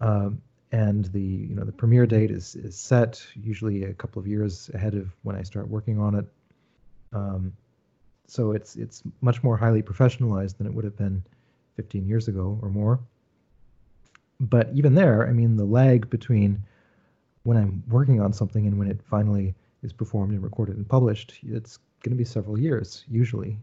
[0.00, 0.40] um,
[0.72, 4.70] and the you know the premiere date is is set usually a couple of years
[4.74, 6.26] ahead of when I start working on it.
[7.12, 7.52] Um,
[8.26, 11.22] so it's it's much more highly professionalized than it would have been
[11.76, 12.98] 15 years ago or more.
[14.40, 16.62] But even there, I mean, the lag between
[17.44, 21.38] when I'm working on something and when it finally is performed and recorded and published,
[21.42, 23.58] it's going to be several years usually.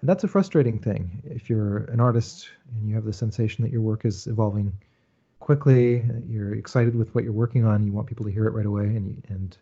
[0.00, 3.72] And that's a frustrating thing if you're an artist and you have the sensation that
[3.72, 4.72] your work is evolving
[5.46, 6.02] quickly.
[6.28, 7.86] You're excited with what you're working on.
[7.86, 9.56] You want people to hear it right away, and you, and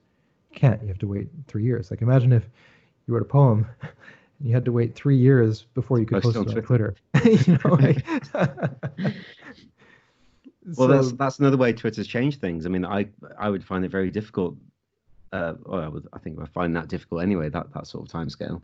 [0.50, 0.80] you can't.
[0.80, 1.90] You have to wait three years.
[1.90, 2.42] Like imagine if
[3.06, 6.36] you wrote a poem and you had to wait three years before you could post,
[6.36, 6.94] post it on Twitter.
[7.24, 8.02] you know, like,
[10.64, 12.64] well, so, that's that's another way Twitter's changed things.
[12.64, 13.06] I mean, I
[13.38, 14.56] I would find it very difficult.
[15.34, 17.50] Uh, well, I, would, I think I find that difficult anyway.
[17.50, 18.62] That that sort of time scale,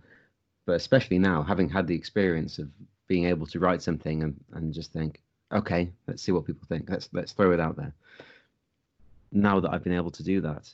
[0.65, 2.71] but especially now, having had the experience of
[3.09, 5.21] being able to write something and, and just think,
[5.53, 6.89] okay, let's see what people think.
[6.89, 7.93] Let's let's throw it out there.
[9.33, 10.73] Now that I've been able to do that,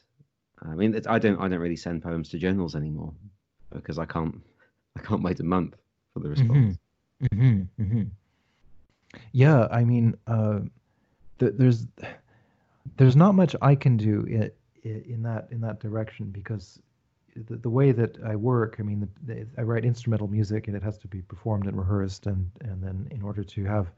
[0.62, 3.12] I mean, I don't I don't really send poems to journals anymore
[3.72, 4.40] because I can't
[4.96, 5.76] I can't wait a month
[6.12, 6.78] for the response.
[7.22, 7.40] Mm-hmm.
[7.40, 7.82] Mm-hmm.
[7.82, 8.02] Mm-hmm.
[9.32, 10.60] Yeah, I mean, uh,
[11.38, 11.86] th- there's
[12.96, 14.50] there's not much I can do in,
[14.82, 16.78] in that in that direction because
[17.34, 20.76] the, the way that I work, I mean, the, the, I write instrumental music and
[20.76, 23.88] it has to be performed and rehearsed, and and then in order to have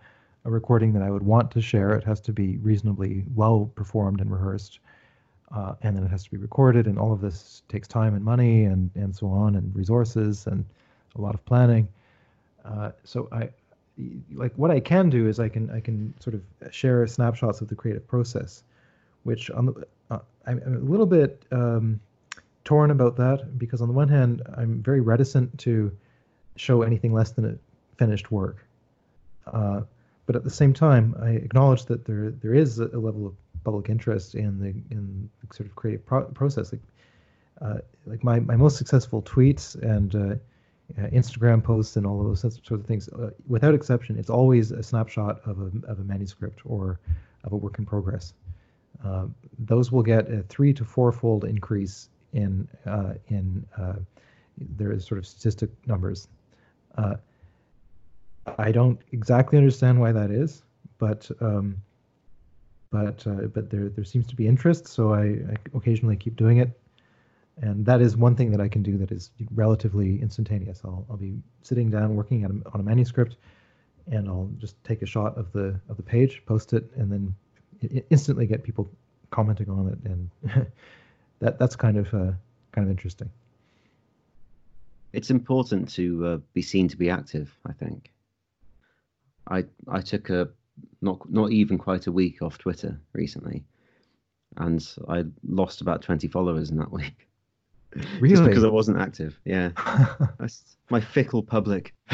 [0.44, 4.20] a recording that I would want to share, it has to be reasonably well performed
[4.20, 4.80] and rehearsed.
[5.52, 8.24] uh, and then it has to be recorded, and all of this takes time and
[8.24, 10.64] money and and so on, and resources and
[11.16, 11.88] a lot of planning.
[12.64, 13.48] Uh, so I
[14.34, 17.68] like what I can do is I can I can sort of share snapshots of
[17.68, 18.62] the creative process,
[19.24, 21.98] which on the uh, I'm, I'm, a little bit um,
[22.64, 25.90] torn about that because on the one hand I'm very reticent to
[26.56, 27.54] show anything less than a
[27.96, 28.64] finished work,
[29.46, 29.80] uh,
[30.28, 33.34] but at the same time I acknowledge that there there is a, level of
[33.64, 36.70] public interest in the in the sort of creative pro- process.
[36.70, 36.82] Like,
[37.62, 40.18] uh, like my, my most successful tweets and uh,
[41.00, 44.70] uh, Instagram posts and all of those sorts of things, uh, without exception, it's always
[44.70, 47.00] a snapshot of a, of a manuscript or
[47.44, 48.34] of a work in progress.
[49.04, 49.26] Uh,
[49.58, 53.66] those will get a three to four-fold increase in uh, in
[54.76, 56.28] their sort of statistic numbers.
[58.58, 60.62] I don't exactly understand why that is,
[60.98, 61.82] but um,
[62.90, 66.58] but uh, but there there seems to be interest, so I, I, occasionally keep doing
[66.58, 66.70] it,
[67.60, 70.80] and that is one thing that I can do that is relatively instantaneous.
[70.84, 73.36] I'll I'll be sitting down working a, on a manuscript,
[74.10, 77.34] and I'll just take a shot of the of the page, post it, and then
[78.10, 78.88] instantly get people
[79.30, 80.66] commenting on it, and
[81.40, 82.32] that that's kind of uh,
[82.72, 83.30] kind of interesting.
[85.12, 87.54] It's important to uh, be seen to be active.
[87.66, 88.10] I think.
[89.50, 90.48] I I took a
[91.00, 93.64] not not even quite a week off Twitter recently,
[94.56, 97.28] and I lost about twenty followers in that week.
[98.20, 98.28] Really?
[98.28, 99.38] Just because I wasn't active.
[99.44, 99.70] Yeah,
[100.38, 101.94] That's my fickle public.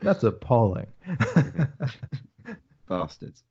[0.00, 0.86] That's appalling.
[2.88, 3.42] Bastards.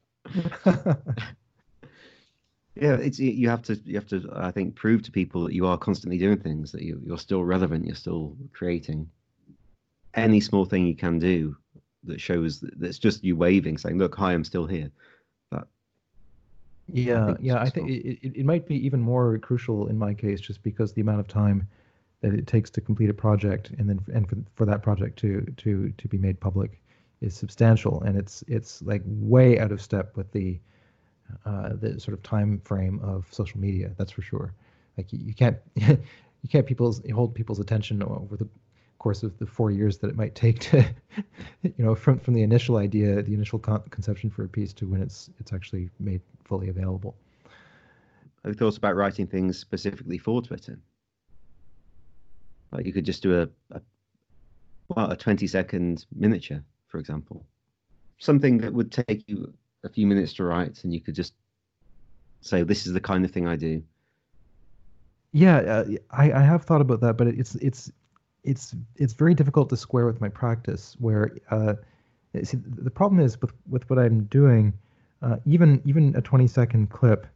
[2.76, 5.66] yeah, it's you have to you have to I think prove to people that you
[5.66, 9.10] are constantly doing things that you, you're still relevant, you're still creating.
[10.14, 11.56] Any small thing you can do
[12.04, 14.92] that shows that that's just you waving, saying, "Look, hi, I'm still here."
[15.52, 15.68] That
[16.88, 20.14] yeah, I yeah, I think it, it, it might be even more crucial in my
[20.14, 21.68] case, just because the amount of time
[22.22, 25.42] that it takes to complete a project and then and for, for that project to
[25.58, 26.82] to to be made public
[27.22, 30.60] is substantial, and it's it's like way out of step with the
[31.46, 33.92] uh, the sort of time frame of social media.
[33.98, 34.54] That's for sure.
[34.98, 38.48] Like you, you can't you can't people's hold people's attention over the
[39.02, 40.86] course of the four years that it might take to,
[41.64, 44.88] you know, from from the initial idea, the initial con- conception for a piece to
[44.88, 47.16] when it's it's actually made fully available.
[48.44, 50.78] Have you thought about writing things specifically for Twitter?
[52.72, 53.82] Like you could just do a, a
[54.90, 57.44] well, a twenty second miniature, for example,
[58.20, 59.52] something that would take you
[59.84, 61.34] a few minutes to write, and you could just
[62.42, 63.82] say, "This is the kind of thing I do."
[65.34, 67.92] Yeah, uh, I, I have thought about that, but it's it's
[68.44, 70.96] it's it's very difficult to square with my practice.
[71.00, 71.76] Where uh,
[72.44, 74.74] see, the problem is with with what I'm doing,
[75.22, 77.28] uh, even even a 20 second clip,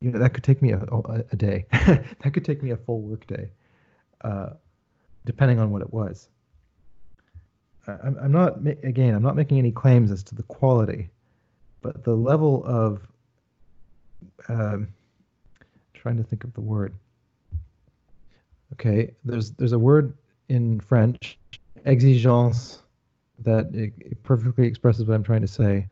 [0.00, 1.66] you know, that could take me a, a, day.
[1.72, 3.50] that could take me a full work day,
[4.22, 4.50] uh,
[5.24, 6.28] depending on what it was.
[7.86, 9.14] I'm, I'm not again.
[9.14, 11.08] I'm not making any claims as to the quality,
[11.80, 13.00] but the level of
[14.48, 14.88] um,
[15.94, 16.94] trying to think of the word
[18.74, 20.14] Okay, there's there's a word
[20.48, 21.38] in French,
[21.84, 22.82] exigence,
[23.40, 25.86] that it, it perfectly expresses what I'm trying to say.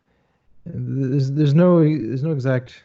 [0.64, 2.82] There's there's no there's no exact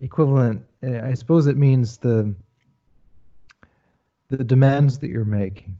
[0.00, 0.64] equivalent.
[0.82, 2.34] I suppose it means the
[4.28, 5.78] the demands that you're making,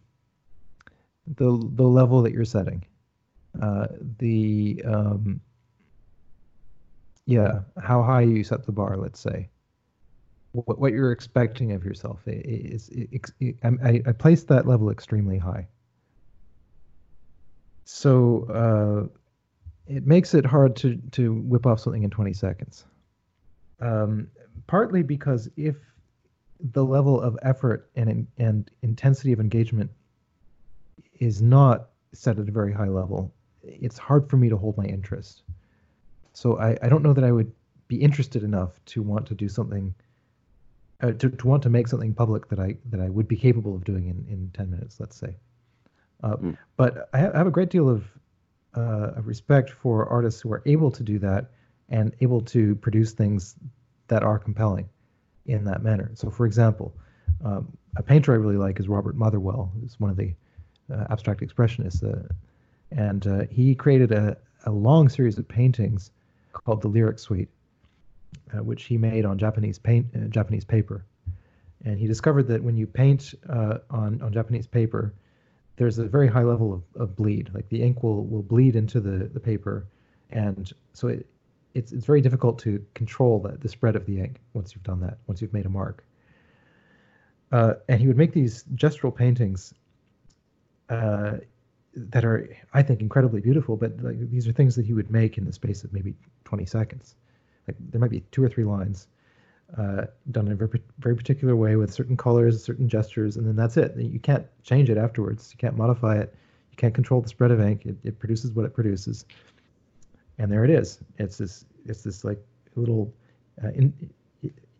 [1.36, 2.84] the the level that you're setting,
[3.60, 3.88] uh,
[4.18, 5.40] the um,
[7.26, 8.96] yeah, how high you set the bar.
[8.96, 9.48] Let's say
[10.52, 12.90] what, what you're expecting of yourself is,
[13.64, 15.66] I, I place that level extremely high.
[17.84, 22.84] So uh, it makes it hard to to whip off something in 20 seconds.
[23.80, 24.28] Um,
[24.66, 25.76] partly because if
[26.60, 29.90] the level of effort and and intensity of engagement
[31.18, 34.84] is not set at a very high level, it's hard for me to hold my
[34.84, 35.42] interest.
[36.34, 37.52] So I, I don't know that I would
[37.88, 39.94] be interested enough to want to do something
[41.02, 43.74] uh, to, to want to make something public that I that I would be capable
[43.74, 45.36] of doing in, in 10 minutes, let's say.
[46.22, 46.56] Uh, mm.
[46.76, 48.04] But I have, I have, a great deal of,
[48.76, 51.50] uh, of respect for artists who are able to do that
[51.88, 53.56] and able to produce things
[54.06, 54.88] that are compelling
[55.46, 56.12] in that manner.
[56.14, 56.94] So, for example,
[57.44, 60.32] um, a painter I really like is Robert Motherwell, who's one of the
[60.92, 62.28] uh, abstract expressionists, uh,
[62.92, 66.12] and uh, he created a, a long series of paintings
[66.52, 67.48] called the Lyric Suite
[68.54, 71.04] uh, which he made on Japanese paint, uh, Japanese paper.
[71.84, 75.14] And he discovered that when you paint uh, on on Japanese paper,
[75.76, 77.50] there's a very high level of, of bleed.
[77.52, 79.86] Like the ink will will bleed into the the paper,
[80.30, 81.26] and so it
[81.74, 85.00] it's it's very difficult to control the, the spread of the ink once you've done
[85.00, 86.04] that, once you've made a mark.
[87.50, 89.74] Uh, and he would make these gestural paintings
[90.88, 91.36] uh,
[91.94, 93.76] that are, I think, incredibly beautiful.
[93.76, 96.14] But like, these are things that he would make in the space of maybe
[96.44, 97.14] 20 seconds.
[97.66, 99.06] Like there might be two or three lines
[99.76, 103.56] uh, done in a very, very particular way with certain colors, certain gestures, and then
[103.56, 103.96] that's it.
[103.96, 105.50] You can't change it afterwards.
[105.52, 106.34] You can't modify it.
[106.70, 107.86] You can't control the spread of ink.
[107.86, 109.24] It, it produces what it produces,
[110.38, 110.98] and there it is.
[111.18, 111.64] It's this.
[111.86, 112.38] It's this like
[112.76, 113.12] little
[113.62, 114.10] uh, in,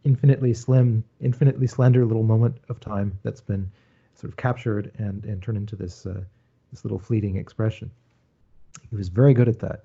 [0.04, 3.70] infinitely slim, infinitely slender little moment of time that's been
[4.14, 6.22] sort of captured and and turned into this uh,
[6.70, 7.90] this little fleeting expression.
[8.90, 9.84] He was very good at that,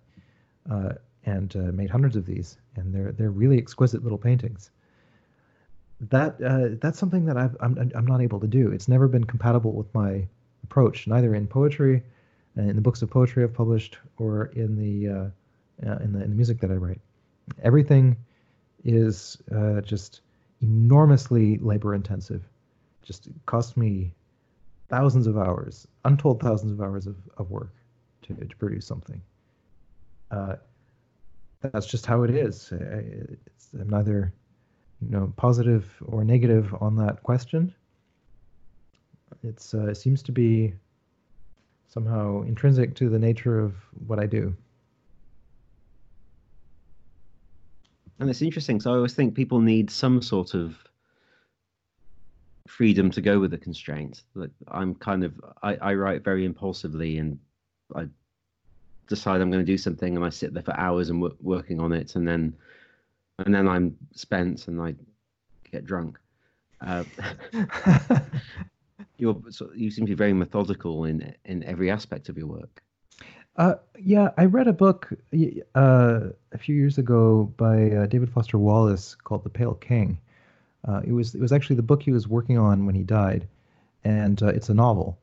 [0.69, 0.93] uh,
[1.27, 4.71] and uh, made hundreds of these, and they're they're really exquisite little paintings.
[5.99, 8.71] That uh, that's something that I've, I'm I'm not able to do.
[8.71, 10.25] It's never been compatible with my
[10.63, 12.01] approach, neither in poetry,
[12.57, 15.33] uh, in the books of poetry I've published, or in the
[15.85, 17.01] uh, in the in the music that I write.
[17.61, 18.15] Everything
[18.85, 20.21] is uh, just
[20.61, 22.43] enormously labor intensive.
[23.03, 24.13] Just costs me
[24.89, 27.73] thousands of hours, untold thousands of hours of, of work
[28.21, 29.21] to, to produce something.
[30.31, 30.55] Uh,
[31.61, 32.71] that's just how it is.
[32.71, 34.33] It's, I'm neither,
[35.01, 37.73] you know, positive or negative on that question.
[39.43, 40.73] It's uh, it seems to be
[41.87, 43.75] somehow intrinsic to the nature of
[44.05, 44.55] what I do.
[48.19, 48.79] And it's interesting.
[48.79, 50.75] So I always think people need some sort of
[52.67, 54.23] freedom to go with the constraints.
[54.35, 57.39] Like I'm kind of I, I write very impulsively and
[57.95, 58.07] I
[59.07, 61.79] decide I'm going to do something and I sit there for hours and w- working
[61.79, 62.55] on it and then
[63.39, 64.95] and then I'm spent and I
[65.71, 66.19] get drunk.
[66.81, 67.03] Uh,
[69.17, 69.35] you're
[69.75, 72.83] you seem to be very methodical in in every aspect of your work.
[73.57, 75.11] Uh, yeah, I read a book
[75.73, 76.19] uh,
[76.51, 80.19] a few years ago by uh, David Foster Wallace called The Pale King.
[80.87, 83.47] Uh, it was it was actually the book he was working on when he died,
[84.03, 85.17] and uh, it's a novel.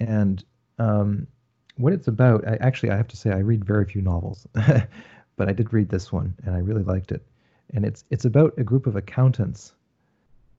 [0.00, 0.44] And
[0.78, 1.28] um,
[1.76, 5.48] what it's about, I, actually, I have to say, I read very few novels, but
[5.48, 7.22] I did read this one, and I really liked it.
[7.74, 9.72] And it's it's about a group of accountants,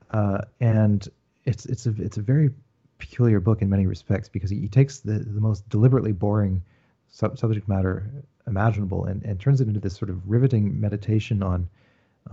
[0.10, 1.08] uh, and
[1.46, 2.50] it's it's a it's a very
[2.98, 6.64] peculiar book in many respects because he, takes the the most deliberately boring
[7.10, 8.10] sub- subject matter
[8.48, 11.68] imaginable and, and turns it into this sort of riveting meditation on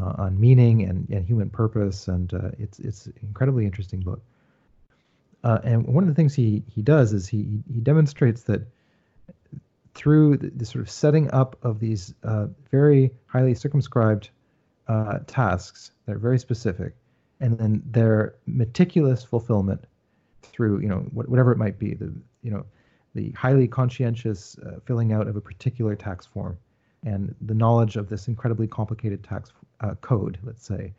[0.01, 4.23] uh, on meaning and, and human purpose and uh, it's it's an incredibly interesting book
[5.45, 8.67] uh, and one of the things he he does is he he demonstrates that
[9.95, 14.31] through the, the sort of setting up of these uh, very highly circumscribed
[14.89, 16.95] uh, tasks that are very specific
[17.41, 19.85] and then their meticulous fulfillment
[20.43, 22.13] through you know whatever it might be the
[22.43, 22.65] you know
[23.15, 26.57] the highly conscientious uh, filling out of a particular tax form
[27.05, 30.93] and the knowledge of this incredibly complicated tax uh, code, let's say,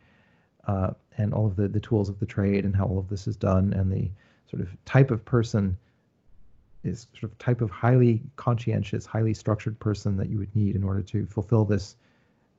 [0.66, 3.26] uh, and all of the, the tools of the trade and how all of this
[3.26, 4.10] is done, and the
[4.52, 5.78] sort of type of person
[6.84, 10.84] is sort of type of highly conscientious, highly structured person that you would need in
[10.84, 11.96] order to fulfill this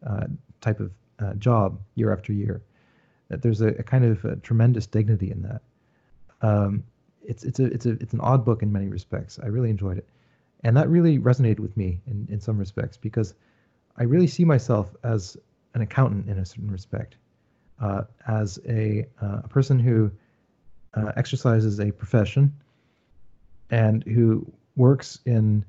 [0.05, 0.25] uh,
[0.59, 2.61] type of uh, job year after year.
[3.29, 5.61] That there's a, a kind of a tremendous dignity in that.
[6.41, 6.83] Um,
[7.25, 9.39] it's it's a it's a it's an odd book in many respects.
[9.41, 10.07] I really enjoyed it,
[10.63, 13.33] and that really resonated with me in in some respects because
[13.97, 15.37] I really see myself as
[15.73, 17.15] an accountant in a certain respect,
[17.79, 20.11] uh, as a uh, a person who
[20.95, 22.53] uh, exercises a profession
[23.69, 24.45] and who
[24.75, 25.65] works in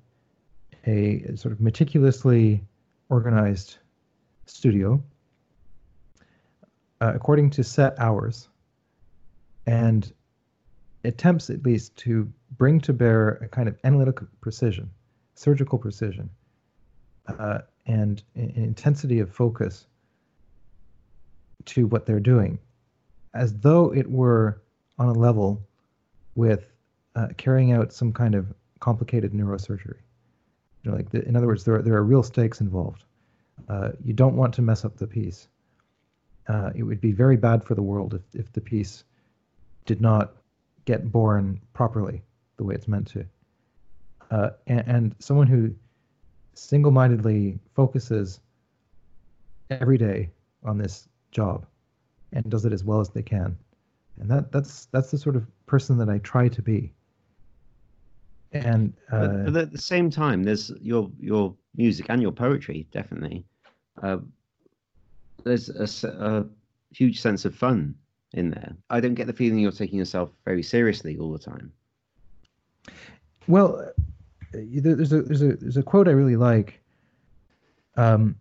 [0.86, 2.62] a sort of meticulously
[3.08, 3.78] organized
[4.46, 5.02] studio
[7.00, 8.48] uh, according to set hours
[9.66, 10.12] and
[11.04, 14.90] attempts at least to bring to bear a kind of analytical precision,
[15.34, 16.30] surgical precision,
[17.26, 19.86] uh, and intensity of focus
[21.66, 22.58] to what they're doing,
[23.34, 24.62] as though it were
[24.98, 25.60] on a level
[26.34, 26.72] with
[27.16, 29.98] uh, carrying out some kind of complicated neurosurgery.
[30.82, 33.04] You know, like the, in other words, there are, there are real stakes involved.
[33.68, 35.48] Uh, you don't want to mess up the piece.
[36.48, 39.04] Uh, it would be very bad for the world if, if the piece
[39.86, 40.34] did not
[40.84, 42.22] get born properly
[42.56, 43.24] the way it's meant to.
[44.30, 45.74] Uh, and, and someone who
[46.54, 48.40] single-mindedly focuses
[49.70, 50.30] every day
[50.64, 51.66] on this job
[52.32, 53.56] and does it as well as they can.
[54.20, 56.92] And that that's that's the sort of person that I try to be.
[58.52, 63.44] And uh, but, at the same time, there's your your music and your poetry definitely.
[64.02, 64.18] Uh,
[65.42, 66.46] there's a, a,
[66.90, 67.94] huge sense of fun
[68.32, 68.76] in there.
[68.90, 71.72] I don't get the feeling you're taking yourself very seriously all the time.
[73.48, 73.90] Well, uh,
[74.52, 76.80] there's a there's a there's a quote I really like.
[77.96, 78.36] Um,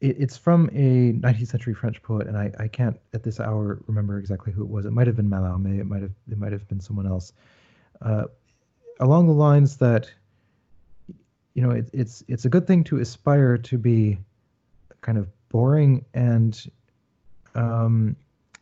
[0.00, 3.82] it, it's from a 19th century French poet, and I, I can't at this hour
[3.86, 4.86] remember exactly who it was.
[4.86, 5.80] It might have been Mallarmé.
[5.80, 7.32] It might have it might have been someone else.
[8.00, 8.24] Uh,
[9.00, 10.10] along the lines that
[11.54, 14.18] you know it, it's it's a good thing to aspire to be
[15.00, 16.70] kind of boring and
[17.54, 18.16] um,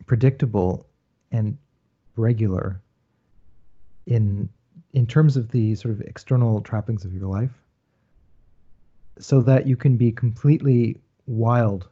[0.07, 0.87] predictable
[1.33, 1.59] and
[2.17, 2.81] regular
[4.07, 4.49] in
[4.95, 7.51] in terms of the sort of external trappings of your life
[9.19, 11.89] so that you can be completely wild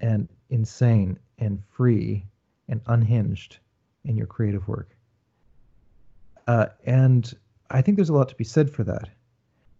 [0.00, 2.24] and insane and free
[2.68, 3.58] and unhinged
[4.04, 4.90] in your creative work.
[6.46, 7.32] Uh, and
[7.70, 9.08] I think there's a lot to be said for that.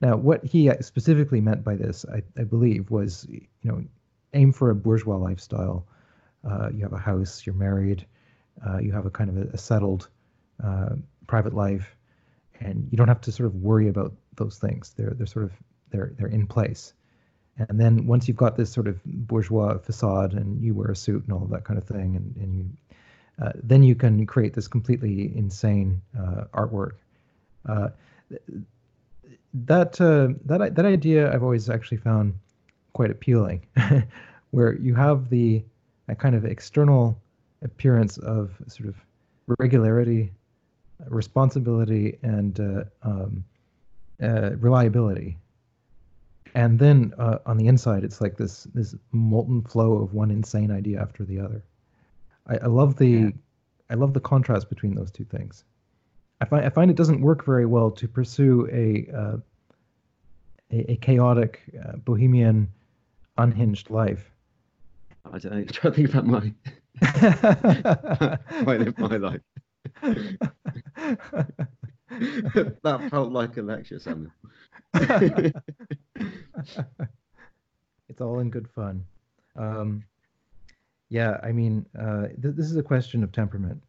[0.00, 3.84] Now, what he specifically meant by this, I, I believe, was you know,
[4.32, 5.86] aim for a bourgeois lifestyle.
[6.48, 8.04] Uh, you have a house, you're married,
[8.66, 10.08] uh, you have a kind of a, a settled
[10.62, 10.90] uh,
[11.26, 11.96] private life,
[12.60, 14.94] and you don't have to sort of worry about those things.
[14.96, 15.52] They're they're sort of
[15.90, 16.92] they're they're in place.
[17.56, 21.22] And then once you've got this sort of bourgeois facade and you wear a suit
[21.24, 24.66] and all that kind of thing, and, and you, uh, then you can create this
[24.66, 26.92] completely insane uh, artwork.
[27.68, 27.88] Uh,
[29.54, 32.34] that uh, that that idea I've always actually found
[32.92, 33.66] quite appealing,
[34.50, 35.62] where you have the
[36.08, 37.16] a kind of external
[37.62, 38.96] appearance of sort of
[39.58, 40.32] regularity,
[41.08, 43.44] responsibility, and uh, um,
[44.22, 45.38] uh, reliability
[46.54, 50.70] and then uh, on the inside it's like this this molten flow of one insane
[50.70, 51.62] idea after the other.
[52.46, 53.30] I, I love the yeah.
[53.90, 55.64] i love the contrast between those two things.
[56.40, 59.36] I find i find it doesn't work very well to pursue a uh,
[60.70, 62.68] a, a, chaotic uh, bohemian
[63.36, 64.30] unhinged life.
[65.24, 66.52] I don't know try to think about my
[67.02, 69.40] I live my life.
[72.84, 74.30] That felt like a lecture Samuel
[78.08, 79.04] it's all in good fun.
[79.56, 80.04] Um,
[81.08, 83.82] yeah, I mean, uh, th- this is a question of temperament,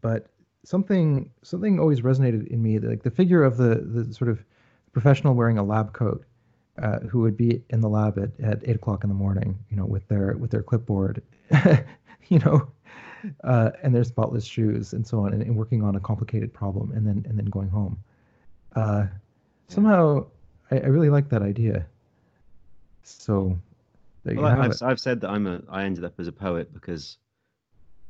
[0.00, 0.28] but
[0.64, 2.78] something something always resonated in me.
[2.78, 4.44] Like the figure of the the sort of
[4.92, 6.24] professional wearing a lab coat,
[6.82, 9.76] uh, who would be in the lab at, at eight o'clock in the morning, you
[9.76, 11.22] know, with their with their clipboard,
[12.28, 12.68] you know,
[13.44, 16.92] uh, and their spotless shoes and so on, and, and, working on a complicated problem,
[16.92, 17.98] and then and then going home.
[18.74, 19.06] Uh,
[19.68, 20.24] somehow
[20.70, 21.86] I, I really like that idea.
[23.02, 23.58] So
[24.24, 27.18] there well, I've, I've, said that I'm a I ended up as a poet because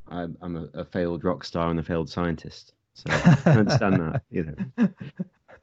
[0.07, 2.73] I'm, I'm a, a, failed rock star and a failed scientist.
[2.93, 4.89] So I understand that, you know.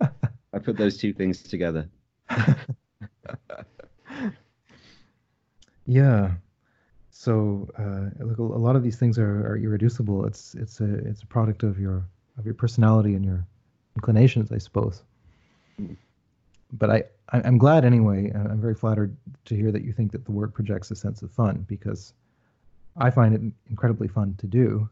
[0.52, 1.88] I put those two things together.
[5.86, 6.32] yeah.
[7.10, 10.26] So uh, look, a lot of these things are, are irreducible.
[10.26, 12.04] It's it's a it's a product of your
[12.36, 13.46] of your personality and your
[13.96, 15.02] inclinations, I suppose.
[15.80, 15.96] Mm
[16.72, 18.30] but I, I'm glad anyway.
[18.34, 19.16] I'm very flattered
[19.46, 22.12] to hear that you think that the work projects a sense of fun because
[22.96, 23.40] I find it
[23.70, 24.88] incredibly fun to do.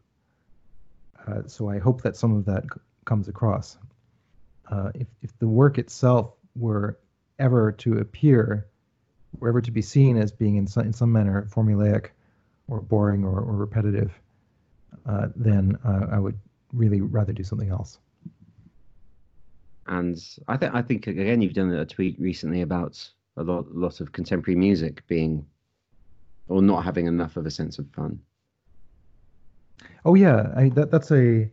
[1.27, 3.77] Uh, so I hope that some of that c- comes across.
[4.69, 6.97] Uh, if, if the work itself were
[7.37, 8.67] ever to appear,
[9.39, 12.07] were ever to be seen as being in some, in some manner formulaic
[12.67, 14.11] or boring or, or repetitive,
[15.05, 16.37] uh, then uh, I would
[16.73, 17.99] really rather do something else.
[19.87, 20.17] And
[20.47, 22.97] I think I think again you've done a tweet recently about
[23.37, 25.45] a lot lot of contemporary music being
[26.47, 28.19] or not having enough of a sense of fun.
[30.05, 31.49] Oh yeah, I, that that's a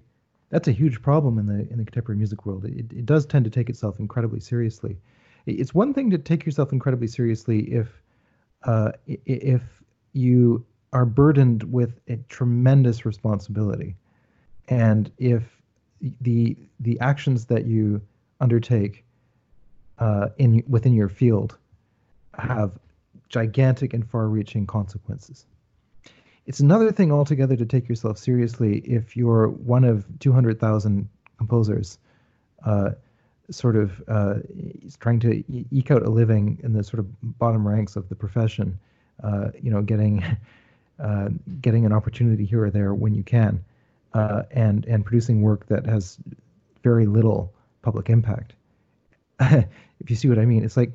[0.50, 2.64] that's a huge problem in the in the contemporary music world.
[2.64, 4.98] It, it does tend to take itself incredibly seriously.
[5.46, 8.02] It's one thing to take yourself incredibly seriously if
[8.64, 9.62] uh, if
[10.12, 13.96] you are burdened with a tremendous responsibility,
[14.68, 15.42] and if
[16.20, 18.00] the the actions that you
[18.40, 19.04] undertake
[19.98, 21.56] uh, in within your field
[22.38, 22.72] have
[23.28, 25.44] gigantic and far-reaching consequences.
[26.46, 31.98] It's another thing altogether to take yourself seriously if you're one of 200,000 composers,
[32.64, 32.92] uh,
[33.50, 34.34] sort of uh,
[34.98, 38.78] trying to eke out a living in the sort of bottom ranks of the profession.
[39.22, 40.24] Uh, you know, getting
[41.00, 41.28] uh,
[41.60, 43.62] getting an opportunity here or there when you can,
[44.14, 46.18] uh, and and producing work that has
[46.82, 47.52] very little
[47.88, 48.52] public impact.
[49.40, 50.92] if you see what I mean, it's like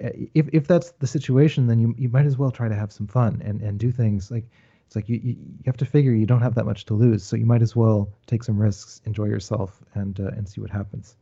[0.00, 2.92] eh, if if that's the situation, then you you might as well try to have
[2.92, 4.44] some fun and and do things like
[4.86, 7.24] it's like you, you, you have to figure you don't have that much to lose,
[7.24, 10.70] so you might as well take some risks, enjoy yourself, and uh, and see what
[10.70, 11.16] happens.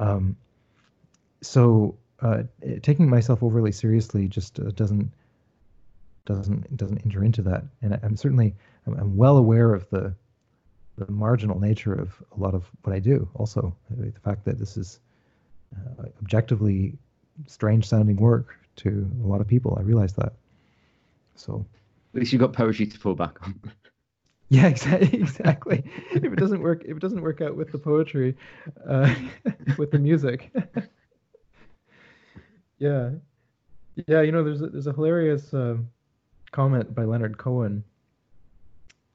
[0.00, 0.36] Um,
[1.42, 5.12] so uh, eh, taking myself overly seriously just uh, doesn't
[6.24, 8.54] doesn't doesn't enter into that, and I'm certainly
[8.86, 10.14] I'm, I'm well aware of the
[10.96, 13.28] the marginal nature of a lot of what I do.
[13.34, 15.00] Also, the fact that this is
[15.74, 16.96] uh, objectively
[17.46, 19.76] strange sounding work to a lot of people.
[19.78, 20.32] I realized that.
[21.34, 21.64] So
[22.14, 23.60] at least you've got poetry to fall back on.
[24.50, 25.18] Yeah, exactly.
[25.22, 25.84] Exactly.
[26.12, 28.36] if it doesn't work, if it doesn't work out with the poetry,
[28.86, 29.12] uh,
[29.78, 30.54] with the music.
[32.78, 33.10] yeah,
[34.06, 34.20] yeah.
[34.20, 35.76] You know, there's a, there's a hilarious uh,
[36.52, 37.82] comment by Leonard Cohen,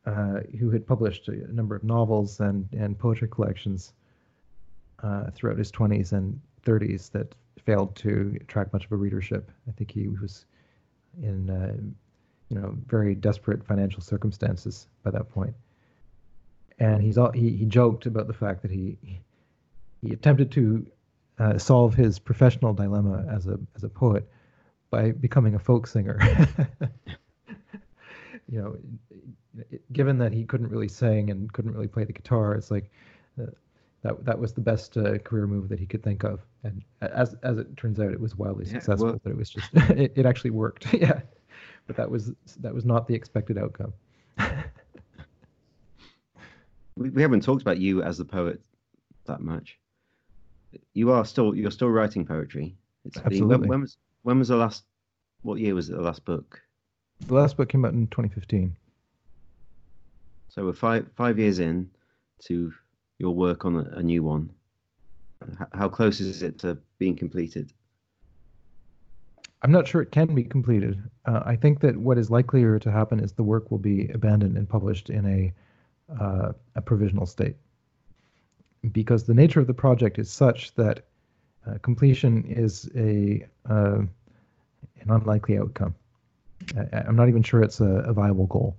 [0.10, 3.94] uh, who had published a number of novels and and poetry collections
[5.04, 7.34] uh, throughout his 20s and 30s that
[7.64, 9.52] failed to attract much of a readership.
[9.68, 10.46] I think he was
[11.22, 11.76] in uh,
[12.50, 15.54] you know very desperate financial circumstances by that point.
[16.80, 18.98] And he's all, he he joked about the fact that he
[20.02, 20.88] he attempted to
[21.38, 24.28] uh, solve his professional dilemma as a as a poet
[24.90, 26.20] by becoming a folk singer.
[28.50, 29.64] you know,
[29.94, 32.90] given that he couldn't really sing and couldn't really play the guitar, it's like
[33.42, 33.46] uh,
[34.02, 36.42] that that was the best uh, career move that he could think of.
[36.64, 39.08] And as as it turns out, it was wildly yeah, successful.
[39.08, 40.94] Well, but it was just it, it actually worked.
[40.94, 41.22] yeah
[41.90, 43.92] but that was that was not the expected outcome.
[46.96, 48.62] we, we haven't talked about you as a poet
[49.26, 49.80] that much.
[50.94, 52.76] You are still you're still writing poetry.
[53.06, 53.58] It's Absolutely.
[53.58, 54.84] when, when was when was the last
[55.42, 56.62] what year was it, the last book?
[57.28, 58.76] The last book came out in 2015.
[60.50, 61.90] So we're five five years in
[62.46, 62.74] to
[63.18, 64.50] your work on a, a new one.
[65.74, 67.72] How close is it to being completed?
[69.62, 71.02] I'm not sure it can be completed.
[71.26, 74.58] Uh, I think that what is likelier to happen is the work will be abandoned
[74.58, 75.54] and published in a
[76.20, 77.56] uh, a provisional state,
[78.92, 81.06] because the nature of the project is such that
[81.68, 84.02] uh, completion is a uh,
[85.02, 85.94] an unlikely outcome.
[86.78, 88.76] I, am not even sure it's a, a, viable goal.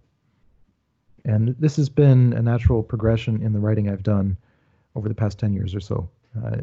[1.25, 4.37] And this has been a natural progression in the writing I've done
[4.95, 6.09] over the past 10 years or so,
[6.45, 6.59] uh,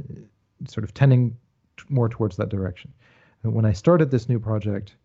[0.68, 1.38] sort of tending
[1.78, 2.92] t- more towards that direction
[3.44, 4.96] when I started this new project,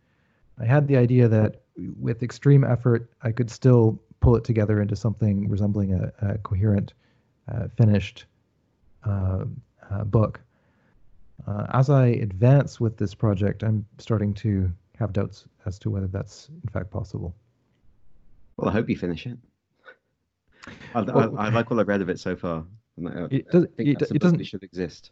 [0.59, 1.63] I had the idea that
[1.99, 6.95] with extreme effort, I could still pull it together into something resembling a, a coherent,
[7.51, 8.27] uh, finished
[9.05, 9.45] uh,
[9.91, 10.41] uh, book.
[11.47, 14.71] Uh, as I advance with this project, I'm starting to
[15.03, 17.35] have doubts as to whether that's in fact possible.
[18.57, 19.37] Well, I hope you finish it.
[20.95, 22.65] I, well, I, I like what I've read of it so far.
[22.99, 25.11] it, does, it, it doesn't should exist.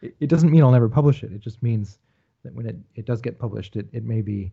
[0.00, 1.32] It, it doesn't mean I'll never publish it.
[1.32, 1.98] It just means
[2.44, 4.52] that when it, it does get published, it, it may be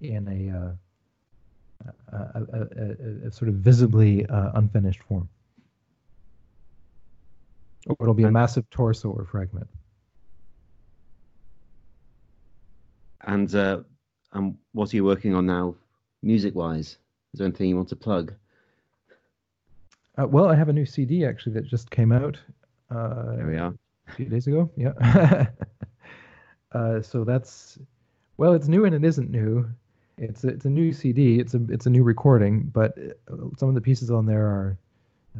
[0.00, 5.28] in a, uh, a, a, a, a, sort of visibly uh, unfinished form.
[7.88, 9.68] Or it'll be a massive torso or fragment.
[13.20, 13.80] And uh,
[14.36, 15.74] um, what are you working on now,
[16.22, 16.98] music-wise?
[17.32, 18.34] Is there anything you want to plug?
[20.18, 22.38] Uh, well, I have a new CD actually that just came out.
[22.90, 23.74] Uh, there we are.
[24.08, 25.46] A few days ago, yeah.
[26.72, 27.78] Uh, so that's
[28.36, 29.66] well, it's new and it isn't new.
[30.18, 31.38] It's a, it's a new CD.
[31.38, 32.98] It's a it's a new recording, but
[33.30, 34.76] uh, some of the pieces on there are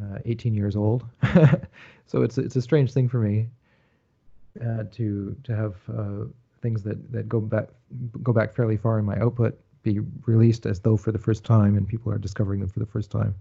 [0.01, 1.05] uh, 18 years old.
[2.07, 3.49] so it's it's a strange thing for me
[4.65, 6.25] uh, to to have uh,
[6.61, 7.69] things that, that go back
[8.21, 11.77] go back fairly far in my output be released as though for the first time
[11.77, 13.35] and people are discovering them for the first time.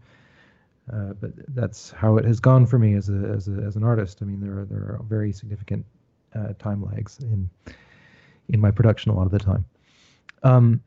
[0.92, 3.82] Uh, but that's how it has gone for me as a, as a as an
[3.82, 4.18] artist.
[4.22, 5.84] I mean, there are there are very significant
[6.34, 7.50] uh, time lags in
[8.48, 9.64] in my production a lot of the time.
[10.44, 10.80] Um,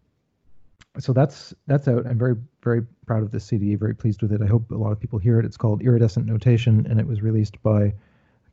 [0.99, 2.07] so that's that's out.
[2.07, 3.75] I'm very very proud of this CD.
[3.75, 4.41] Very pleased with it.
[4.41, 5.45] I hope a lot of people hear it.
[5.45, 7.93] It's called Iridescent Notation, and it was released by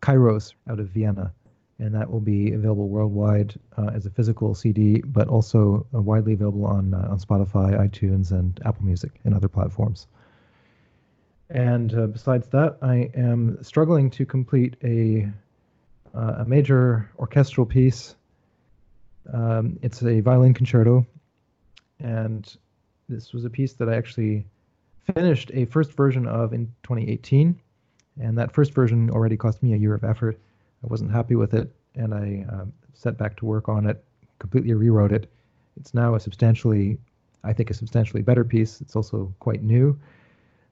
[0.03, 1.33] Kairos out of Vienna,
[1.79, 6.33] and that will be available worldwide uh, as a physical CD, but also uh, widely
[6.33, 10.07] available on uh, on Spotify, iTunes, and Apple Music and other platforms.
[11.51, 15.29] And uh, besides that, I am struggling to complete a
[16.15, 18.17] uh, a major orchestral piece.
[19.33, 21.07] Um, it's a violin concerto,
[22.01, 22.57] and
[23.09, 24.47] this was a piece that I actually
[25.15, 27.61] finished a first version of in 2018,
[28.21, 30.39] and that first version already cost me a year of effort.
[30.87, 34.05] I wasn't happy with it, and I um, set back to work on it,
[34.39, 35.29] completely rewrote it.
[35.77, 36.99] It's now a substantially,
[37.43, 38.81] I think, a substantially better piece.
[38.81, 39.99] It's also quite new,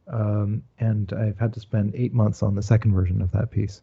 [0.06, 3.82] um, and I've had to spend eight months on the second version of that piece.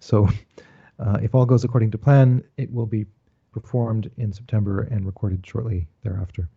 [0.00, 0.28] So
[0.98, 3.04] uh, if all goes according to plan, it will be
[3.52, 6.48] performed in September and recorded shortly thereafter.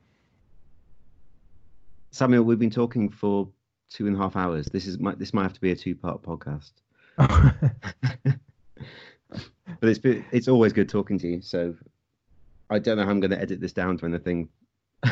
[2.12, 3.50] Samuel, we've been talking for
[3.90, 4.68] two and a half hours.
[4.68, 6.72] This is this might have to be a two-part podcast.
[9.80, 10.00] but it's
[10.32, 11.42] it's always good talking to you.
[11.42, 11.76] So
[12.70, 14.50] I don't know how I'm going to edit this down to anything.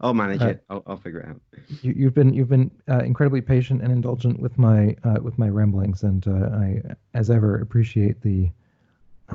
[0.00, 0.64] I'll manage uh, it.
[0.68, 1.40] I'll, I'll, figure it out.
[1.82, 5.48] You, have been you've been uh, incredibly patient and indulgent with my uh, with my
[5.48, 6.82] ramblings, and uh, I,
[7.14, 8.50] as ever, appreciate the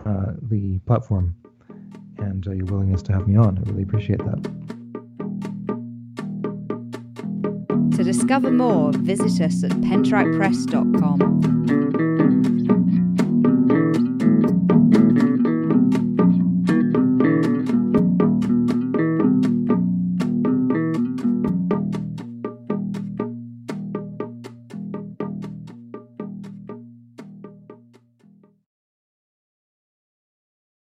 [0.05, 1.35] uh, the platform
[2.17, 3.57] and uh, your willingness to have me on.
[3.57, 4.43] I really appreciate that.
[7.97, 11.76] To discover more, visit us at penteractpress.com.